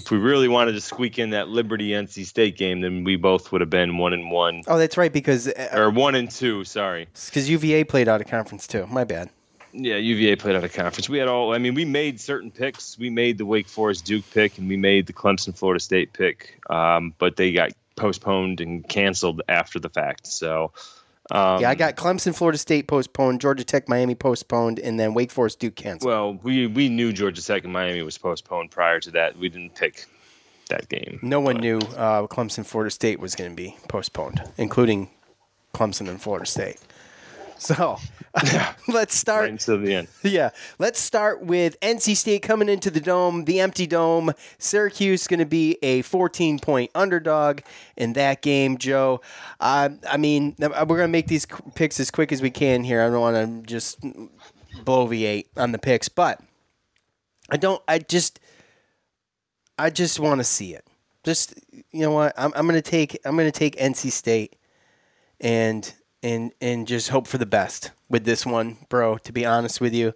if 0.00 0.10
we 0.10 0.16
really 0.16 0.48
wanted 0.48 0.72
to 0.72 0.80
squeak 0.80 1.18
in 1.18 1.30
that 1.30 1.48
Liberty 1.48 1.90
NC 1.90 2.24
State 2.24 2.56
game, 2.56 2.80
then 2.80 3.04
we 3.04 3.16
both 3.16 3.52
would 3.52 3.60
have 3.60 3.70
been 3.70 3.98
one 3.98 4.12
and 4.12 4.30
one. 4.30 4.62
Oh, 4.66 4.78
that's 4.78 4.96
right, 4.96 5.12
because 5.12 5.46
uh, 5.46 5.68
or 5.74 5.90
one 5.90 6.14
and 6.14 6.30
two. 6.30 6.64
Sorry, 6.64 7.06
because 7.26 7.48
UVA 7.48 7.84
played 7.84 8.08
out 8.08 8.20
of 8.20 8.26
conference 8.26 8.66
too. 8.66 8.86
My 8.86 9.04
bad. 9.04 9.30
Yeah, 9.72 9.96
UVA 9.96 10.36
played 10.36 10.56
out 10.56 10.64
of 10.64 10.72
conference. 10.72 11.08
We 11.08 11.18
had 11.18 11.28
all. 11.28 11.54
I 11.54 11.58
mean, 11.58 11.74
we 11.74 11.84
made 11.84 12.18
certain 12.18 12.50
picks. 12.50 12.98
We 12.98 13.10
made 13.10 13.38
the 13.38 13.46
Wake 13.46 13.68
Forest 13.68 14.06
Duke 14.06 14.24
pick, 14.32 14.58
and 14.58 14.68
we 14.68 14.76
made 14.76 15.06
the 15.06 15.12
Clemson 15.12 15.56
Florida 15.56 15.80
State 15.80 16.12
pick. 16.12 16.58
Um, 16.68 17.14
but 17.18 17.36
they 17.36 17.52
got 17.52 17.72
postponed 17.94 18.60
and 18.60 18.88
canceled 18.88 19.42
after 19.48 19.78
the 19.78 19.90
fact. 19.90 20.26
So 20.26 20.72
um, 21.30 21.60
yeah, 21.60 21.70
I 21.70 21.74
got 21.74 21.96
Clemson, 21.96 22.34
Florida 22.34 22.58
State 22.58 22.88
postponed, 22.88 23.40
Georgia 23.40 23.64
Tech, 23.64 23.88
Miami 23.88 24.14
postponed, 24.14 24.78
and 24.78 24.98
then 24.98 25.14
Wake 25.14 25.30
Forest, 25.30 25.60
Duke 25.60 25.76
canceled. 25.76 26.10
Well, 26.10 26.38
we 26.42 26.66
we 26.66 26.88
knew 26.88 27.12
Georgia 27.12 27.44
Tech 27.44 27.64
and 27.64 27.72
Miami 27.72 28.02
was 28.02 28.18
postponed 28.18 28.70
prior 28.70 29.00
to 29.00 29.10
that. 29.12 29.36
We 29.36 29.48
didn't 29.48 29.74
pick 29.74 30.06
that 30.68 30.88
game. 30.88 31.18
No 31.22 31.40
one 31.40 31.56
but. 31.56 31.62
knew 31.62 31.78
uh, 31.78 32.26
Clemson, 32.26 32.64
Florida 32.64 32.90
State 32.90 33.20
was 33.20 33.34
going 33.34 33.50
to 33.50 33.56
be 33.56 33.76
postponed, 33.88 34.42
including 34.56 35.10
Clemson 35.74 36.08
and 36.08 36.20
Florida 36.20 36.46
State. 36.46 36.78
So 37.60 37.98
let's 38.88 39.14
start 39.14 39.42
right 39.42 39.50
until 39.50 39.78
the 39.78 39.94
end. 39.94 40.08
Yeah, 40.22 40.48
let's 40.78 40.98
start 40.98 41.42
with 41.42 41.78
NC 41.80 42.16
State 42.16 42.40
coming 42.40 42.70
into 42.70 42.90
the 42.90 43.02
dome, 43.02 43.44
the 43.44 43.60
empty 43.60 43.86
dome. 43.86 44.32
Syracuse 44.56 45.26
going 45.26 45.40
to 45.40 45.46
be 45.46 45.76
a 45.82 46.00
14 46.00 46.58
point 46.58 46.90
underdog 46.94 47.60
in 47.98 48.14
that 48.14 48.40
game. 48.40 48.78
Joe, 48.78 49.20
uh, 49.60 49.90
I 50.08 50.16
mean, 50.16 50.56
we're 50.58 50.70
going 50.70 51.00
to 51.00 51.08
make 51.08 51.26
these 51.26 51.46
picks 51.74 52.00
as 52.00 52.10
quick 52.10 52.32
as 52.32 52.40
we 52.40 52.50
can 52.50 52.82
here. 52.82 53.02
I 53.02 53.10
don't 53.10 53.20
want 53.20 53.36
to 53.36 53.68
just 53.68 54.00
bloviate 54.84 55.48
on 55.58 55.72
the 55.72 55.78
picks, 55.78 56.08
but 56.08 56.40
I 57.50 57.58
don't. 57.58 57.82
I 57.86 57.98
just, 57.98 58.40
I 59.78 59.90
just 59.90 60.18
want 60.18 60.38
to 60.38 60.44
see 60.44 60.72
it. 60.72 60.86
Just 61.24 61.60
you 61.92 62.00
know 62.00 62.12
what? 62.12 62.32
I'm, 62.38 62.52
I'm 62.56 62.66
going 62.66 62.80
to 62.80 62.90
take. 62.90 63.20
I'm 63.26 63.36
going 63.36 63.52
to 63.52 63.58
take 63.58 63.76
NC 63.76 64.12
State, 64.12 64.56
and 65.42 65.92
and 66.22 66.52
and 66.60 66.86
just 66.86 67.08
hope 67.08 67.26
for 67.26 67.38
the 67.38 67.46
best 67.46 67.90
with 68.08 68.24
this 68.24 68.44
one, 68.44 68.78
bro. 68.88 69.18
To 69.18 69.32
be 69.32 69.44
honest 69.44 69.80
with 69.80 69.94
you, 69.94 70.14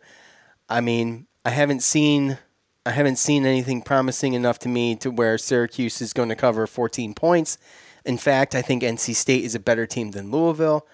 I 0.69 0.81
mean, 0.81 1.27
I 1.45 1.51
haven't 1.51 1.83
seen 1.83 2.39
I 2.87 2.91
haven't 2.91 3.17
seen 3.17 3.47
anything 3.47 3.83
promising 3.83 4.35
enough 4.35 4.59
to 4.61 4.69
me 4.69 4.97
to 4.97 5.11
where 5.11 5.39
Syracuse 5.39 6.03
is 6.03 6.13
going 6.13 6.29
to 6.29 6.37
cover 6.37 6.67
14 6.67 7.15
points. 7.15 7.57
In 8.05 8.19
fact, 8.19 8.55
I 8.55 8.61
think 8.61 8.83
NC 8.83 9.15
State 9.15 9.45
is 9.45 9.55
a 9.55 9.61
better 9.61 9.87
team 9.87 10.11
than 10.11 10.31
Louisville. 10.31 10.87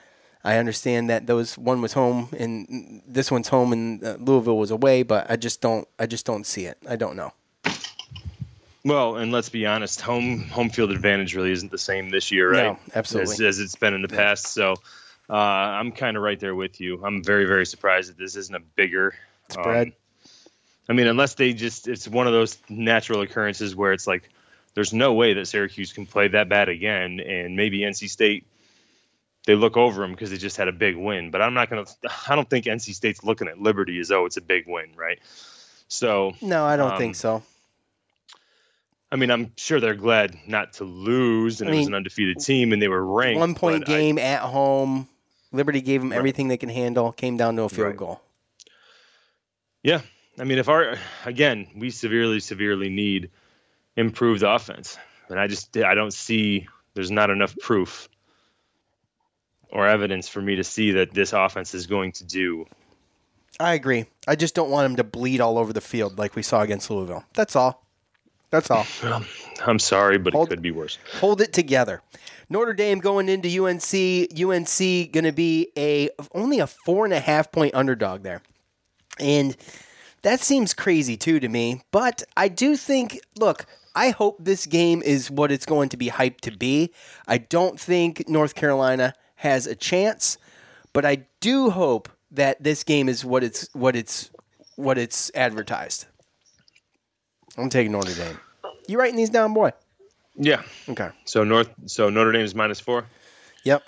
I 0.44 0.56
understand 0.56 1.10
that 1.10 1.26
those 1.26 1.58
one 1.58 1.82
was 1.82 1.92
home 1.92 2.28
and 2.38 3.02
this 3.06 3.30
one's 3.30 3.48
home 3.48 3.72
and 3.72 4.02
uh, 4.02 4.16
Louisville 4.18 4.56
was 4.56 4.70
away, 4.70 5.02
but 5.02 5.30
I 5.30 5.36
just 5.36 5.60
don't 5.60 5.86
I 5.98 6.06
just 6.06 6.24
don't 6.24 6.46
see 6.46 6.64
it. 6.66 6.78
I 6.88 6.96
don't 6.96 7.16
know. 7.16 7.32
Well, 8.82 9.16
and 9.16 9.30
let's 9.30 9.50
be 9.50 9.66
honest, 9.66 10.00
home 10.00 10.44
home 10.44 10.70
field 10.70 10.90
advantage 10.92 11.34
really 11.34 11.52
isn't 11.52 11.70
the 11.70 11.78
same 11.78 12.08
this 12.08 12.30
year, 12.30 12.50
right? 12.50 12.64
No, 12.72 12.78
absolutely. 12.94 13.34
As, 13.34 13.40
as 13.40 13.58
it's 13.58 13.76
been 13.76 13.92
in 13.92 14.00
the 14.00 14.08
past. 14.08 14.46
So 14.46 14.76
uh, 15.30 15.34
I'm 15.34 15.92
kind 15.92 16.16
of 16.16 16.22
right 16.22 16.38
there 16.38 16.54
with 16.54 16.80
you. 16.80 17.04
I'm 17.04 17.22
very, 17.22 17.46
very 17.46 17.66
surprised 17.66 18.10
that 18.10 18.18
this 18.18 18.36
isn't 18.36 18.54
a 18.54 18.60
bigger 18.60 19.14
spread. 19.48 19.88
Um, 19.88 19.92
I 20.88 20.92
mean, 20.92 21.06
unless 21.06 21.34
they 21.34 21.52
just, 21.52 21.86
it's 21.86 22.08
one 22.08 22.26
of 22.26 22.32
those 22.32 22.58
natural 22.68 23.20
occurrences 23.20 23.76
where 23.76 23.92
it's 23.92 24.06
like, 24.06 24.28
there's 24.74 24.92
no 24.92 25.14
way 25.14 25.34
that 25.34 25.46
Syracuse 25.46 25.92
can 25.92 26.06
play 26.06 26.28
that 26.28 26.48
bad 26.48 26.68
again, 26.68 27.20
and 27.20 27.56
maybe 27.56 27.80
NC 27.80 28.08
State 28.08 28.46
they 29.46 29.54
look 29.54 29.76
over 29.76 30.02
them 30.02 30.12
because 30.12 30.30
they 30.30 30.36
just 30.36 30.56
had 30.56 30.68
a 30.68 30.72
big 30.72 30.96
win. 30.96 31.30
But 31.30 31.42
I'm 31.42 31.54
not 31.54 31.70
gonna. 31.70 31.86
I 32.28 32.34
don't 32.34 32.48
think 32.48 32.66
NC 32.66 32.94
State's 32.94 33.24
looking 33.24 33.48
at 33.48 33.58
Liberty 33.58 33.98
as 34.00 34.08
though 34.08 34.26
it's 34.26 34.36
a 34.36 34.42
big 34.42 34.64
win, 34.66 34.90
right? 34.96 35.18
So 35.88 36.34
no, 36.40 36.64
I 36.64 36.76
don't 36.76 36.92
um, 36.92 36.98
think 36.98 37.16
so. 37.16 37.42
I 39.12 39.16
mean, 39.16 39.30
I'm 39.30 39.52
sure 39.56 39.80
they're 39.80 39.94
glad 39.94 40.36
not 40.46 40.74
to 40.74 40.84
lose, 40.84 41.60
and 41.60 41.70
I 41.70 41.72
it 41.72 41.78
was 41.78 41.86
an 41.88 41.94
undefeated 41.94 42.38
team, 42.38 42.72
and 42.72 42.80
they 42.80 42.88
were 42.88 43.04
ranked. 43.04 43.40
One 43.40 43.54
point 43.54 43.86
game 43.86 44.18
I, 44.18 44.22
at 44.22 44.40
home. 44.42 45.08
Liberty 45.52 45.80
gave 45.80 46.00
them 46.00 46.12
everything 46.12 46.48
they 46.48 46.56
can 46.56 46.68
handle. 46.68 47.12
Came 47.12 47.36
down 47.36 47.56
to 47.56 47.62
a 47.62 47.68
field 47.68 47.88
right. 47.88 47.96
goal. 47.96 48.20
Yeah, 49.82 50.02
I 50.38 50.44
mean, 50.44 50.58
if 50.58 50.68
our 50.68 50.96
again, 51.24 51.68
we 51.76 51.90
severely, 51.90 52.40
severely 52.40 52.88
need 52.88 53.30
improved 53.96 54.42
offense, 54.42 54.98
and 55.28 55.40
I 55.40 55.46
just 55.46 55.76
I 55.76 55.94
don't 55.94 56.12
see 56.12 56.68
there's 56.94 57.10
not 57.10 57.30
enough 57.30 57.56
proof 57.58 58.08
or 59.72 59.86
evidence 59.86 60.28
for 60.28 60.40
me 60.40 60.56
to 60.56 60.64
see 60.64 60.92
that 60.92 61.12
this 61.12 61.32
offense 61.32 61.74
is 61.74 61.86
going 61.86 62.12
to 62.12 62.24
do. 62.24 62.66
I 63.58 63.74
agree. 63.74 64.06
I 64.26 64.36
just 64.36 64.54
don't 64.54 64.70
want 64.70 64.86
him 64.86 64.96
to 64.96 65.04
bleed 65.04 65.40
all 65.40 65.58
over 65.58 65.72
the 65.72 65.80
field 65.80 66.18
like 66.18 66.34
we 66.34 66.42
saw 66.42 66.62
against 66.62 66.90
Louisville. 66.90 67.24
That's 67.34 67.54
all. 67.54 67.84
That's 68.50 68.70
all. 68.70 68.86
I'm 69.64 69.78
sorry, 69.78 70.18
but 70.18 70.32
hold, 70.32 70.48
it 70.48 70.50
could 70.50 70.62
be 70.62 70.70
worse. 70.70 70.98
Hold 71.20 71.40
it 71.40 71.52
together. 71.52 72.02
Notre 72.50 72.74
Dame 72.74 72.98
going 72.98 73.28
into 73.28 73.48
UNC. 73.48 74.38
UNC 74.38 75.12
going 75.12 75.24
to 75.24 75.32
be 75.32 75.70
a 75.78 76.10
only 76.34 76.58
a 76.58 76.66
four 76.66 77.04
and 77.04 77.14
a 77.14 77.20
half 77.20 77.52
point 77.52 77.74
underdog 77.74 78.24
there, 78.24 78.42
and 79.20 79.56
that 80.22 80.40
seems 80.40 80.74
crazy 80.74 81.16
too 81.16 81.38
to 81.38 81.48
me. 81.48 81.82
But 81.92 82.24
I 82.36 82.48
do 82.48 82.76
think, 82.76 83.20
look, 83.38 83.66
I 83.94 84.10
hope 84.10 84.36
this 84.40 84.66
game 84.66 85.00
is 85.02 85.30
what 85.30 85.52
it's 85.52 85.64
going 85.64 85.88
to 85.90 85.96
be 85.96 86.08
hyped 86.08 86.40
to 86.42 86.50
be. 86.50 86.92
I 87.26 87.38
don't 87.38 87.78
think 87.78 88.28
North 88.28 88.56
Carolina 88.56 89.14
has 89.36 89.66
a 89.66 89.76
chance, 89.76 90.36
but 90.92 91.04
I 91.04 91.26
do 91.40 91.70
hope 91.70 92.08
that 92.32 92.62
this 92.62 92.84
game 92.84 93.08
is 93.08 93.24
what 93.24 93.44
it's 93.44 93.68
what 93.72 93.94
it's 93.94 94.30
what 94.74 94.98
it's 94.98 95.30
advertised. 95.36 96.06
I'm 97.56 97.70
taking 97.70 97.92
Notre 97.92 98.14
Dame. 98.14 98.40
You 98.88 98.98
writing 98.98 99.16
these 99.16 99.30
down, 99.30 99.54
boy? 99.54 99.72
Yeah. 100.40 100.62
Okay. 100.88 101.10
So 101.26 101.44
North. 101.44 101.70
So 101.86 102.08
Notre 102.08 102.32
Dame 102.32 102.44
is 102.44 102.54
minus 102.54 102.80
four. 102.80 103.04
Yep. 103.64 103.82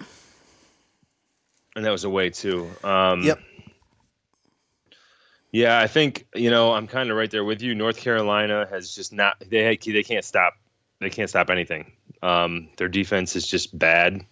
And 1.74 1.84
that 1.86 1.90
was 1.90 2.04
away 2.04 2.28
too. 2.28 2.68
Um, 2.84 3.22
yep. 3.22 3.40
Yeah, 5.50 5.78
I 5.78 5.86
think 5.86 6.26
you 6.34 6.50
know 6.50 6.72
I'm 6.72 6.86
kind 6.86 7.10
of 7.10 7.16
right 7.16 7.30
there 7.30 7.44
with 7.44 7.62
you. 7.62 7.74
North 7.74 7.96
Carolina 7.96 8.66
has 8.70 8.94
just 8.94 9.12
not 9.12 9.42
they 9.48 9.76
they 9.76 10.02
can't 10.02 10.24
stop 10.24 10.54
they 11.00 11.10
can't 11.10 11.30
stop 11.30 11.48
anything. 11.48 11.92
Um, 12.22 12.68
their 12.76 12.88
defense 12.88 13.34
is 13.34 13.46
just 13.46 13.76
bad. 13.76 14.24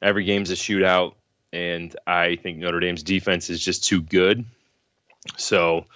Every 0.00 0.24
game's 0.24 0.50
a 0.50 0.54
shootout, 0.54 1.14
and 1.52 1.94
I 2.06 2.36
think 2.36 2.58
Notre 2.58 2.80
Dame's 2.80 3.02
defense 3.02 3.50
is 3.50 3.62
just 3.62 3.84
too 3.84 4.02
good. 4.02 4.44
So, 5.36 5.86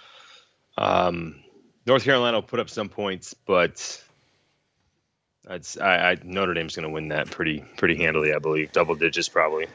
um, 0.77 1.39
North 1.85 2.03
Carolina 2.03 2.37
will 2.37 2.43
put 2.43 2.59
up 2.59 2.69
some 2.69 2.89
points, 2.89 3.33
but 3.33 4.03
I, 5.47 5.59
I 5.81 6.17
Notre 6.23 6.53
Dame's 6.53 6.75
going 6.75 6.87
to 6.87 6.93
win 6.93 7.09
that 7.09 7.29
pretty 7.29 7.63
pretty 7.77 7.95
handily, 7.95 8.33
I 8.33 8.39
believe, 8.39 8.71
double 8.71 8.95
digits 8.95 9.29
probably. 9.29 9.67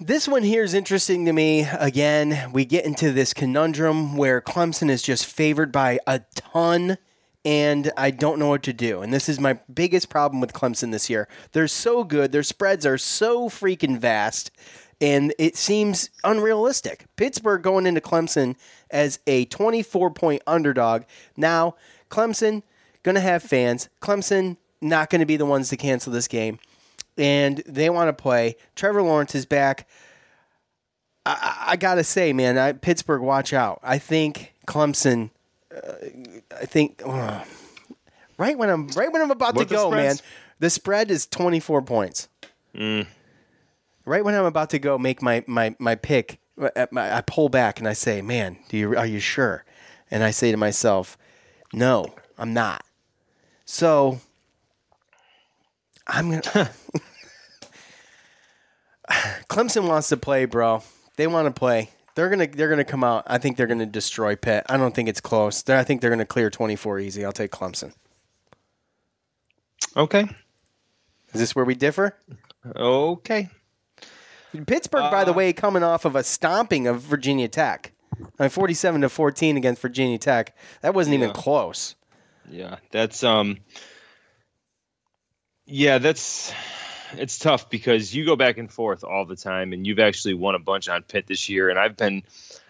This 0.00 0.28
one 0.28 0.44
here 0.44 0.62
is 0.62 0.74
interesting 0.74 1.24
to 1.26 1.32
me. 1.32 1.62
Again, 1.62 2.52
we 2.52 2.64
get 2.64 2.84
into 2.84 3.10
this 3.10 3.34
conundrum 3.34 4.16
where 4.16 4.40
Clemson 4.40 4.88
is 4.90 5.02
just 5.02 5.26
favored 5.26 5.72
by 5.72 5.98
a 6.06 6.20
ton, 6.36 6.98
and 7.44 7.90
I 7.96 8.12
don't 8.12 8.38
know 8.38 8.48
what 8.48 8.62
to 8.64 8.72
do. 8.72 9.02
And 9.02 9.12
this 9.12 9.28
is 9.28 9.40
my 9.40 9.58
biggest 9.72 10.08
problem 10.08 10.40
with 10.40 10.52
Clemson 10.52 10.92
this 10.92 11.10
year. 11.10 11.26
They're 11.50 11.66
so 11.66 12.04
good, 12.04 12.30
their 12.30 12.44
spreads 12.44 12.86
are 12.86 12.96
so 12.96 13.48
freaking 13.48 13.98
vast, 13.98 14.52
and 15.00 15.34
it 15.36 15.56
seems 15.56 16.10
unrealistic. 16.22 17.06
Pittsburgh 17.16 17.62
going 17.62 17.84
into 17.84 18.00
Clemson 18.00 18.54
as 18.92 19.18
a 19.26 19.46
24 19.46 20.12
point 20.12 20.42
underdog. 20.46 21.02
Now, 21.36 21.74
Clemson 22.08 22.62
going 23.02 23.16
to 23.16 23.20
have 23.20 23.42
fans. 23.42 23.88
Clemson 24.00 24.58
not 24.80 25.10
going 25.10 25.20
to 25.20 25.26
be 25.26 25.36
the 25.36 25.46
ones 25.46 25.68
to 25.70 25.76
cancel 25.76 26.12
this 26.12 26.28
game 26.28 26.58
and 27.18 27.62
they 27.66 27.90
want 27.90 28.08
to 28.08 28.12
play. 28.12 28.56
Trevor 28.76 29.02
Lawrence 29.02 29.34
is 29.34 29.44
back. 29.44 29.88
I, 31.26 31.66
I 31.70 31.76
gotta 31.76 32.04
say, 32.04 32.32
man, 32.32 32.56
I, 32.56 32.72
Pittsburgh, 32.72 33.20
watch 33.20 33.52
out. 33.52 33.80
I 33.82 33.98
think 33.98 34.54
Clemson. 34.66 35.30
Uh, 35.74 35.92
I 36.56 36.64
think 36.64 37.02
uh, 37.04 37.44
right 38.38 38.56
when 38.56 38.70
I'm 38.70 38.88
right 38.88 39.12
when 39.12 39.20
I'm 39.20 39.30
about 39.30 39.54
What 39.54 39.68
to 39.68 39.74
go, 39.74 39.90
man. 39.90 40.16
The 40.60 40.70
spread 40.70 41.10
is 41.10 41.26
24 41.26 41.82
points. 41.82 42.28
Mm. 42.74 43.06
Right 44.04 44.24
when 44.24 44.34
I'm 44.34 44.46
about 44.46 44.70
to 44.70 44.78
go 44.78 44.96
make 44.96 45.20
my 45.20 45.44
my 45.46 45.76
my 45.78 45.96
pick, 45.96 46.38
uh, 46.60 46.86
I 46.96 47.20
pull 47.26 47.48
back 47.48 47.78
and 47.78 47.86
I 47.86 47.92
say, 47.92 48.22
"Man, 48.22 48.58
do 48.68 48.78
you 48.78 48.96
are 48.96 49.06
you 49.06 49.20
sure?" 49.20 49.64
And 50.10 50.24
I 50.24 50.30
say 50.30 50.50
to 50.50 50.56
myself, 50.56 51.18
"No, 51.74 52.14
I'm 52.38 52.54
not." 52.54 52.84
So 53.66 54.20
I'm 56.08 56.30
gonna. 56.30 56.70
Clemson 59.48 59.88
wants 59.88 60.08
to 60.08 60.16
play, 60.16 60.44
bro. 60.44 60.82
They 61.16 61.26
want 61.26 61.46
to 61.46 61.58
play. 61.58 61.90
They're 62.14 62.30
gonna 62.30 62.46
they're 62.46 62.68
gonna 62.68 62.84
come 62.84 63.04
out. 63.04 63.24
I 63.26 63.38
think 63.38 63.56
they're 63.56 63.66
gonna 63.66 63.86
destroy 63.86 64.36
Pitt. 64.36 64.64
I 64.68 64.76
don't 64.76 64.94
think 64.94 65.08
it's 65.08 65.20
close. 65.20 65.62
They're, 65.62 65.78
I 65.78 65.84
think 65.84 66.00
they're 66.00 66.10
gonna 66.10 66.26
clear 66.26 66.50
24 66.50 66.98
easy. 67.00 67.24
I'll 67.24 67.32
take 67.32 67.50
Clemson. 67.50 67.92
Okay. 69.96 70.24
Is 71.32 71.40
this 71.40 71.54
where 71.54 71.64
we 71.64 71.74
differ? 71.74 72.16
Okay. 72.74 73.48
Pittsburgh, 74.66 75.10
by 75.10 75.24
the 75.24 75.32
way, 75.32 75.52
coming 75.52 75.82
off 75.82 76.04
of 76.04 76.16
a 76.16 76.24
stomping 76.24 76.86
of 76.86 77.02
Virginia 77.02 77.48
Tech. 77.48 77.92
I 78.38 78.44
mean, 78.44 78.50
47 78.50 79.02
to 79.02 79.08
14 79.08 79.56
against 79.56 79.82
Virginia 79.82 80.18
Tech. 80.18 80.56
That 80.80 80.94
wasn't 80.94 81.14
even 81.14 81.32
close. 81.32 81.94
Yeah, 82.50 82.76
that's 82.90 83.22
um 83.22 83.58
Yeah, 85.70 85.98
that's 85.98 86.52
it's 87.12 87.38
tough 87.38 87.68
because 87.68 88.14
you 88.14 88.24
go 88.24 88.36
back 88.36 88.56
and 88.58 88.72
forth 88.72 89.04
all 89.04 89.26
the 89.26 89.36
time 89.36 89.72
and 89.72 89.86
you've 89.86 89.98
actually 89.98 90.34
won 90.34 90.54
a 90.54 90.58
bunch 90.58 90.88
on 90.88 91.02
Pitt 91.02 91.26
this 91.26 91.48
year 91.48 91.68
and 91.68 91.78
I've 91.78 91.96
been 91.96 92.22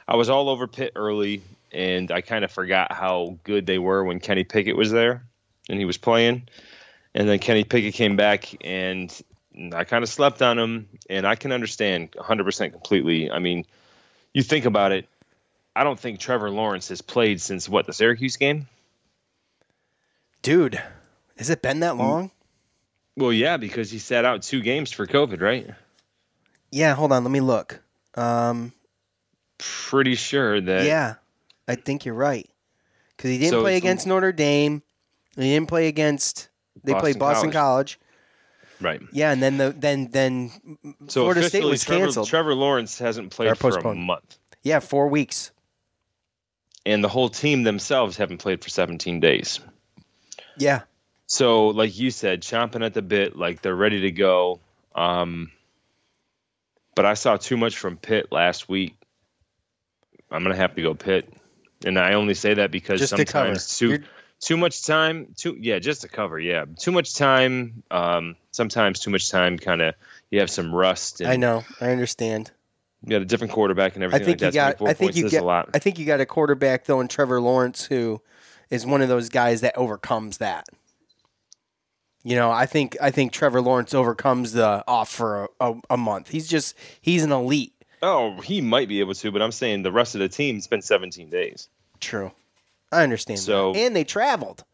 I 0.07 0.17
was 0.17 0.29
all 0.29 0.49
over 0.49 0.67
Pitt 0.67 0.93
early 0.97 1.43
and 1.73 2.11
I 2.11 2.23
kind 2.23 2.45
of 2.45 2.51
forgot 2.51 2.93
how 2.93 3.39
good 3.45 3.67
they 3.67 3.79
were 3.79 4.03
when 4.05 4.19
Kenny 4.21 4.43
Pickett 4.43 4.77
was 4.77 4.91
there 4.91 5.23
and 5.69 5.79
he 5.79 5.85
was 5.85 5.97
playing. 5.97 6.49
And 7.15 7.29
then 7.29 7.39
Kenny 7.39 7.63
Pickett 7.65 7.95
came 7.95 8.17
back 8.17 8.53
and 8.65 9.13
I 9.73 9.85
kind 9.85 10.03
of 10.03 10.09
slept 10.09 10.43
on 10.43 10.59
him 10.59 10.89
and 11.09 11.27
I 11.27 11.37
can 11.37 11.53
understand 11.53 12.13
100% 12.13 12.73
completely. 12.73 13.31
I 13.31 13.39
mean, 13.39 13.65
you 14.33 14.43
think 14.43 14.65
about 14.65 14.93
it, 14.93 15.07
I 15.77 15.85
don't 15.85 15.99
think 15.99 16.19
Trevor 16.19 16.51
Lawrence 16.51 16.89
has 16.89 17.01
played 17.01 17.41
since 17.41 17.69
what, 17.69 17.87
the 17.87 17.93
Syracuse 17.93 18.37
game? 18.37 18.67
Dude, 20.43 20.83
has 21.37 21.51
it 21.51 21.63
been 21.63 21.81
that 21.81 21.95
Mm. 21.95 21.99
long? 21.99 22.31
Well, 23.19 23.33
yeah, 23.33 23.57
because 23.57 23.91
he 23.91 23.99
sat 23.99 24.25
out 24.25 24.43
two 24.43 24.61
games 24.63 24.93
for 24.93 25.07
COVID, 25.07 25.41
right? 25.41 25.69
Yeah, 26.71 26.95
hold 26.95 27.13
on. 27.13 27.25
Let 27.25 27.31
me 27.31 27.41
look. 27.41 27.81
Um, 28.15 28.73
Pretty 29.59 30.15
sure 30.15 30.61
that. 30.61 30.85
yeah, 30.85 31.15
I 31.67 31.75
think 31.75 32.05
you're 32.05 32.15
right. 32.15 32.49
Because 33.17 33.31
he 33.31 33.39
didn't 33.39 33.51
So 33.51 33.61
play 33.63 33.77
against 33.77 34.07
Notre 34.07 34.33
Dame. 34.33 34.83
He 35.35 35.43
didn't 35.55 35.69
play 35.69 35.89
against. 35.89 36.49
They 36.85 36.93
played 36.93 37.19
Boston 37.19 37.51
Boston 37.51 37.51
College. 37.51 37.99
Right. 38.81 39.01
Yeah, 39.13 39.33
and 39.33 39.43
then 39.43 39.57
the 39.57 39.75
then 39.77 40.09
then 40.13 40.51
So 41.09 41.23
Florida 41.23 41.43
State 41.49 41.65
was 41.65 41.83
Trevor, 41.85 42.05
canceled. 42.05 42.29
Trevor 42.29 42.55
Lawrence 42.55 42.99
hasn't 42.99 43.27
Or 43.33 43.55
played 43.55 43.59
for 43.59 43.77
a 43.79 43.95
month, 43.95 44.39
yeah, 44.63 44.79
four 44.79 45.09
weeks. 45.09 45.51
and 46.87 47.03
the 47.03 47.09
whole 47.09 47.29
team 47.29 47.65
themselves 47.65 48.17
haven't 48.17 48.39
played 48.39 48.63
for 48.63 48.71
17 48.71 49.19
days. 49.19 49.59
Yeah, 50.57 50.83
So, 51.29 51.69
like 51.69 51.99
you 51.99 52.11
said, 52.11 52.41
chomping 52.41 52.85
at 52.85 52.95
the 52.95 53.03
bit, 53.03 53.37
like 53.37 53.61
they're 53.61 53.77
ready 53.77 54.01
to 54.01 54.11
go. 54.11 54.61
Um, 54.95 55.53
but 56.95 57.05
I 57.05 57.15
saw 57.15 57.37
too 57.37 57.59
much 57.59 57.77
from 57.77 57.99
Pitt 57.99 58.33
last 58.33 58.69
week. 58.69 58.97
I'm 60.31 60.43
gonna 60.43 60.57
have 60.57 60.75
to 60.75 60.83
go 60.83 60.95
Pitt, 60.95 61.31
and 61.85 61.99
I 61.99 62.15
only 62.15 62.33
say 62.33 62.55
that 62.55 62.71
because 62.71 62.99
Just 63.01 63.11
to 63.15 63.19
sometimes 63.19 63.79
too 63.79 64.03
too 64.41 64.57
much 64.57 64.87
time, 64.87 65.35
too 65.37 65.57
yeah, 65.61 65.79
just 65.79 66.01
to 66.01 66.09
cover, 66.09 66.41
yeah, 66.41 66.65
too 66.79 66.93
much 66.93 67.15
time. 67.15 67.83
Um, 67.91 68.37
sometimes 68.51 69.01
too 69.01 69.11
much 69.11 69.31
time, 69.31 69.59
kind 69.59 69.83
of 69.83 69.95
you 70.31 70.41
have 70.41 70.51
some 70.51 70.75
rust. 70.75 71.21
And 71.21 71.31
I 71.31 71.37
know. 71.37 71.63
I 71.79 71.91
understand. 71.91 72.51
You 73.03 73.11
got 73.11 73.23
a 73.23 73.27
different 73.27 73.53
quarterback 73.53 73.97
and 73.97 74.03
everything 74.03 74.23
I 74.23 74.25
think 74.25 74.41
like 74.41 74.55
you 74.55 74.61
that. 74.61 74.79
got. 74.79 74.89
I 74.89 74.95
think 74.95 75.15
you 75.15 75.23
says 75.23 75.33
get. 75.33 75.43
a 75.43 75.47
lot. 75.47 75.69
I 75.75 75.79
think 75.79 75.99
you 75.99 76.07
got 76.07 76.21
a 76.21 76.27
quarterback 76.27 76.85
though 76.85 77.01
in 77.01 77.09
Trevor 77.09 77.41
Lawrence 77.41 77.85
who 77.85 78.23
is 78.71 78.87
one 78.87 79.03
of 79.03 79.09
those 79.11 79.29
guys 79.29 79.61
that 79.61 79.77
overcomes 79.77 80.39
that. 80.39 80.67
You 82.29 82.37
know, 82.37 82.51
I 82.51 82.67
think 82.67 82.95
I 83.01 83.11
think 83.11 83.33
Trevor 83.33 83.63
Lawrence 83.63 83.95
overcomes 83.95 84.53
the 84.53 84.85
off 84.87 85.09
for 85.09 85.45
a, 85.45 85.71
a, 85.71 85.75
a 85.91 85.97
month. 85.97 86.29
He's 86.29 86.47
just 86.47 86.77
he's 87.01 87.25
an 87.25 87.33
elite. 87.33 87.73
Oh, 88.03 88.39
he 88.43 88.61
might 88.61 88.87
be 88.87 89.01
able 89.01 89.15
to, 89.15 89.33
but 89.33 89.41
I'm 89.41 89.51
saying 89.51 89.83
the 89.83 89.91
rest 89.91 90.15
of 90.15 90.19
the 90.21 90.29
team 90.29 90.61
spent 90.61 90.85
17 90.85 91.31
days. 91.31 91.71
True, 92.01 92.33
I 92.93 93.03
understand. 93.03 93.39
So- 93.39 93.73
that. 93.73 93.79
and 93.79 93.97
they 93.97 94.05
traveled. 94.05 94.65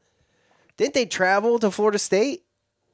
Didn't 0.77 0.95
they 0.95 1.07
travel 1.07 1.61
to 1.61 1.71
Florida 1.71 2.01
State? 2.01 2.43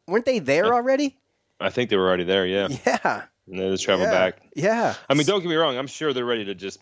Weren't 0.07 0.27
they 0.27 0.41
there 0.41 0.75
already? 0.75 1.17
I 1.59 1.71
think 1.71 1.89
they 1.89 1.97
were 1.97 2.09
already 2.09 2.25
there, 2.25 2.45
yeah. 2.45 2.69
Yeah, 2.87 3.23
And 3.47 3.59
they 3.59 3.71
just 3.71 3.85
travel 3.85 4.05
yeah, 4.05 4.11
back. 4.11 4.43
Yeah, 4.55 4.95
I 5.09 5.15
mean, 5.15 5.27
don't 5.27 5.41
get 5.41 5.49
me 5.49 5.57
wrong. 5.57 5.79
I'm 5.79 5.87
sure 5.87 6.13
they're 6.13 6.27
ready 6.27 6.45
to 6.45 6.55
just 6.55 6.81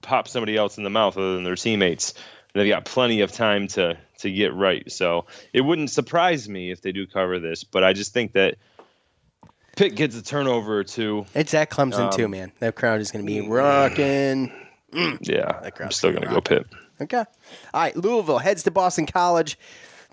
pop 0.00 0.26
somebody 0.26 0.56
else 0.56 0.76
in 0.76 0.82
the 0.82 0.90
mouth 0.90 1.16
other 1.16 1.36
than 1.36 1.44
their 1.44 1.54
teammates. 1.54 2.14
And 2.52 2.60
They've 2.60 2.68
got 2.68 2.84
plenty 2.84 3.20
of 3.20 3.30
time 3.30 3.68
to 3.68 3.96
to 4.22 4.30
get 4.32 4.52
right. 4.54 4.90
So 4.90 5.26
it 5.52 5.60
wouldn't 5.60 5.90
surprise 5.90 6.48
me 6.48 6.70
if 6.70 6.80
they 6.80 6.90
do 6.92 7.06
cover 7.06 7.38
this, 7.38 7.62
but 7.62 7.84
I 7.84 7.92
just 7.92 8.12
think 8.12 8.32
that 8.32 8.56
Pitt 9.76 9.94
gets 9.94 10.16
a 10.16 10.22
turnover 10.22 10.78
or 10.78 10.84
two. 10.84 11.24
it's 11.34 11.54
at 11.54 11.70
Clemson 11.70 12.14
too, 12.14 12.26
Um, 12.26 12.30
man. 12.32 12.52
That 12.58 12.74
crowd 12.74 13.00
is 13.00 13.10
going 13.10 13.24
to 13.24 13.26
be 13.26 13.40
rocking. 13.48 14.52
Yeah, 15.22 15.60
I'm 15.62 15.70
crowd's 15.70 15.96
still 15.96 16.12
gonna 16.12 16.26
gonna 16.26 16.36
go 16.36 16.40
Pitt. 16.42 16.66
Okay. 17.00 17.16
All 17.18 17.26
right. 17.74 17.96
Louisville 17.96 18.38
heads 18.38 18.62
to 18.64 18.70
Boston 18.70 19.06
College. 19.06 19.58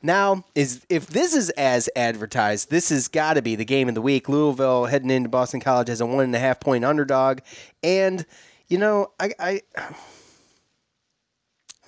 Now, 0.02 0.46
is 0.56 0.86
if 0.88 1.08
this 1.08 1.36
is 1.36 1.50
as 1.52 1.90
advertised, 1.94 2.70
this 2.70 2.88
has 2.88 3.10
got 3.10 3.34
to 3.34 3.42
be 3.42 3.56
the 3.56 3.66
game 3.66 3.90
of 3.90 3.96
the 3.96 4.02
week. 4.02 4.30
Louisville 4.30 4.86
heading 4.86 5.10
into 5.10 5.28
Boston 5.28 5.60
College 5.60 5.90
as 5.90 6.00
a 6.00 6.06
one 6.06 6.24
and 6.24 6.34
a 6.36 6.40
half 6.40 6.62
point 6.62 6.86
underdog, 6.86 7.40
and 7.84 8.26
you 8.70 8.78
know, 8.78 9.12
I, 9.20 9.32
I 9.38 9.62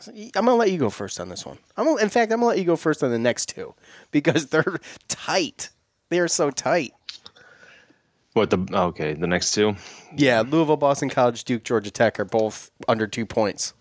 I'm 0.07 0.45
gonna 0.45 0.55
let 0.55 0.71
you 0.71 0.77
go 0.77 0.89
first 0.89 1.19
on 1.19 1.29
this 1.29 1.45
one. 1.45 1.57
I'm 1.77 1.85
gonna, 1.85 2.01
in 2.01 2.09
fact, 2.09 2.31
I'm 2.31 2.39
gonna 2.39 2.49
let 2.49 2.59
you 2.59 2.65
go 2.65 2.75
first 2.75 3.03
on 3.03 3.11
the 3.11 3.19
next 3.19 3.49
two 3.49 3.73
because 4.11 4.47
they're 4.47 4.79
tight. 5.07 5.69
They 6.09 6.19
are 6.19 6.27
so 6.27 6.51
tight. 6.51 6.93
What 8.33 8.49
the? 8.49 8.65
Okay, 8.71 9.13
the 9.13 9.27
next 9.27 9.51
two. 9.51 9.75
Yeah, 10.15 10.41
Louisville, 10.41 10.77
Boston 10.77 11.09
College, 11.09 11.43
Duke, 11.43 11.63
Georgia 11.63 11.91
Tech 11.91 12.19
are 12.19 12.25
both 12.25 12.71
under 12.87 13.07
two 13.07 13.25
points 13.25 13.73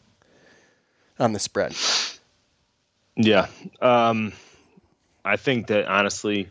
on 1.18 1.32
the 1.32 1.38
spread. 1.38 1.76
Yeah. 3.16 3.46
Um, 3.80 4.32
I 5.24 5.36
think 5.36 5.68
that 5.68 5.86
honestly, 5.86 6.48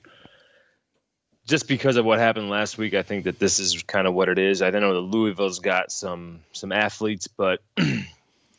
just 1.46 1.68
because 1.68 1.98
of 1.98 2.06
what 2.06 2.20
happened 2.20 2.50
last 2.50 2.78
week, 2.78 2.94
I 2.94 3.02
think 3.02 3.26
that 3.26 3.40
this 3.40 3.60
is 3.60 3.82
kind 3.84 4.08
of 4.08 4.14
what 4.14 4.30
it 4.30 4.38
is. 4.38 4.62
I 4.62 4.70
don't 4.70 4.82
know 4.82 4.94
that 4.94 5.18
Louisville's 5.18 5.60
got 5.60 5.92
some 5.92 6.42
some 6.54 6.72
athletes, 6.72 7.28
but 7.28 7.60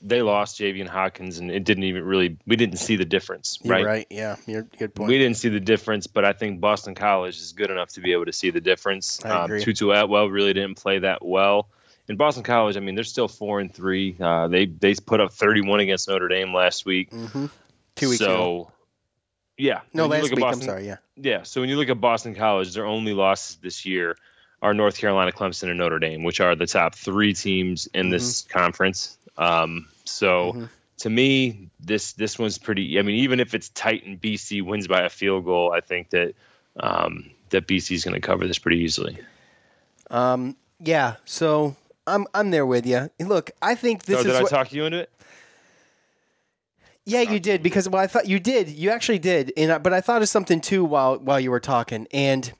they 0.02 0.22
lost 0.22 0.58
Javian 0.60 0.88
Hawkins, 0.88 1.38
and 1.38 1.50
it 1.50 1.64
didn't 1.64 1.84
even 1.84 2.04
really. 2.04 2.38
We 2.46 2.56
didn't 2.56 2.78
see 2.78 2.96
the 2.96 3.04
difference, 3.04 3.58
You're 3.62 3.74
right? 3.74 3.84
right. 3.84 4.06
Yeah, 4.10 4.36
you're 4.46 4.62
good 4.62 4.94
point. 4.94 5.08
We 5.08 5.18
didn't 5.18 5.36
see 5.36 5.48
the 5.50 5.60
difference, 5.60 6.06
but 6.06 6.24
I 6.24 6.32
think 6.32 6.60
Boston 6.60 6.94
College 6.94 7.36
is 7.38 7.52
good 7.52 7.70
enough 7.70 7.90
to 7.90 8.00
be 8.00 8.12
able 8.12 8.26
to 8.26 8.32
see 8.32 8.50
the 8.50 8.60
difference. 8.60 9.24
I 9.24 9.44
agree. 9.44 9.58
Um, 9.58 9.64
Tutu 9.64 9.90
Atwell 9.90 10.28
really 10.28 10.52
didn't 10.52 10.76
play 10.76 11.00
that 11.00 11.24
well. 11.24 11.68
In 12.08 12.16
Boston 12.16 12.42
College, 12.42 12.76
I 12.76 12.80
mean, 12.80 12.94
they're 12.94 13.04
still 13.04 13.28
four 13.28 13.60
and 13.60 13.72
three. 13.72 14.16
Uh, 14.18 14.48
they 14.48 14.66
they 14.66 14.94
put 14.94 15.20
up 15.20 15.32
31 15.32 15.80
against 15.80 16.08
Notre 16.08 16.28
Dame 16.28 16.52
last 16.54 16.84
week. 16.86 17.10
Mm-hmm. 17.10 17.46
Two 17.96 18.08
weeks 18.08 18.18
so, 18.20 18.26
ago. 18.34 18.72
yeah. 19.58 19.80
No, 19.92 20.04
when 20.08 20.20
last 20.20 20.22
look 20.24 20.32
at 20.32 20.36
week. 20.36 20.44
I'm 20.44 20.50
Boston- 20.52 20.66
sorry. 20.66 20.86
Yeah. 20.86 20.96
Yeah. 21.16 21.42
So 21.42 21.60
when 21.60 21.70
you 21.70 21.76
look 21.76 21.88
at 21.88 22.00
Boston 22.00 22.34
College, 22.34 22.74
their 22.74 22.86
only 22.86 23.12
losses 23.12 23.56
this 23.62 23.84
year 23.86 24.16
are 24.62 24.74
North 24.74 24.98
Carolina, 24.98 25.32
Clemson, 25.32 25.68
and 25.70 25.78
Notre 25.78 25.98
Dame, 25.98 26.22
which 26.22 26.40
are 26.40 26.54
the 26.54 26.66
top 26.66 26.94
three 26.94 27.32
teams 27.34 27.86
in 27.94 28.10
this 28.10 28.42
Mm-hmm. 28.42 28.58
conference. 28.58 29.16
Um, 29.38 29.88
so 30.04 30.68
to 30.98 31.10
me, 31.10 31.70
this 31.80 32.12
this 32.12 32.38
one's 32.38 32.58
pretty. 32.58 32.98
I 32.98 33.02
mean, 33.02 33.16
even 33.16 33.40
if 33.40 33.54
it's 33.54 33.70
tight 33.70 34.04
and 34.04 34.20
BC 34.20 34.62
wins 34.62 34.86
by 34.86 35.02
a 35.02 35.08
field 35.08 35.44
goal, 35.44 35.72
I 35.72 35.80
think 35.80 36.10
that 36.10 36.34
um, 36.78 37.30
that 37.50 37.66
BC 37.66 37.92
is 37.92 38.04
going 38.04 38.14
to 38.14 38.20
cover 38.20 38.46
this 38.46 38.58
pretty 38.58 38.78
easily. 38.78 39.18
Um, 40.10 40.56
Yeah, 40.78 41.16
so 41.24 41.76
I'm 42.06 42.26
I'm 42.34 42.50
there 42.50 42.66
with 42.66 42.86
you. 42.86 43.10
Look, 43.20 43.50
I 43.62 43.74
think 43.74 44.04
this 44.04 44.16
oh, 44.16 44.20
is 44.20 44.26
did 44.26 44.36
I 44.36 44.42
what, 44.42 44.50
talk 44.50 44.72
you 44.72 44.84
into 44.84 44.98
it? 45.00 45.10
Yeah, 47.06 47.22
you 47.22 47.40
did 47.40 47.62
because 47.62 47.88
well, 47.88 48.02
I 48.02 48.06
thought 48.06 48.28
you 48.28 48.38
did. 48.38 48.68
You 48.68 48.90
actually 48.90 49.18
did, 49.18 49.52
and 49.56 49.72
I, 49.72 49.78
but 49.78 49.92
I 49.92 50.00
thought 50.00 50.22
of 50.22 50.28
something 50.28 50.60
too 50.60 50.84
while 50.84 51.18
while 51.18 51.40
you 51.40 51.50
were 51.50 51.60
talking, 51.60 52.06
and 52.12 52.52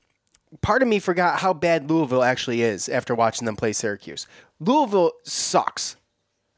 part 0.63 0.83
of 0.83 0.89
me 0.89 0.99
forgot 0.99 1.41
how 1.41 1.53
bad 1.53 1.91
Louisville 1.91 2.23
actually 2.23 2.63
is 2.63 2.89
after 2.89 3.15
watching 3.15 3.45
them 3.47 3.57
play 3.57 3.73
Syracuse. 3.73 4.27
Louisville 4.59 5.13
sucks. 5.25 5.97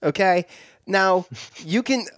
Okay, 0.02 0.46
now 0.86 1.26
you 1.64 1.82
can. 1.82 2.06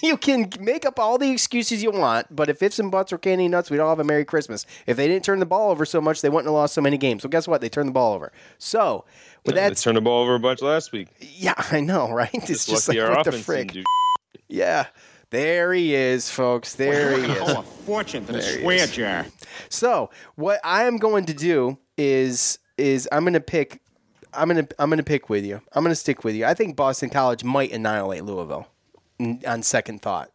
You 0.00 0.16
can 0.16 0.48
make 0.60 0.86
up 0.86 1.00
all 1.00 1.18
the 1.18 1.28
excuses 1.32 1.82
you 1.82 1.90
want, 1.90 2.28
but 2.30 2.48
if 2.48 2.62
ifs 2.62 2.78
and 2.78 2.88
buts 2.88 3.10
were 3.10 3.18
candy 3.18 3.48
nuts, 3.48 3.68
we'd 3.68 3.80
all 3.80 3.88
have 3.88 3.98
a 3.98 4.04
Merry 4.04 4.24
Christmas. 4.24 4.64
If 4.86 4.96
they 4.96 5.08
didn't 5.08 5.24
turn 5.24 5.40
the 5.40 5.44
ball 5.44 5.72
over 5.72 5.84
so 5.84 6.00
much, 6.00 6.20
they 6.20 6.28
wouldn't 6.28 6.46
have 6.46 6.54
lost 6.54 6.74
so 6.74 6.80
many 6.80 6.96
games. 6.96 7.24
Well, 7.24 7.30
guess 7.30 7.48
what? 7.48 7.60
They 7.60 7.68
turned 7.68 7.88
the 7.88 7.92
ball 7.92 8.14
over. 8.14 8.30
So, 8.58 9.04
with 9.44 9.56
Yeah, 9.56 9.62
that, 9.62 9.68
they 9.70 9.74
turned 9.74 9.96
the 9.96 10.00
ball 10.00 10.22
over 10.22 10.36
a 10.36 10.38
bunch 10.38 10.62
last 10.62 10.92
week. 10.92 11.08
yeah, 11.18 11.54
I 11.72 11.80
know, 11.80 12.12
right? 12.12 12.30
It's 12.32 12.64
just 12.64 12.86
lucky 12.86 13.00
like 13.00 13.08
what 13.10 13.24
the 13.24 13.30
offense 13.30 13.44
frick. 13.44 13.76
Yeah, 14.46 14.86
there 15.30 15.72
he 15.72 15.96
is, 15.96 16.30
folks. 16.30 16.76
There 16.76 17.18
he 17.18 17.32
is. 17.32 17.38
Oh, 17.40 17.58
a 17.58 17.62
fortune 17.64 18.24
for 18.24 18.34
the 18.34 18.38
There 18.38 18.56
he 18.58 18.62
swear 18.62 18.86
jar. 18.86 19.26
So 19.68 20.10
what 20.36 20.60
I 20.62 20.84
am 20.84 20.98
going 20.98 21.26
to 21.26 21.34
do 21.34 21.76
is 21.96 22.60
is 22.76 23.08
I'm 23.10 23.24
going 23.24 23.32
to 23.32 23.40
pick. 23.40 23.82
I'm 24.32 24.48
gonna 24.48 24.68
I'm 24.78 24.90
gonna 24.90 25.02
pick 25.02 25.28
with 25.28 25.44
you. 25.44 25.60
I'm 25.72 25.82
gonna 25.82 25.94
stick 25.94 26.24
with 26.24 26.34
you. 26.34 26.44
I 26.44 26.54
think 26.54 26.76
Boston 26.76 27.10
College 27.10 27.44
might 27.44 27.72
annihilate 27.72 28.24
Louisville. 28.24 28.68
On 29.46 29.62
second 29.64 30.00
thought, 30.00 30.30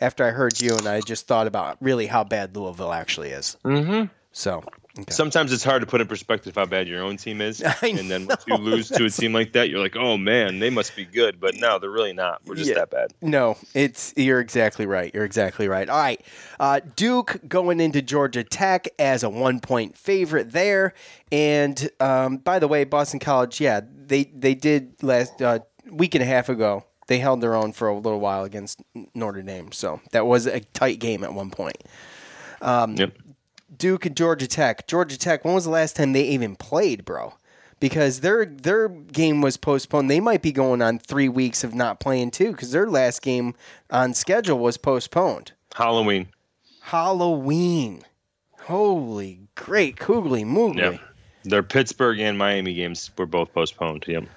after 0.00 0.24
I 0.24 0.30
heard 0.30 0.60
you 0.60 0.76
and 0.76 0.88
I 0.88 1.00
just 1.00 1.28
thought 1.28 1.46
about 1.46 1.76
really 1.80 2.06
how 2.06 2.24
bad 2.24 2.56
Louisville 2.56 2.92
actually 2.92 3.30
is. 3.30 3.56
Mm-hmm. 3.64 4.06
So 4.32 4.64
Sometimes 5.10 5.52
it's 5.52 5.62
hard 5.64 5.82
to 5.82 5.86
put 5.86 6.00
in 6.00 6.06
perspective 6.06 6.54
how 6.54 6.64
bad 6.66 6.88
your 6.88 7.02
own 7.02 7.16
team 7.16 7.40
is, 7.40 7.60
and 7.82 8.10
then 8.10 8.26
once 8.26 8.44
you 8.46 8.56
lose 8.56 8.88
to 8.90 9.04
a 9.04 9.10
team 9.10 9.32
like 9.32 9.52
that, 9.52 9.68
you're 9.68 9.80
like, 9.80 9.96
"Oh 9.96 10.16
man, 10.16 10.58
they 10.58 10.70
must 10.70 10.96
be 10.96 11.04
good." 11.04 11.38
But 11.40 11.54
no, 11.56 11.78
they're 11.78 11.90
really 11.90 12.12
not. 12.12 12.40
We're 12.46 12.54
just 12.54 12.70
Yeah. 12.70 12.76
that 12.76 12.90
bad. 12.90 13.12
No, 13.20 13.56
it's 13.74 14.14
you're 14.16 14.40
exactly 14.40 14.86
right. 14.86 15.12
You're 15.14 15.24
exactly 15.24 15.68
right. 15.68 15.88
All 15.88 15.98
right, 15.98 16.20
uh, 16.60 16.80
Duke 16.96 17.40
going 17.48 17.80
into 17.80 18.00
Georgia 18.02 18.42
Tech 18.44 18.88
as 18.98 19.22
a 19.22 19.28
one 19.30 19.60
point 19.60 19.96
favorite 19.96 20.52
there. 20.52 20.94
And 21.32 21.90
um, 22.00 22.36
by 22.38 22.58
the 22.58 22.68
way, 22.68 22.84
Boston 22.84 23.18
College, 23.20 23.60
yeah, 23.60 23.80
they 24.06 24.24
they 24.24 24.54
did 24.54 25.02
last 25.02 25.42
uh, 25.42 25.58
week 25.90 26.14
and 26.14 26.22
a 26.22 26.26
half 26.26 26.48
ago. 26.48 26.84
They 27.08 27.18
held 27.18 27.40
their 27.40 27.54
own 27.54 27.72
for 27.72 27.86
a 27.88 27.94
little 27.94 28.18
while 28.20 28.44
against 28.44 28.82
Notre 29.14 29.42
Dame, 29.42 29.70
so 29.72 30.00
that 30.12 30.26
was 30.26 30.46
a 30.46 30.60
tight 30.60 30.98
game 30.98 31.22
at 31.22 31.32
one 31.34 31.50
point. 31.50 31.76
Um, 32.62 32.96
Yep. 32.96 33.12
Duke 33.74 34.06
and 34.06 34.16
Georgia 34.16 34.46
Tech. 34.46 34.86
Georgia 34.86 35.18
Tech. 35.18 35.44
When 35.44 35.54
was 35.54 35.64
the 35.64 35.70
last 35.70 35.96
time 35.96 36.12
they 36.12 36.24
even 36.24 36.56
played, 36.56 37.04
bro? 37.04 37.34
Because 37.78 38.20
their 38.20 38.46
their 38.46 38.88
game 38.88 39.42
was 39.42 39.56
postponed. 39.56 40.10
They 40.10 40.20
might 40.20 40.42
be 40.42 40.52
going 40.52 40.80
on 40.80 40.98
three 40.98 41.28
weeks 41.28 41.62
of 41.62 41.74
not 41.74 42.00
playing 42.00 42.30
too, 42.30 42.52
because 42.52 42.70
their 42.70 42.88
last 42.88 43.22
game 43.22 43.54
on 43.90 44.14
schedule 44.14 44.58
was 44.58 44.76
postponed. 44.76 45.52
Halloween. 45.74 46.28
Halloween. 46.80 48.02
Holy 48.62 49.40
great 49.54 49.96
koogly 49.96 50.44
moogly. 50.44 50.92
Yep. 50.92 51.00
Their 51.44 51.62
Pittsburgh 51.62 52.18
and 52.18 52.36
Miami 52.36 52.74
games 52.74 53.10
were 53.16 53.26
both 53.26 53.52
postponed. 53.52 54.04
Yep. 54.06 54.24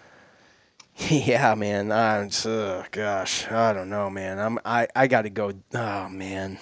Yeah, 1.10 1.56
man. 1.56 1.94
I'm, 1.94 2.30
oh, 2.46 2.84
gosh, 2.92 3.50
I 3.50 3.72
don't 3.72 3.90
know, 3.90 4.10
man. 4.10 4.38
I'm 4.38 4.60
I 4.66 4.88
I 4.94 5.08
got 5.08 5.22
to 5.22 5.30
go. 5.30 5.54
Oh 5.74 6.10
man. 6.10 6.60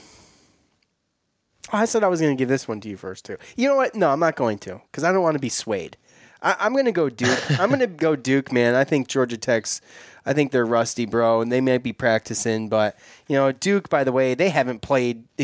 Oh, 1.74 1.78
I 1.78 1.86
said 1.86 2.04
I 2.04 2.08
was 2.08 2.22
going 2.22 2.36
to 2.36 2.40
give 2.40 2.50
this 2.50 2.68
one 2.68 2.80
to 2.82 2.90
you 2.90 2.98
first 2.98 3.26
too. 3.26 3.38
You 3.56 3.68
know 3.68 3.76
what? 3.76 3.96
No, 3.96 4.10
I'm 4.10 4.20
not 4.20 4.36
going 4.36 4.58
to 4.60 4.82
because 4.92 5.04
I 5.04 5.12
don't 5.12 5.24
want 5.24 5.36
to 5.36 5.40
be 5.40 5.50
swayed. 5.50 5.98
I, 6.42 6.56
I'm 6.60 6.74
going 6.74 6.86
to 6.86 6.92
go 6.92 7.10
Duke. 7.10 7.52
I'm 7.60 7.70
going 7.70 7.80
to 7.80 7.88
go 7.88 8.16
Duke, 8.16 8.52
man. 8.52 8.76
I 8.76 8.84
think 8.84 9.08
Georgia 9.08 9.38
Tech's. 9.38 9.82
I 10.26 10.34
think 10.34 10.52
they're 10.52 10.66
rusty, 10.66 11.06
bro, 11.06 11.40
and 11.42 11.52
they 11.52 11.62
might 11.62 11.84
be 11.84 11.94
practicing. 11.94 12.68
But 12.70 12.98
you 13.28 13.36
know, 13.36 13.52
Duke, 13.52 13.90
by 13.90 14.04
the 14.04 14.12
way, 14.12 14.34
they 14.34 14.50
haven't 14.50 14.82
played. 14.82 15.24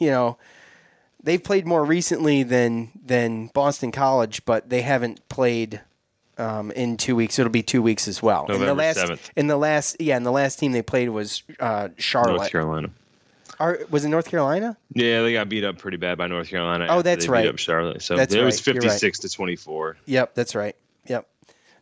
You 0.00 0.10
know, 0.10 0.38
they've 1.22 1.42
played 1.42 1.66
more 1.66 1.84
recently 1.84 2.42
than 2.42 2.90
than 3.04 3.48
Boston 3.48 3.92
College, 3.92 4.44
but 4.44 4.68
they 4.70 4.82
haven't 4.82 5.28
played 5.28 5.80
um, 6.38 6.70
in 6.72 6.96
two 6.96 7.16
weeks. 7.16 7.38
It'll 7.38 7.50
be 7.50 7.62
two 7.62 7.82
weeks 7.82 8.08
as 8.08 8.22
well. 8.22 8.46
in 8.46 8.52
the 8.52 8.66
November 8.66 8.82
last, 8.82 8.98
7th. 8.98 9.30
in 9.36 9.46
the 9.46 9.56
last, 9.56 9.96
yeah, 10.00 10.16
in 10.16 10.22
the 10.22 10.32
last 10.32 10.58
team 10.58 10.72
they 10.72 10.82
played 10.82 11.08
was 11.08 11.42
uh, 11.60 11.88
Charlotte. 11.96 12.36
North 12.36 12.50
Carolina. 12.50 12.90
Are, 13.60 13.80
was 13.90 14.04
it 14.04 14.08
North 14.08 14.28
Carolina? 14.28 14.76
Yeah, 14.92 15.22
they 15.22 15.32
got 15.32 15.48
beat 15.48 15.64
up 15.64 15.78
pretty 15.78 15.96
bad 15.96 16.18
by 16.18 16.26
North 16.26 16.48
Carolina. 16.48 16.86
Oh, 16.88 17.02
that's 17.02 17.26
they 17.26 17.30
right. 17.30 17.42
Beat 17.42 17.50
up 17.50 17.58
Charlotte. 17.58 18.02
So 18.02 18.16
That's 18.16 18.34
it 18.34 18.42
was 18.42 18.66
right. 18.66 18.74
Right. 18.74 18.82
56 18.82 19.18
to 19.20 19.28
24. 19.28 19.96
Yep, 20.06 20.34
that's 20.34 20.54
right. 20.54 20.76
Yep, 21.06 21.28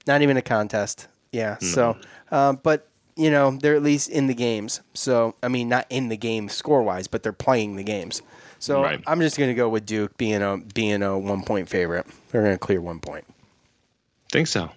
not 0.07 0.23
even 0.23 0.37
a 0.37 0.43
contest. 0.43 1.09
Yeah. 1.31 1.59
So, 1.59 1.97
um, 2.31 2.61
but 2.63 2.89
you 3.17 3.31
know 3.31 3.53
they're 3.53 3.75
at 3.77 3.83
least 3.83 4.11
in 4.11 4.27
the 4.27 4.35
games. 4.35 4.81
So 4.95 5.35
I 5.43 5.49
mean, 5.49 5.69
not 5.69 5.87
in 5.89 6.09
the 6.09 6.17
game 6.17 6.49
score 6.49 6.83
wise, 6.83 7.07
but 7.07 7.23
they're 7.23 7.33
playing 7.33 7.77
the 7.77 7.85
games. 7.85 8.21
So 8.59 8.83
Right. 8.83 9.03
I'm 9.07 9.21
just 9.21 9.39
gonna 9.39 9.55
go 9.55 9.69
with 9.69 9.87
Duke 9.87 10.17
being 10.17 10.43
a 10.43 10.59
being 10.75 11.03
a 11.03 11.19
one 11.19 11.43
point 11.43 11.69
favorite. 11.69 12.07
They're 12.31 12.43
gonna 12.43 12.59
clear 12.59 12.81
one 12.81 13.01
point. 13.01 13.25
Think 14.31 14.47
so. 14.47 14.71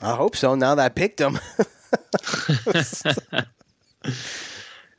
I 0.00 0.14
hope 0.14 0.36
so. 0.36 0.54
Now 0.54 0.74
that 0.74 0.84
I 0.84 0.88
picked 0.88 1.18
them. 1.18 1.38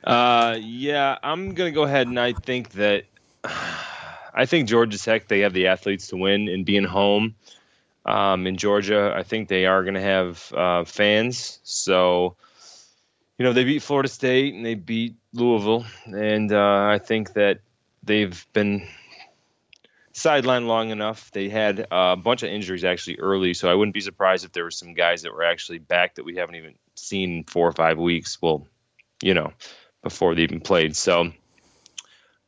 Uh, 0.06 0.56
yeah, 0.60 1.18
I'm 1.20 1.54
gonna 1.54 1.72
go 1.72 1.82
ahead 1.82 2.06
and 2.06 2.18
I 2.18 2.32
think 2.32 2.70
that 2.72 3.04
I 3.44 4.46
think 4.46 4.68
Georgia 4.68 4.98
Tech 4.98 5.26
they 5.26 5.40
have 5.40 5.52
the 5.52 5.66
athletes 5.66 6.08
to 6.08 6.16
win 6.16 6.48
and 6.48 6.64
being 6.64 6.84
home 6.84 7.34
um, 8.04 8.46
in 8.46 8.56
Georgia. 8.56 9.12
I 9.16 9.24
think 9.24 9.48
they 9.48 9.66
are 9.66 9.82
gonna 9.82 10.00
have 10.00 10.52
uh, 10.52 10.84
fans. 10.84 11.58
So 11.64 12.36
you 13.36 13.44
know 13.44 13.52
they 13.52 13.64
beat 13.64 13.82
Florida 13.82 14.08
State 14.08 14.54
and 14.54 14.64
they 14.64 14.74
beat 14.74 15.16
Louisville, 15.32 15.84
and 16.04 16.52
uh, 16.52 16.86
I 16.88 16.98
think 16.98 17.32
that 17.32 17.58
they've 18.04 18.46
been 18.52 18.86
sidelined 20.14 20.66
long 20.68 20.90
enough. 20.90 21.32
They 21.32 21.48
had 21.48 21.84
a 21.90 22.14
bunch 22.14 22.44
of 22.44 22.50
injuries 22.50 22.84
actually 22.84 23.18
early, 23.18 23.54
so 23.54 23.68
I 23.68 23.74
wouldn't 23.74 23.94
be 23.94 24.00
surprised 24.00 24.44
if 24.44 24.52
there 24.52 24.62
were 24.62 24.70
some 24.70 24.94
guys 24.94 25.22
that 25.22 25.32
were 25.32 25.42
actually 25.42 25.78
back 25.78 26.14
that 26.14 26.24
we 26.24 26.36
haven't 26.36 26.54
even 26.54 26.74
seen 26.94 27.38
in 27.38 27.44
four 27.44 27.66
or 27.66 27.72
five 27.72 27.98
weeks. 27.98 28.40
Well, 28.40 28.68
you 29.20 29.34
know, 29.34 29.52
before 30.06 30.36
they 30.36 30.42
even 30.42 30.60
played. 30.60 30.94
So 30.94 31.32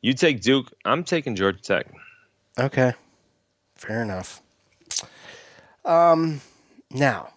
you 0.01 0.15
take 0.15 0.41
Duke. 0.41 0.73
I'm 0.85 1.03
taking 1.03 1.35
Georgia 1.35 1.61
Tech. 1.61 1.87
Okay. 2.57 2.93
Fair 3.75 4.03
enough. 4.03 4.41
Um, 5.85 6.41
now 6.93 7.31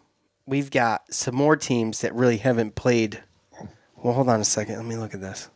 we've 0.46 0.70
got 0.70 1.12
some 1.12 1.34
more 1.36 1.56
teams 1.56 2.02
that 2.02 2.14
really 2.14 2.38
haven't 2.38 2.76
played. 2.76 3.24
Well, 3.96 4.14
hold 4.14 4.30
on 4.30 4.40
a 4.40 4.46
second. 4.46 4.76
Let 4.76 4.86
me 4.86 4.96
look 4.96 5.14
at 5.16 5.22
this. 5.22 5.50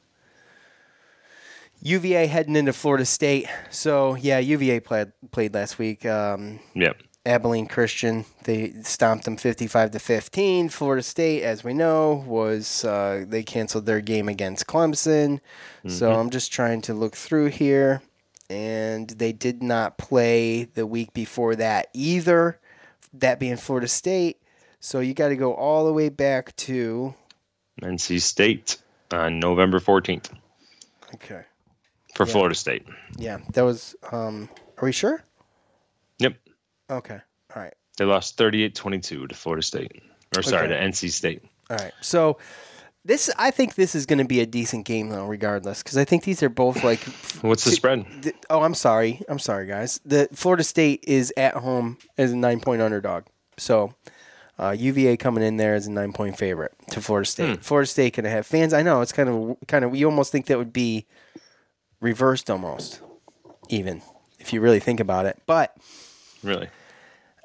UVA 1.81 2.25
heading 2.25 2.55
into 2.55 2.73
Florida 2.73 3.05
State. 3.05 3.47
So 3.69 4.15
yeah, 4.15 4.39
UVA 4.39 4.79
played 4.79 5.11
played 5.31 5.53
last 5.53 5.77
week. 5.77 6.05
Um, 6.07 6.59
Yep. 6.73 6.97
Abilene 7.25 7.65
Christian. 7.67 8.25
They 8.43 8.73
stomped 8.83 9.25
them 9.25 9.37
55 9.37 9.91
to 9.91 9.99
15. 9.99 10.69
Florida 10.69 11.01
State, 11.01 11.43
as 11.43 11.63
we 11.63 11.73
know, 11.73 12.23
was 12.27 12.85
uh, 12.85 13.25
they 13.27 13.41
canceled 13.43 13.85
their 13.85 14.01
game 14.01 14.29
against 14.29 14.67
Clemson. 14.67 15.39
So 15.87 16.11
Mhm. 16.11 16.19
I'm 16.19 16.29
just 16.29 16.51
trying 16.51 16.81
to 16.83 16.93
look 16.93 17.15
through 17.15 17.47
here, 17.47 18.01
and 18.49 19.09
they 19.09 19.31
did 19.31 19.63
not 19.63 19.97
play 19.97 20.65
the 20.65 20.85
week 20.85 21.13
before 21.13 21.55
that 21.55 21.87
either. 21.93 22.59
That 23.13 23.39
being 23.39 23.57
Florida 23.57 23.87
State. 23.87 24.39
So 24.79 24.99
you 24.99 25.13
got 25.15 25.29
to 25.29 25.35
go 25.35 25.53
all 25.55 25.85
the 25.85 25.93
way 25.93 26.09
back 26.09 26.55
to 26.57 27.15
NC 27.81 28.19
State 28.21 28.77
on 29.11 29.39
November 29.39 29.79
14th 29.79 30.29
okay. 31.15 31.41
for 32.13 32.25
Yeah. 32.27 32.31
Florida 32.31 32.53
State. 32.55 32.85
Yeah, 33.17 33.39
that 33.53 33.63
was. 33.63 33.95
Um, 34.11 34.47
are 34.77 34.85
we 34.85 34.91
sure? 34.91 35.23
Okay. 36.89 37.19
All 37.55 37.61
right. 37.61 37.73
They 37.97 38.05
lost 38.05 38.37
38-22 38.37 39.29
to 39.29 39.35
Florida 39.35 39.63
State. 39.63 40.03
Or 40.35 40.41
sorry, 40.43 40.67
Okay. 40.67 40.73
to 40.79 40.81
NC 40.87 41.09
State. 41.11 41.43
All 41.69 41.77
right. 41.77 41.93
So 42.01 42.37
this, 43.05 43.29
I 43.37 43.51
think 43.51 43.75
this 43.75 43.95
is 43.95 44.05
going 44.05 44.19
to 44.19 44.25
be 44.25 44.41
a 44.41 44.45
decent 44.45 44.85
game 44.85 45.09
though, 45.09 45.25
regardless, 45.25 45.81
because 45.81 45.97
I 45.97 46.03
think 46.05 46.23
these 46.23 46.43
are 46.43 46.49
both 46.49 46.83
like. 46.83 46.99
What's 47.41 47.63
the 47.63 47.71
spread? 47.71 48.05
the- 48.21 48.33
oh, 48.49 48.61
I'm 48.63 48.73
sorry. 48.73 49.21
I'm 49.29 49.39
sorry, 49.39 49.65
guys. 49.67 50.01
The 50.05 50.27
Florida 50.33 50.63
State 50.63 51.03
is 51.07 51.31
at 51.37 51.53
home 51.55 51.97
as 52.17 52.31
a 52.31 52.35
nine 52.35 52.59
point 52.59 52.81
underdog. 52.81 53.23
So 53.57 53.93
uh, 54.59 54.75
UVA 54.77 55.15
coming 55.17 55.43
in 55.43 55.57
there 55.57 55.75
as 55.75 55.87
a 55.87 55.91
nine 55.91 56.11
point 56.11 56.37
favorite 56.37 56.73
to 56.91 56.99
Florida 57.01 57.25
State. 57.29 57.55
Hmm. 57.57 57.61
Florida 57.61 57.87
State 57.87 58.15
going 58.15 58.25
to 58.25 58.29
have 58.29 58.45
fans. 58.45 58.73
I 58.73 58.81
know 58.83 58.99
it's 59.01 59.13
kind 59.13 59.29
of 59.29 59.57
kind 59.67 59.85
of. 59.85 59.95
You 59.95 60.07
almost 60.07 60.31
think 60.31 60.47
that 60.47 60.57
would 60.57 60.73
be 60.73 61.05
reversed, 62.01 62.49
almost 62.49 62.99
even 63.69 64.01
if 64.39 64.51
you 64.51 64.59
really 64.59 64.79
think 64.81 64.99
about 64.99 65.25
it, 65.25 65.41
but. 65.45 65.75
Really? 66.45 66.69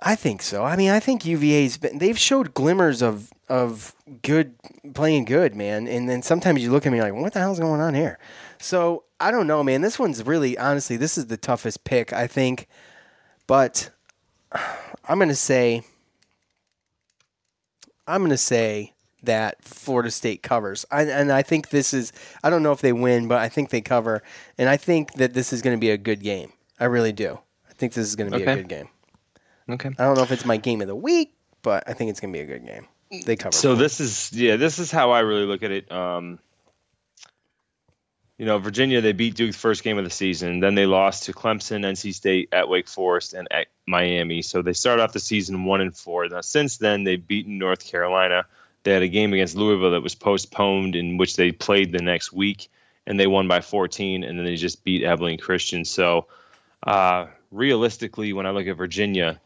I 0.02 0.14
think 0.14 0.42
so. 0.42 0.64
I 0.64 0.76
mean, 0.76 0.90
I 0.90 1.00
think 1.00 1.24
UVA's 1.24 1.76
been 1.76 1.98
they've 1.98 2.18
showed 2.18 2.54
glimmers 2.54 3.02
of 3.02 3.32
of 3.48 3.94
good 4.22 4.54
playing 4.94 5.26
good, 5.26 5.54
man. 5.54 5.86
And 5.86 6.08
then 6.08 6.22
sometimes 6.22 6.62
you 6.62 6.70
look 6.70 6.86
at 6.86 6.92
me 6.92 7.02
like, 7.02 7.12
what 7.12 7.34
the 7.34 7.40
hell's 7.40 7.58
going 7.58 7.80
on 7.80 7.94
here? 7.94 8.18
So 8.58 9.04
I 9.18 9.30
don't 9.30 9.46
know, 9.46 9.62
man. 9.62 9.82
This 9.82 9.98
one's 9.98 10.24
really 10.24 10.56
honestly, 10.56 10.96
this 10.96 11.18
is 11.18 11.26
the 11.26 11.36
toughest 11.36 11.84
pick, 11.84 12.12
I 12.12 12.26
think. 12.26 12.66
But 13.46 13.90
I'm 15.08 15.18
to 15.20 15.34
say 15.34 15.82
I'm 18.06 18.28
to 18.28 18.36
say 18.36 18.94
that 19.22 19.62
Florida 19.62 20.10
State 20.10 20.42
covers. 20.42 20.86
I, 20.90 21.02
and 21.02 21.30
I 21.30 21.42
think 21.42 21.68
this 21.68 21.92
is 21.92 22.12
I 22.42 22.48
don't 22.48 22.62
know 22.62 22.72
if 22.72 22.80
they 22.80 22.92
win, 22.92 23.28
but 23.28 23.38
I 23.38 23.50
think 23.50 23.68
they 23.68 23.82
cover 23.82 24.22
and 24.56 24.68
I 24.68 24.78
think 24.78 25.14
that 25.14 25.34
this 25.34 25.52
is 25.52 25.60
going 25.60 25.76
to 25.76 25.80
be 25.80 25.90
a 25.90 25.98
good 25.98 26.22
game. 26.22 26.52
I 26.78 26.86
really 26.86 27.12
do. 27.12 27.40
I 27.80 27.88
think 27.88 27.94
this 27.94 28.08
is 28.08 28.14
going 28.14 28.30
to 28.30 28.36
be 28.36 28.42
Okay. 28.42 28.52
a 28.52 28.56
good 28.56 28.68
game. 28.68 28.88
Okay. 29.70 29.88
I 29.98 30.04
don't 30.04 30.14
know 30.14 30.22
if 30.22 30.30
it's 30.32 30.44
my 30.44 30.58
game 30.58 30.82
of 30.82 30.86
the 30.86 30.94
week, 30.94 31.32
but 31.62 31.84
I 31.88 31.94
think 31.94 32.10
it's 32.10 32.20
going 32.20 32.30
to 32.30 32.38
be 32.38 32.42
a 32.42 32.46
good 32.46 32.66
game. 32.66 32.86
They 33.24 33.36
cover. 33.36 33.56
So 33.56 33.74
this 33.74 34.00
is 34.00 34.30
yeah, 34.34 34.56
this 34.56 34.78
is 34.78 34.90
how 34.90 35.12
I 35.12 35.20
really 35.20 35.46
look 35.46 35.62
at 35.62 35.70
it. 35.70 35.90
Um, 35.90 36.40
you 38.36 38.44
know, 38.44 38.58
Virginia 38.58 39.00
they 39.00 39.12
beat 39.12 39.34
Duke 39.34 39.54
first 39.54 39.82
game 39.82 39.96
of 39.96 40.04
the 40.04 40.10
season, 40.10 40.60
then 40.60 40.74
they 40.74 40.84
lost 40.84 41.24
to 41.24 41.32
Clemson, 41.32 41.86
NC 41.86 42.12
State, 42.14 42.50
at 42.52 42.68
Wake 42.68 42.86
Forest, 42.86 43.32
and 43.32 43.48
at 43.50 43.68
Miami. 43.86 44.42
So 44.42 44.60
they 44.60 44.74
start 44.74 45.00
off 45.00 45.14
the 45.14 45.18
season 45.18 45.64
one 45.64 45.80
and 45.80 45.96
four. 45.96 46.28
Now 46.28 46.42
since 46.42 46.76
then 46.76 47.04
they've 47.04 47.26
beaten 47.26 47.56
North 47.56 47.86
Carolina. 47.86 48.44
They 48.82 48.92
had 48.92 49.02
a 49.02 49.08
game 49.08 49.32
against 49.32 49.56
Louisville 49.56 49.92
that 49.92 50.02
was 50.02 50.14
postponed, 50.14 50.96
in 50.96 51.16
which 51.16 51.36
they 51.36 51.50
played 51.50 51.92
the 51.92 52.02
next 52.02 52.30
week, 52.30 52.68
and 53.06 53.18
they 53.18 53.26
won 53.26 53.48
by 53.48 53.62
14, 53.62 54.22
and 54.22 54.38
then 54.38 54.44
they 54.44 54.56
just 54.56 54.84
beat 54.84 55.02
Abilene 55.02 55.38
Christian. 55.38 55.86
So 55.86 56.26
uh, 56.86 57.26
realistically, 57.50 58.32
when 58.32 58.46
I 58.46 58.50
look 58.50 58.66
at 58.66 58.76
Virginia, 58.76 59.40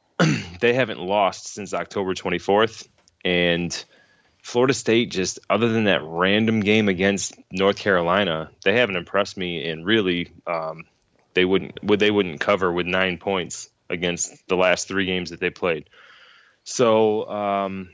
they 0.60 0.74
haven't 0.74 1.00
lost 1.00 1.48
since 1.48 1.74
October 1.74 2.14
24th. 2.14 2.86
And 3.24 3.84
Florida 4.42 4.74
State, 4.74 5.10
just 5.10 5.38
other 5.48 5.68
than 5.68 5.84
that 5.84 6.02
random 6.02 6.60
game 6.60 6.88
against 6.88 7.34
North 7.50 7.76
Carolina, 7.76 8.50
they 8.64 8.78
haven't 8.78 8.96
impressed 8.96 9.36
me. 9.36 9.68
And 9.68 9.84
really, 9.84 10.32
um, 10.46 10.84
they 11.34 11.44
wouldn't 11.44 11.82
would 11.84 12.00
they 12.00 12.10
wouldn't 12.10 12.40
cover 12.40 12.72
with 12.72 12.86
nine 12.86 13.18
points 13.18 13.68
against 13.88 14.46
the 14.48 14.56
last 14.56 14.88
three 14.88 15.06
games 15.06 15.30
that 15.30 15.40
they 15.40 15.50
played. 15.50 15.88
So 16.64 17.28
um, 17.28 17.90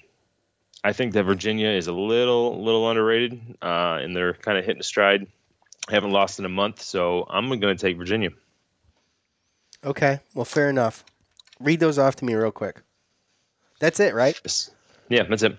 I 0.84 0.92
think 0.92 1.14
that 1.14 1.24
Virginia 1.24 1.70
is 1.70 1.86
a 1.86 1.92
little 1.92 2.62
little 2.62 2.88
underrated, 2.88 3.56
uh, 3.60 3.98
and 4.00 4.14
they're 4.14 4.34
kind 4.34 4.58
of 4.58 4.64
hitting 4.64 4.80
a 4.80 4.84
stride. 4.84 5.26
Haven't 5.88 6.10
lost 6.10 6.38
in 6.38 6.44
a 6.44 6.50
month, 6.50 6.82
so 6.82 7.26
I'm 7.28 7.48
going 7.48 7.60
to 7.60 7.74
take 7.76 7.96
Virginia. 7.96 8.30
Okay. 9.86 10.20
Well, 10.34 10.44
fair 10.44 10.68
enough. 10.68 11.04
Read 11.60 11.80
those 11.80 11.98
off 11.98 12.16
to 12.16 12.24
me 12.24 12.34
real 12.34 12.50
quick. 12.50 12.82
That's 13.80 14.00
it, 14.00 14.14
right? 14.14 14.38
Yeah, 15.08 15.22
that's 15.22 15.42
it. 15.42 15.56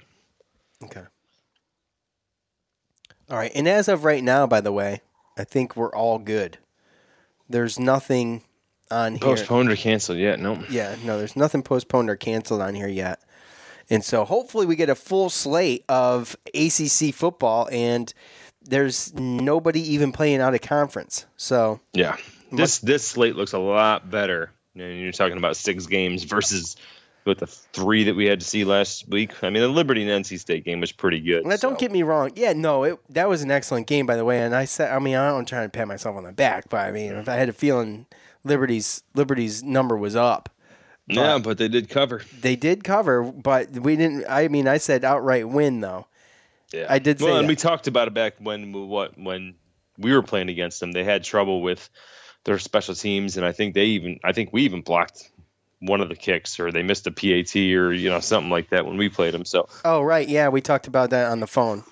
Okay. 0.84 1.04
All 3.30 3.38
right. 3.38 3.52
And 3.56 3.68
as 3.68 3.88
of 3.88 4.04
right 4.04 4.24
now, 4.24 4.46
by 4.46 4.62
the 4.62 4.72
way, 4.72 5.02
I 5.38 5.44
think 5.44 5.76
we're 5.76 5.96
all 5.96 6.20
good. 6.20 6.58
There's 7.50 7.80
nothing 7.80 8.44
on 8.92 9.14
here. 9.14 9.22
Postponed 9.22 9.72
or 9.72 9.76
canceled 9.76 10.18
yet? 10.18 10.40
No. 10.40 10.64
Yeah, 10.70 10.96
no, 11.04 11.18
there's 11.18 11.36
nothing 11.36 11.64
postponed 11.64 12.10
or 12.10 12.16
canceled 12.16 12.62
on 12.62 12.76
here 12.76 12.88
yet. 12.88 13.22
And 13.90 14.04
so 14.04 14.26
hopefully 14.26 14.66
we 14.66 14.76
get 14.76 14.90
a 14.90 14.96
full 14.96 15.30
slate 15.30 15.86
of 15.88 16.36
ACC 16.54 17.14
football 17.14 17.70
and 17.72 18.14
there's 18.62 19.14
nobody 19.14 19.82
even 19.94 20.12
playing 20.12 20.42
out 20.42 20.54
of 20.54 20.62
conference. 20.62 21.26
So 21.38 21.80
Yeah. 21.94 22.18
This 22.52 22.80
this 22.80 23.06
slate 23.06 23.36
looks 23.36 23.54
a 23.54 23.60
lot 23.60 24.10
better. 24.10 24.52
You 24.74 24.84
know, 24.84 24.90
you're 24.90 25.12
talking 25.12 25.38
about 25.38 25.58
six 25.58 25.88
games 25.88 26.24
versus 26.24 26.76
with 27.26 27.40
the 27.40 27.48
three 27.48 28.06
that 28.06 28.16
we 28.16 28.26
had 28.26 28.40
to 28.40 28.46
see 28.46 28.64
last 28.64 29.08
week. 29.10 29.44
I 29.44 29.50
mean, 29.50 29.62
the 29.62 29.68
Liberty 29.68 30.08
and 30.10 30.24
NC 30.26 30.40
State 30.40 30.64
game 30.64 30.80
was 30.80 30.92
pretty 30.92 31.20
good. 31.20 31.46
Now, 31.46 31.58
don't 31.58 31.78
get 31.78 31.92
me 31.92 32.04
wrong. 32.04 32.32
Yeah, 32.36 32.54
no, 32.54 32.84
it, 32.84 33.00
that 33.10 33.28
was 33.28 33.42
an 33.42 33.52
excellent 33.52 33.88
game, 33.88 34.06
by 34.06 34.16
the 34.16 34.24
way. 34.24 34.40
And 34.42 34.56
I 34.56 34.64
said, 34.66 34.94
I 34.94 35.00
mean, 35.00 35.16
I 35.16 35.30
don't 35.30 35.48
try 35.48 35.64
to 35.64 35.70
pat 35.70 35.88
myself 35.88 36.16
on 36.16 36.24
the 36.24 36.32
back, 36.32 36.70
but 36.70 36.78
I 36.78 36.92
mean, 36.92 37.12
if 37.14 37.28
I 37.28 37.36
had 37.36 37.50
a 37.50 37.54
feeling 37.54 38.06
Liberty's 38.44 39.04
Liberty's 39.14 39.62
number 39.64 39.98
was 39.98 40.16
up. 40.16 40.50
Yeah, 41.08 41.40
but 41.40 41.58
they 41.58 41.68
did 41.70 41.90
cover. 41.90 42.22
They 42.42 42.56
did 42.56 42.84
cover, 42.84 43.24
but 43.24 43.72
we 43.72 43.96
didn't. 43.96 44.26
I 44.30 44.48
mean, 44.50 44.68
I 44.68 44.78
said 44.78 45.06
outright 45.06 45.48
win 45.48 45.80
though. 45.82 46.08
Yeah, 46.74 46.86
I 46.90 47.00
did 47.00 47.20
say 47.20 47.26
Well, 47.26 47.38
and 47.38 47.46
that. 47.46 47.50
we 47.50 47.56
talked 47.56 47.88
about 47.88 48.08
it 48.10 48.14
back 48.14 48.36
when 48.40 48.74
what 48.74 49.18
when 49.18 49.56
we 49.98 50.14
were 50.14 50.22
playing 50.24 50.50
against 50.50 50.80
them. 50.80 50.92
They 50.92 51.04
had 51.06 51.24
trouble 51.24 51.62
with 51.62 51.90
their 52.48 52.58
special 52.58 52.96
teams, 52.96 53.38
and 53.38 53.46
I 53.46 53.52
think 53.52 53.76
they 53.76 53.86
even 53.86 54.20
I 54.24 54.32
think 54.32 54.52
we 54.52 54.64
even 54.64 54.82
blocked 54.82 55.30
one 55.80 56.02
of 56.02 56.10
the 56.10 56.16
kicks, 56.16 56.60
or 56.60 56.72
they 56.72 56.82
missed 56.82 57.06
a 57.06 57.12
PAT, 57.12 57.56
or 57.56 57.94
you 57.94 58.10
know 58.10 58.20
something 58.22 58.50
like 58.50 58.70
that 58.72 58.88
when 58.88 58.98
we 58.98 59.10
played 59.10 59.36
them. 59.36 59.46
So 59.46 59.68
Oh 59.86 60.02
right, 60.02 60.28
yeah, 60.28 60.48
we 60.50 60.62
talked 60.62 60.88
about 60.88 61.12
that 61.12 61.30
on 61.30 61.40
the 61.42 61.46
phone. 61.48 61.84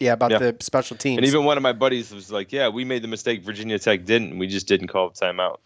Yeah, 0.00 0.12
about 0.12 0.30
Yeah. 0.30 0.38
the 0.38 0.56
special 0.60 0.96
teams. 0.96 1.18
And 1.18 1.26
even 1.26 1.44
one 1.44 1.56
of 1.56 1.62
my 1.62 1.72
buddies 1.72 2.14
was 2.14 2.30
like, 2.30 2.52
"Yeah, 2.52 2.68
we 2.68 2.84
made 2.84 3.02
the 3.02 3.08
mistake. 3.08 3.42
Virginia 3.42 3.78
Tech 3.78 4.04
didn't. 4.04 4.38
We 4.38 4.46
just 4.46 4.68
didn't 4.68 4.86
call 4.88 5.10
the 5.10 5.16
timeout." 5.26 5.58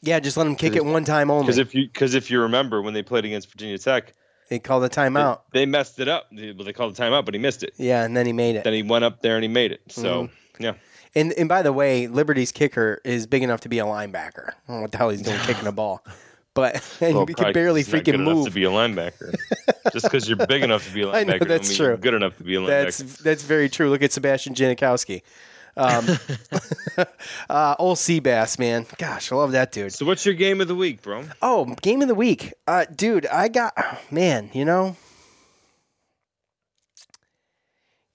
yeah, 0.00 0.18
just 0.20 0.36
let 0.36 0.44
them 0.44 0.56
kick 0.56 0.74
it 0.76 0.84
one 0.84 1.04
time 1.04 1.30
only. 1.30 1.44
Because 1.46 1.58
if 1.58 1.74
you 1.74 1.86
because 1.92 2.14
if 2.14 2.30
you 2.30 2.40
remember 2.40 2.80
when 2.80 2.94
they 2.94 3.02
played 3.02 3.24
against 3.24 3.50
Virginia 3.50 3.78
Tech, 3.78 4.14
they 4.48 4.60
called 4.60 4.84
the 4.84 4.88
timeout. 4.90 5.40
they, 5.52 5.60
they 5.60 5.66
messed 5.66 5.98
it 5.98 6.06
up. 6.08 6.28
They, 6.32 6.52
well, 6.52 6.64
they 6.64 6.72
called 6.72 6.94
the 6.94 7.02
timeout, 7.02 7.24
but 7.24 7.34
he 7.34 7.40
missed 7.40 7.64
it. 7.64 7.74
Yeah, 7.76 8.04
and 8.04 8.16
then 8.16 8.26
he 8.26 8.32
made 8.32 8.54
it. 8.54 8.62
Then 8.64 8.72
he 8.74 8.84
went 8.84 9.04
up 9.04 9.22
there 9.22 9.34
and 9.36 9.42
he 9.42 9.48
made 9.48 9.72
it. 9.72 9.80
So 9.88 10.24
Mhm. 10.24 10.30
yeah, 10.60 10.74
And 11.14 11.32
and 11.34 11.48
by 11.48 11.62
the 11.62 11.72
way, 11.72 12.06
Liberty's 12.06 12.52
kicker 12.52 13.00
is 13.04 13.26
big 13.26 13.42
enough 13.42 13.60
to 13.62 13.68
be 13.68 13.78
a 13.78 13.84
linebacker. 13.84 14.48
I 14.48 14.52
don't 14.68 14.76
know 14.76 14.82
what 14.82 14.92
the 14.92 14.98
hell 14.98 15.10
he's 15.10 15.22
doing 15.22 15.38
kicking 15.40 15.66
a 15.66 15.72
ball, 15.72 16.02
but 16.54 16.74
Well, 17.00 17.08
he 17.10 17.14
probably 17.14 17.34
can 17.34 17.52
barely 17.52 17.82
'cause 17.82 17.92
he's 17.92 17.94
not 17.94 18.00
freaking 18.02 18.04
good 18.06 18.14
enough 18.20 18.34
move. 18.34 18.44
to 18.46 18.50
be 18.52 18.64
a 18.64 18.70
linebacker. 18.70 19.34
just 19.92 20.04
because 20.06 20.26
you're 20.28 20.46
big 20.46 20.62
enough 20.62 20.86
to 20.88 20.94
be 20.94 21.02
a 21.02 21.06
linebacker, 21.06 21.14
I 21.14 21.24
know 21.24 21.38
don't 21.38 21.48
that's 21.48 21.68
mean 21.68 21.76
true. 21.76 21.86
You're 21.88 21.96
good 21.98 22.14
enough 22.14 22.36
to 22.38 22.44
be 22.44 22.54
a 22.54 22.60
linebacker. 22.60 22.66
That's 22.66 22.98
that's 23.18 23.42
very 23.44 23.68
true. 23.68 23.90
Look 23.90 24.02
at 24.02 24.12
Sebastian 24.12 24.54
Janikowski. 24.54 25.22
Um, 25.74 26.06
uh, 27.50 27.74
old 27.78 27.96
Seabass, 27.96 28.58
man. 28.58 28.84
Gosh, 28.98 29.32
I 29.32 29.36
love 29.36 29.52
that 29.52 29.72
dude. 29.72 29.92
So 29.92 30.04
what's 30.04 30.24
your 30.26 30.34
game 30.34 30.60
of 30.60 30.68
the 30.68 30.74
week, 30.74 31.00
bro? 31.02 31.24
Oh, 31.40 31.64
game 31.80 32.02
of 32.02 32.08
the 32.08 32.14
week, 32.14 32.52
uh, 32.66 32.84
dude. 32.94 33.26
I 33.26 33.48
got 33.48 33.74
man. 34.10 34.50
You 34.52 34.64
know, 34.66 34.96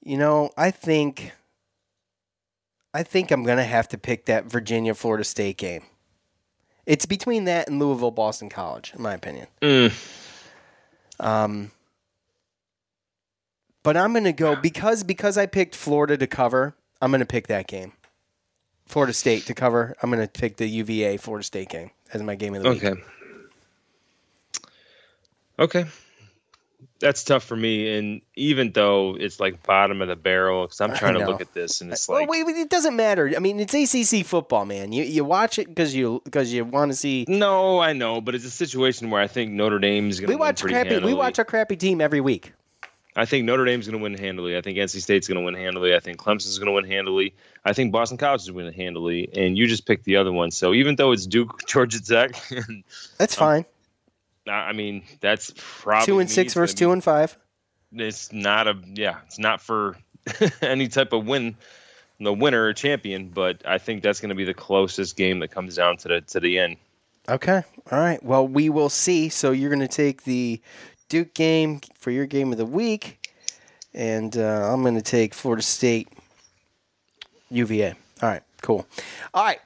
you 0.04 0.18
know. 0.18 0.52
I 0.58 0.72
think, 0.72 1.32
I 2.94 3.04
think 3.04 3.32
I'm 3.32 3.44
gonna 3.44 3.64
have 3.64 3.88
to 3.90 3.98
pick 3.98 4.26
that 4.26 4.46
Virginia 4.46 4.94
Florida 4.94 5.24
State 5.24 5.58
game. 5.58 5.84
It's 6.86 7.06
between 7.06 7.46
that 7.46 7.68
and 7.68 7.80
Louisville 7.80 8.12
Boston 8.12 8.50
College, 8.50 8.94
in 8.96 9.02
my 9.02 9.14
opinion. 9.14 9.48
Mm. 9.62 9.94
Um, 11.20 11.72
but 13.84 13.98
I'm 13.98 14.14
gonna 14.14 14.34
go 14.34 14.56
because 14.56 15.04
because 15.04 15.38
I 15.38 15.46
picked 15.46 15.76
Florida 15.76 16.18
to 16.18 16.28
cover. 16.28 16.76
I'm 17.02 17.12
gonna 17.12 17.26
pick 17.26 17.48
that 17.48 17.68
game. 17.68 17.94
Florida 18.86 19.14
State 19.14 19.46
to 19.48 19.54
cover. 19.54 19.96
I'm 20.02 20.10
gonna 20.10 20.28
pick 20.28 20.58
the 20.58 20.68
UVA 20.68 21.18
Florida 21.18 21.44
State 21.44 21.70
game 21.70 21.92
as 22.14 22.24
my 22.24 22.36
game 22.36 22.56
of 22.56 22.64
the 22.64 22.70
week. 22.70 22.84
Okay. 22.84 23.02
Okay. 25.60 25.86
That's 27.00 27.24
tough 27.24 27.44
for 27.44 27.56
me, 27.56 27.98
and 27.98 28.22
even 28.36 28.72
though 28.72 29.16
it's 29.20 29.40
like 29.40 29.62
bottom 29.64 30.02
of 30.02 30.08
the 30.08 30.16
barrel, 30.16 30.66
because 30.66 30.82
I'm 30.82 30.96
trying 30.96 31.14
to 31.16 31.26
look 31.26 31.42
at 31.42 31.54
this 31.54 31.82
and 31.82 31.92
it's 31.92 32.10
like, 32.10 32.28
wait, 32.28 32.46
wait, 32.46 32.56
it 32.56 32.70
doesn't 32.70 32.96
matter. 32.96 33.32
I 33.36 33.40
mean, 33.40 33.60
it's 33.60 33.74
ACC 33.74 34.26
football, 34.26 34.66
man. 34.66 34.92
You 34.92 35.04
you 35.04 35.24
watch 35.24 35.60
it 35.60 35.68
because 35.68 35.96
you 35.96 36.22
because 36.24 36.52
you 36.54 36.66
want 36.66 36.92
to 36.92 36.98
see. 36.98 37.26
no, 37.28 37.80
I 37.80 37.94
know, 37.94 38.22
but 38.22 38.34
it's 38.34 38.46
a 38.46 38.52
situation 38.52 39.10
where 39.12 39.22
I 39.22 39.28
think 39.28 39.52
Notre 39.52 39.80
Dame's 39.80 40.20
going 40.20 40.28
to 40.28 40.34
win 40.34 40.40
watch 40.40 40.62
crappy. 40.64 41.00
We 41.00 41.14
watch 41.14 41.40
a 41.40 41.46
crappy 41.46 41.76
team 41.76 42.02
every 42.02 42.22
week. 42.22 42.54
I 43.18 43.26
think 43.26 43.46
Notre 43.46 43.66
Dame's 43.66 43.88
going 43.88 43.98
to 43.98 44.04
win 44.04 44.16
handily. 44.16 44.56
I 44.56 44.62
think 44.62 44.78
NC 44.78 45.02
State's 45.02 45.28
going 45.28 45.40
to 45.40 45.44
win 45.44 45.56
handily. 45.56 45.96
I 45.96 46.00
think 46.00 46.20
Clemson's 46.20 46.60
going 46.60 46.68
to 46.68 46.74
win 46.74 46.86
handily. 46.86 47.34
I 47.66 47.74
think 47.74 47.92
Boston 47.92 48.20
College 48.20 48.42
is 48.42 48.50
going 48.52 48.66
to 48.66 48.66
win 48.66 48.74
handily. 48.74 49.28
And 49.36 49.58
you 49.58 49.66
just 49.66 49.88
picked 49.88 50.04
the 50.04 50.18
other 50.18 50.32
one. 50.32 50.52
So 50.52 50.76
even 50.76 50.98
though 50.98 51.12
it's 51.14 51.26
Duke, 51.26 51.62
Georgia 51.68 52.00
Tech, 52.02 52.40
That's 53.18 53.34
fine. 53.34 53.66
I 54.50 54.74
mean 54.74 55.04
that's 55.20 55.54
probably 55.58 56.06
two 56.06 56.20
and 56.20 56.30
six 56.30 56.54
versus 56.54 56.76
two 56.76 56.92
and 56.92 57.04
five. 57.04 57.38
It's 57.92 58.32
not 58.32 58.68
a 58.68 58.76
yeah. 58.94 59.18
It's 59.26 59.40
not 59.40 59.62
for 59.62 59.98
any 60.62 60.88
type 60.88 61.14
of 61.14 61.26
win, 61.26 61.56
the 62.20 62.34
winner 62.34 62.66
or 62.66 62.74
champion. 62.74 63.30
But 63.30 63.62
I 63.66 63.78
think 63.78 64.04
that's 64.04 64.20
going 64.20 64.30
to 64.30 64.36
be 64.36 64.44
the 64.44 64.54
closest 64.54 65.16
game 65.16 65.40
that 65.40 65.50
comes 65.50 65.76
down 65.76 65.98
to 65.98 66.08
the 66.08 66.22
to 66.22 66.40
the 66.40 66.60
end. 66.60 66.78
Okay. 67.30 67.64
All 67.92 68.00
right. 68.00 68.24
Well, 68.24 68.48
we 68.48 68.70
will 68.70 68.90
see. 68.90 69.30
So 69.30 69.52
you're 69.52 69.70
going 69.70 69.82
to 69.82 69.88
take 69.88 70.24
the 70.24 70.62
Duke 71.10 71.34
game 71.34 71.82
for 72.00 72.12
your 72.12 72.26
game 72.26 72.52
of 72.52 72.58
the 72.58 72.66
week, 72.66 73.30
and 73.94 74.36
uh, 74.38 74.72
I'm 74.72 74.82
going 74.82 74.96
to 74.96 75.02
take 75.02 75.34
Florida 75.34 75.62
State 75.62 76.10
UVA. 77.50 77.96
All 78.22 78.30
right. 78.30 78.44
Cool. 78.62 78.88
All 79.34 79.44
right. 79.44 79.60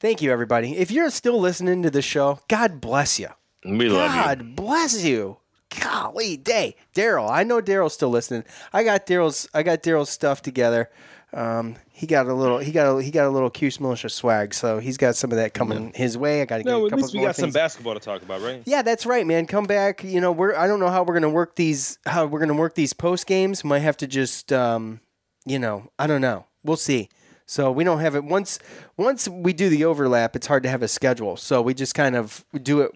Thank 0.00 0.20
you, 0.20 0.32
everybody. 0.32 0.76
If 0.76 0.90
you're 0.90 1.10
still 1.10 1.38
listening 1.38 1.82
to 1.84 1.90
the 1.90 2.02
show, 2.02 2.40
God 2.48 2.80
bless 2.80 3.18
you. 3.20 3.28
We 3.64 3.88
love 3.88 4.14
you. 4.14 4.22
God 4.22 4.56
bless 4.56 5.04
you. 5.04 5.38
Golly 5.80 6.36
day. 6.36 6.76
Daryl. 6.94 7.30
I 7.30 7.44
know 7.44 7.60
Daryl's 7.62 7.94
still 7.94 8.10
listening. 8.10 8.44
I 8.72 8.84
got 8.84 9.06
Daryl's 9.06 9.48
I 9.54 9.62
got 9.62 9.82
Daryl's 9.82 10.10
stuff 10.10 10.42
together. 10.42 10.90
Um, 11.34 11.76
he 11.90 12.06
got 12.06 12.26
a 12.26 12.34
little 12.34 12.58
he 12.58 12.72
got 12.72 12.94
a, 12.98 13.02
he 13.02 13.10
got 13.10 13.26
a 13.26 13.30
little 13.30 13.48
Cuse 13.48 13.80
Militia 13.80 14.10
swag, 14.10 14.52
so 14.52 14.80
he's 14.80 14.98
got 14.98 15.16
some 15.16 15.30
of 15.30 15.38
that 15.38 15.54
coming 15.54 15.92
his 15.94 16.18
way. 16.18 16.42
I 16.42 16.44
got 16.44 16.58
to 16.58 16.62
get 16.64 16.70
No, 16.70 16.82
a 16.82 16.86
at 16.86 16.90
couple 16.90 17.04
least 17.04 17.14
we 17.14 17.20
more 17.20 17.28
got 17.28 17.36
some 17.36 17.50
basketball 17.52 17.94
to 17.94 18.00
talk 18.00 18.20
about, 18.22 18.42
right? 18.42 18.62
Yeah, 18.66 18.82
that's 18.82 19.06
right, 19.06 19.26
man. 19.26 19.46
Come 19.46 19.64
back. 19.64 20.04
You 20.04 20.20
know, 20.20 20.30
we're 20.30 20.54
I 20.54 20.66
don't 20.66 20.78
know 20.78 20.90
how 20.90 21.04
we're 21.04 21.14
gonna 21.14 21.30
work 21.30 21.56
these 21.56 21.98
how 22.04 22.26
we're 22.26 22.40
gonna 22.40 22.52
work 22.54 22.74
these 22.74 22.92
post 22.92 23.26
games. 23.26 23.64
Might 23.64 23.78
have 23.78 23.96
to 23.98 24.06
just 24.06 24.52
um, 24.52 25.00
you 25.46 25.58
know, 25.58 25.88
I 25.98 26.06
don't 26.06 26.20
know. 26.20 26.44
We'll 26.62 26.76
see. 26.76 27.08
So 27.46 27.72
we 27.72 27.84
don't 27.84 28.00
have 28.00 28.14
it 28.14 28.24
once 28.24 28.58
once 28.98 29.26
we 29.26 29.52
do 29.54 29.70
the 29.70 29.84
overlap, 29.86 30.36
it's 30.36 30.46
hard 30.46 30.62
to 30.64 30.68
have 30.68 30.82
a 30.82 30.88
schedule. 30.88 31.36
So 31.38 31.62
we 31.62 31.72
just 31.72 31.94
kind 31.94 32.14
of 32.14 32.44
do 32.62 32.82
it 32.82 32.92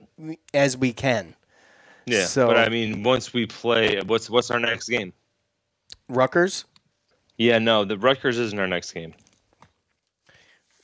as 0.54 0.76
we 0.76 0.92
can. 0.92 1.34
Yeah, 2.06 2.24
So- 2.26 2.46
but 2.46 2.56
I 2.58 2.68
mean, 2.68 3.02
once 3.02 3.32
we 3.32 3.46
play, 3.46 4.00
what's 4.00 4.30
what's 4.30 4.50
our 4.50 4.60
next 4.60 4.88
game? 4.88 5.12
Rutgers. 6.08 6.64
Yeah, 7.36 7.58
no, 7.58 7.84
the 7.84 7.98
Rutgers 7.98 8.38
isn't 8.38 8.58
our 8.58 8.68
next 8.68 8.92
game. 8.92 9.14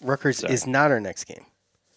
Rutgers 0.00 0.38
Sorry. 0.38 0.52
is 0.52 0.66
not 0.66 0.90
our 0.90 1.00
next 1.00 1.24
game. 1.24 1.46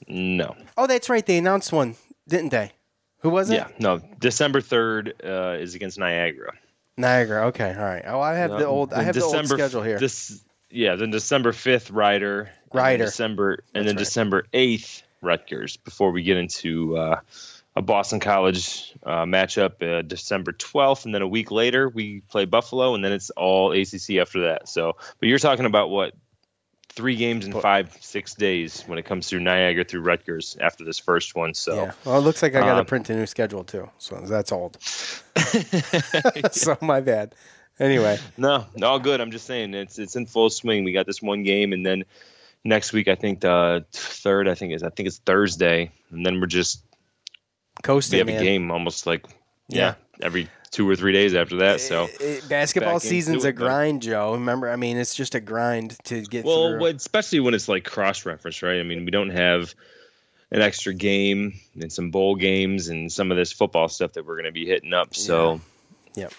No. 0.07 0.55
Oh, 0.77 0.87
that's 0.87 1.09
right. 1.09 1.25
They 1.25 1.37
announced 1.37 1.73
one, 1.73 1.95
didn't 2.27 2.49
they? 2.49 2.71
Who 3.19 3.29
was 3.31 3.49
it? 3.49 3.55
Yeah, 3.55 3.67
no. 3.79 4.01
December 4.19 4.61
third 4.61 5.13
uh, 5.23 5.57
is 5.59 5.73
against 5.73 5.97
Niagara. 5.97 6.53
Niagara. 6.97 7.47
Okay, 7.47 7.73
all 7.73 7.83
right. 7.83 8.03
Oh, 8.05 8.21
I 8.21 8.35
have 8.35 8.51
the 8.51 8.65
old. 8.65 8.93
I 8.93 9.01
have 9.03 9.15
the 9.15 9.23
old 9.23 9.47
schedule 9.47 9.81
here. 9.81 9.97
This, 9.97 10.43
yeah, 10.69 10.95
then 10.95 11.09
December 11.09 11.51
fifth, 11.51 11.89
Rider. 11.89 12.51
Rider. 12.71 13.05
December, 13.05 13.63
and 13.73 13.87
then. 13.87 13.95
December 13.95 14.45
eighth, 14.53 15.01
Rutgers. 15.25 15.77
Before 15.77 16.11
we 16.11 16.23
get 16.23 16.37
into 16.37 16.97
uh, 16.97 17.19
a 17.75 17.81
Boston 17.81 18.19
College 18.19 18.93
uh, 19.03 19.25
matchup, 19.25 19.81
uh, 19.81 20.01
December 20.01 20.51
twelfth, 20.53 21.05
and 21.05 21.13
then 21.13 21.21
a 21.21 21.27
week 21.27 21.51
later 21.51 21.89
we 21.89 22.21
play 22.21 22.45
Buffalo, 22.45 22.95
and 22.95 23.03
then 23.03 23.11
it's 23.11 23.29
all 23.31 23.71
ACC 23.71 24.17
after 24.21 24.43
that. 24.43 24.69
So, 24.69 24.95
but 25.19 25.29
you're 25.29 25.39
talking 25.39 25.65
about 25.65 25.89
what? 25.89 26.13
Three 26.89 27.17
games 27.17 27.45
in 27.45 27.51
five, 27.51 27.97
six 27.99 28.35
days 28.35 28.83
when 28.83 28.97
it 28.97 29.03
comes 29.03 29.27
through 29.27 29.41
Niagara 29.41 29.83
through 29.83 29.99
Rutgers 29.99 30.55
after 30.61 30.85
this 30.85 30.97
first 30.97 31.35
one. 31.35 31.53
So, 31.53 31.75
yeah. 31.75 31.91
Well, 32.05 32.17
it 32.19 32.21
looks 32.21 32.41
like 32.41 32.55
I 32.55 32.61
got 32.61 32.75
to 32.75 32.79
um, 32.79 32.85
print 32.85 33.09
a 33.09 33.15
new 33.15 33.25
schedule 33.25 33.65
too. 33.65 33.89
So 33.97 34.21
that's 34.21 34.53
old. 34.53 34.77
so 36.53 36.77
my 36.79 37.01
bad. 37.01 37.35
Anyway, 37.79 38.17
No, 38.37 38.65
all 38.81 38.99
good. 38.99 39.19
I'm 39.19 39.31
just 39.31 39.45
saying 39.45 39.73
it's 39.73 39.99
it's 39.99 40.15
in 40.15 40.25
full 40.25 40.49
swing. 40.49 40.85
We 40.85 40.93
got 40.93 41.05
this 41.05 41.21
one 41.21 41.43
game, 41.43 41.73
and 41.73 41.85
then 41.85 42.05
next 42.65 42.91
week 42.91 43.07
I 43.07 43.15
think 43.15 43.39
the 43.39 43.85
third 43.93 44.49
I 44.49 44.55
think 44.55 44.73
is 44.73 44.83
I 44.83 44.89
think 44.89 45.07
it's 45.07 45.19
Thursday, 45.19 45.91
and 46.11 46.25
then 46.25 46.41
we're 46.41 46.47
just 46.47 46.83
coasting. 47.83 48.17
we 48.17 48.19
have 48.19 48.27
man. 48.27 48.41
a 48.41 48.43
game 48.43 48.71
almost 48.71 49.05
like 49.05 49.25
Yeah. 49.69 49.95
yeah, 50.19 50.25
every 50.25 50.49
two 50.71 50.89
or 50.89 50.95
three 50.97 51.13
days 51.13 51.33
after 51.35 51.57
that. 51.57 51.79
So 51.79 52.09
Eh, 52.19 52.41
basketball 52.49 52.99
season's 52.99 53.45
a 53.45 53.53
grind, 53.53 54.01
Joe. 54.01 54.33
Remember, 54.33 54.69
I 54.69 54.75
mean, 54.75 54.97
it's 54.97 55.15
just 55.15 55.33
a 55.35 55.39
grind 55.39 55.95
to 56.05 56.21
get 56.23 56.43
well, 56.43 56.71
through. 56.71 56.85
especially 56.87 57.39
when 57.39 57.53
it's 57.53 57.69
like 57.69 57.85
cross 57.85 58.25
reference, 58.25 58.61
right? 58.61 58.79
I 58.79 58.83
mean, 58.83 59.05
we 59.05 59.11
don't 59.11 59.29
have 59.29 59.73
an 60.51 60.61
extra 60.61 60.93
game 60.93 61.53
and 61.79 61.91
some 61.91 62.11
bowl 62.11 62.35
games 62.35 62.89
and 62.89 63.11
some 63.11 63.31
of 63.31 63.37
this 63.37 63.51
football 63.53 63.87
stuff 63.87 64.13
that 64.13 64.25
we're 64.25 64.35
going 64.35 64.45
to 64.45 64.51
be 64.51 64.65
hitting 64.65 64.93
up. 64.93 65.15
So 65.15 65.61
Yep. 66.15 66.33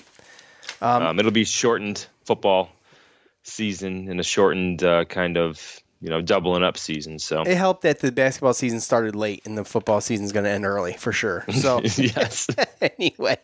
um, 0.82 1.18
it'll 1.18 1.30
be 1.32 1.44
shortened 1.44 2.06
football 2.24 2.70
season 3.42 4.08
and 4.08 4.20
a 4.20 4.22
shortened 4.22 4.82
uh, 4.82 5.04
kind 5.06 5.36
of 5.38 5.80
you 6.00 6.10
know 6.10 6.20
doubling 6.20 6.62
up 6.62 6.76
season. 6.76 7.18
So 7.18 7.42
It 7.42 7.56
helped 7.56 7.82
that 7.82 8.00
the 8.00 8.12
basketball 8.12 8.54
season 8.54 8.80
started 8.80 9.16
late 9.16 9.42
and 9.46 9.56
the 9.56 9.64
football 9.64 10.00
season's 10.00 10.32
going 10.32 10.44
to 10.44 10.50
end 10.50 10.66
early 10.66 10.92
for 10.94 11.12
sure. 11.12 11.44
So 11.52 11.80
yes. 11.96 12.48
anyway, 12.98 13.38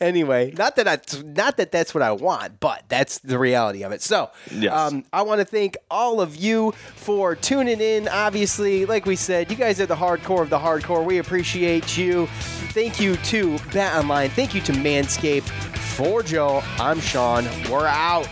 anyway, 0.00 0.52
not 0.58 0.76
that 0.76 0.88
I, 0.88 0.98
not 1.24 1.56
that 1.58 1.70
that's 1.72 1.94
what 1.94 2.02
I 2.02 2.12
want, 2.12 2.58
but 2.60 2.82
that's 2.88 3.18
the 3.20 3.38
reality 3.38 3.82
of 3.84 3.92
it. 3.92 4.02
So, 4.02 4.30
Yes. 4.50 4.72
um, 4.72 5.04
I 5.12 5.22
want 5.22 5.40
to 5.40 5.44
thank 5.44 5.76
all 5.90 6.20
of 6.20 6.34
you 6.36 6.72
for 6.96 7.34
tuning 7.36 7.80
in. 7.80 8.08
Obviously, 8.08 8.84
like 8.86 9.06
we 9.06 9.16
said, 9.16 9.50
you 9.50 9.56
guys 9.56 9.80
are 9.80 9.86
the 9.86 9.96
hardcore 9.96 10.42
of 10.42 10.50
the 10.50 10.58
hardcore. 10.58 11.04
We 11.04 11.18
appreciate 11.18 11.96
you. 11.96 12.26
Thank 12.72 13.00
you 13.00 13.16
to 13.16 13.58
Bet 13.72 13.94
Online. 13.94 14.28
Thank 14.30 14.54
you 14.54 14.60
to 14.62 14.72
Manscaped. 14.72 15.48
For 15.92 16.22
Joe, 16.22 16.62
I'm 16.78 17.00
Sean. 17.00 17.44
We're 17.70 17.86
out. 17.86 18.26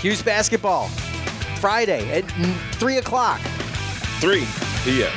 'Cuse 0.00 0.22
basketball 0.22 0.88
Friday 1.60 2.08
at 2.16 2.24
mm, 2.24 2.74
three 2.74 2.98
o'clock. 2.98 3.40
Three. 4.20 4.46
Yeah. 4.86 5.10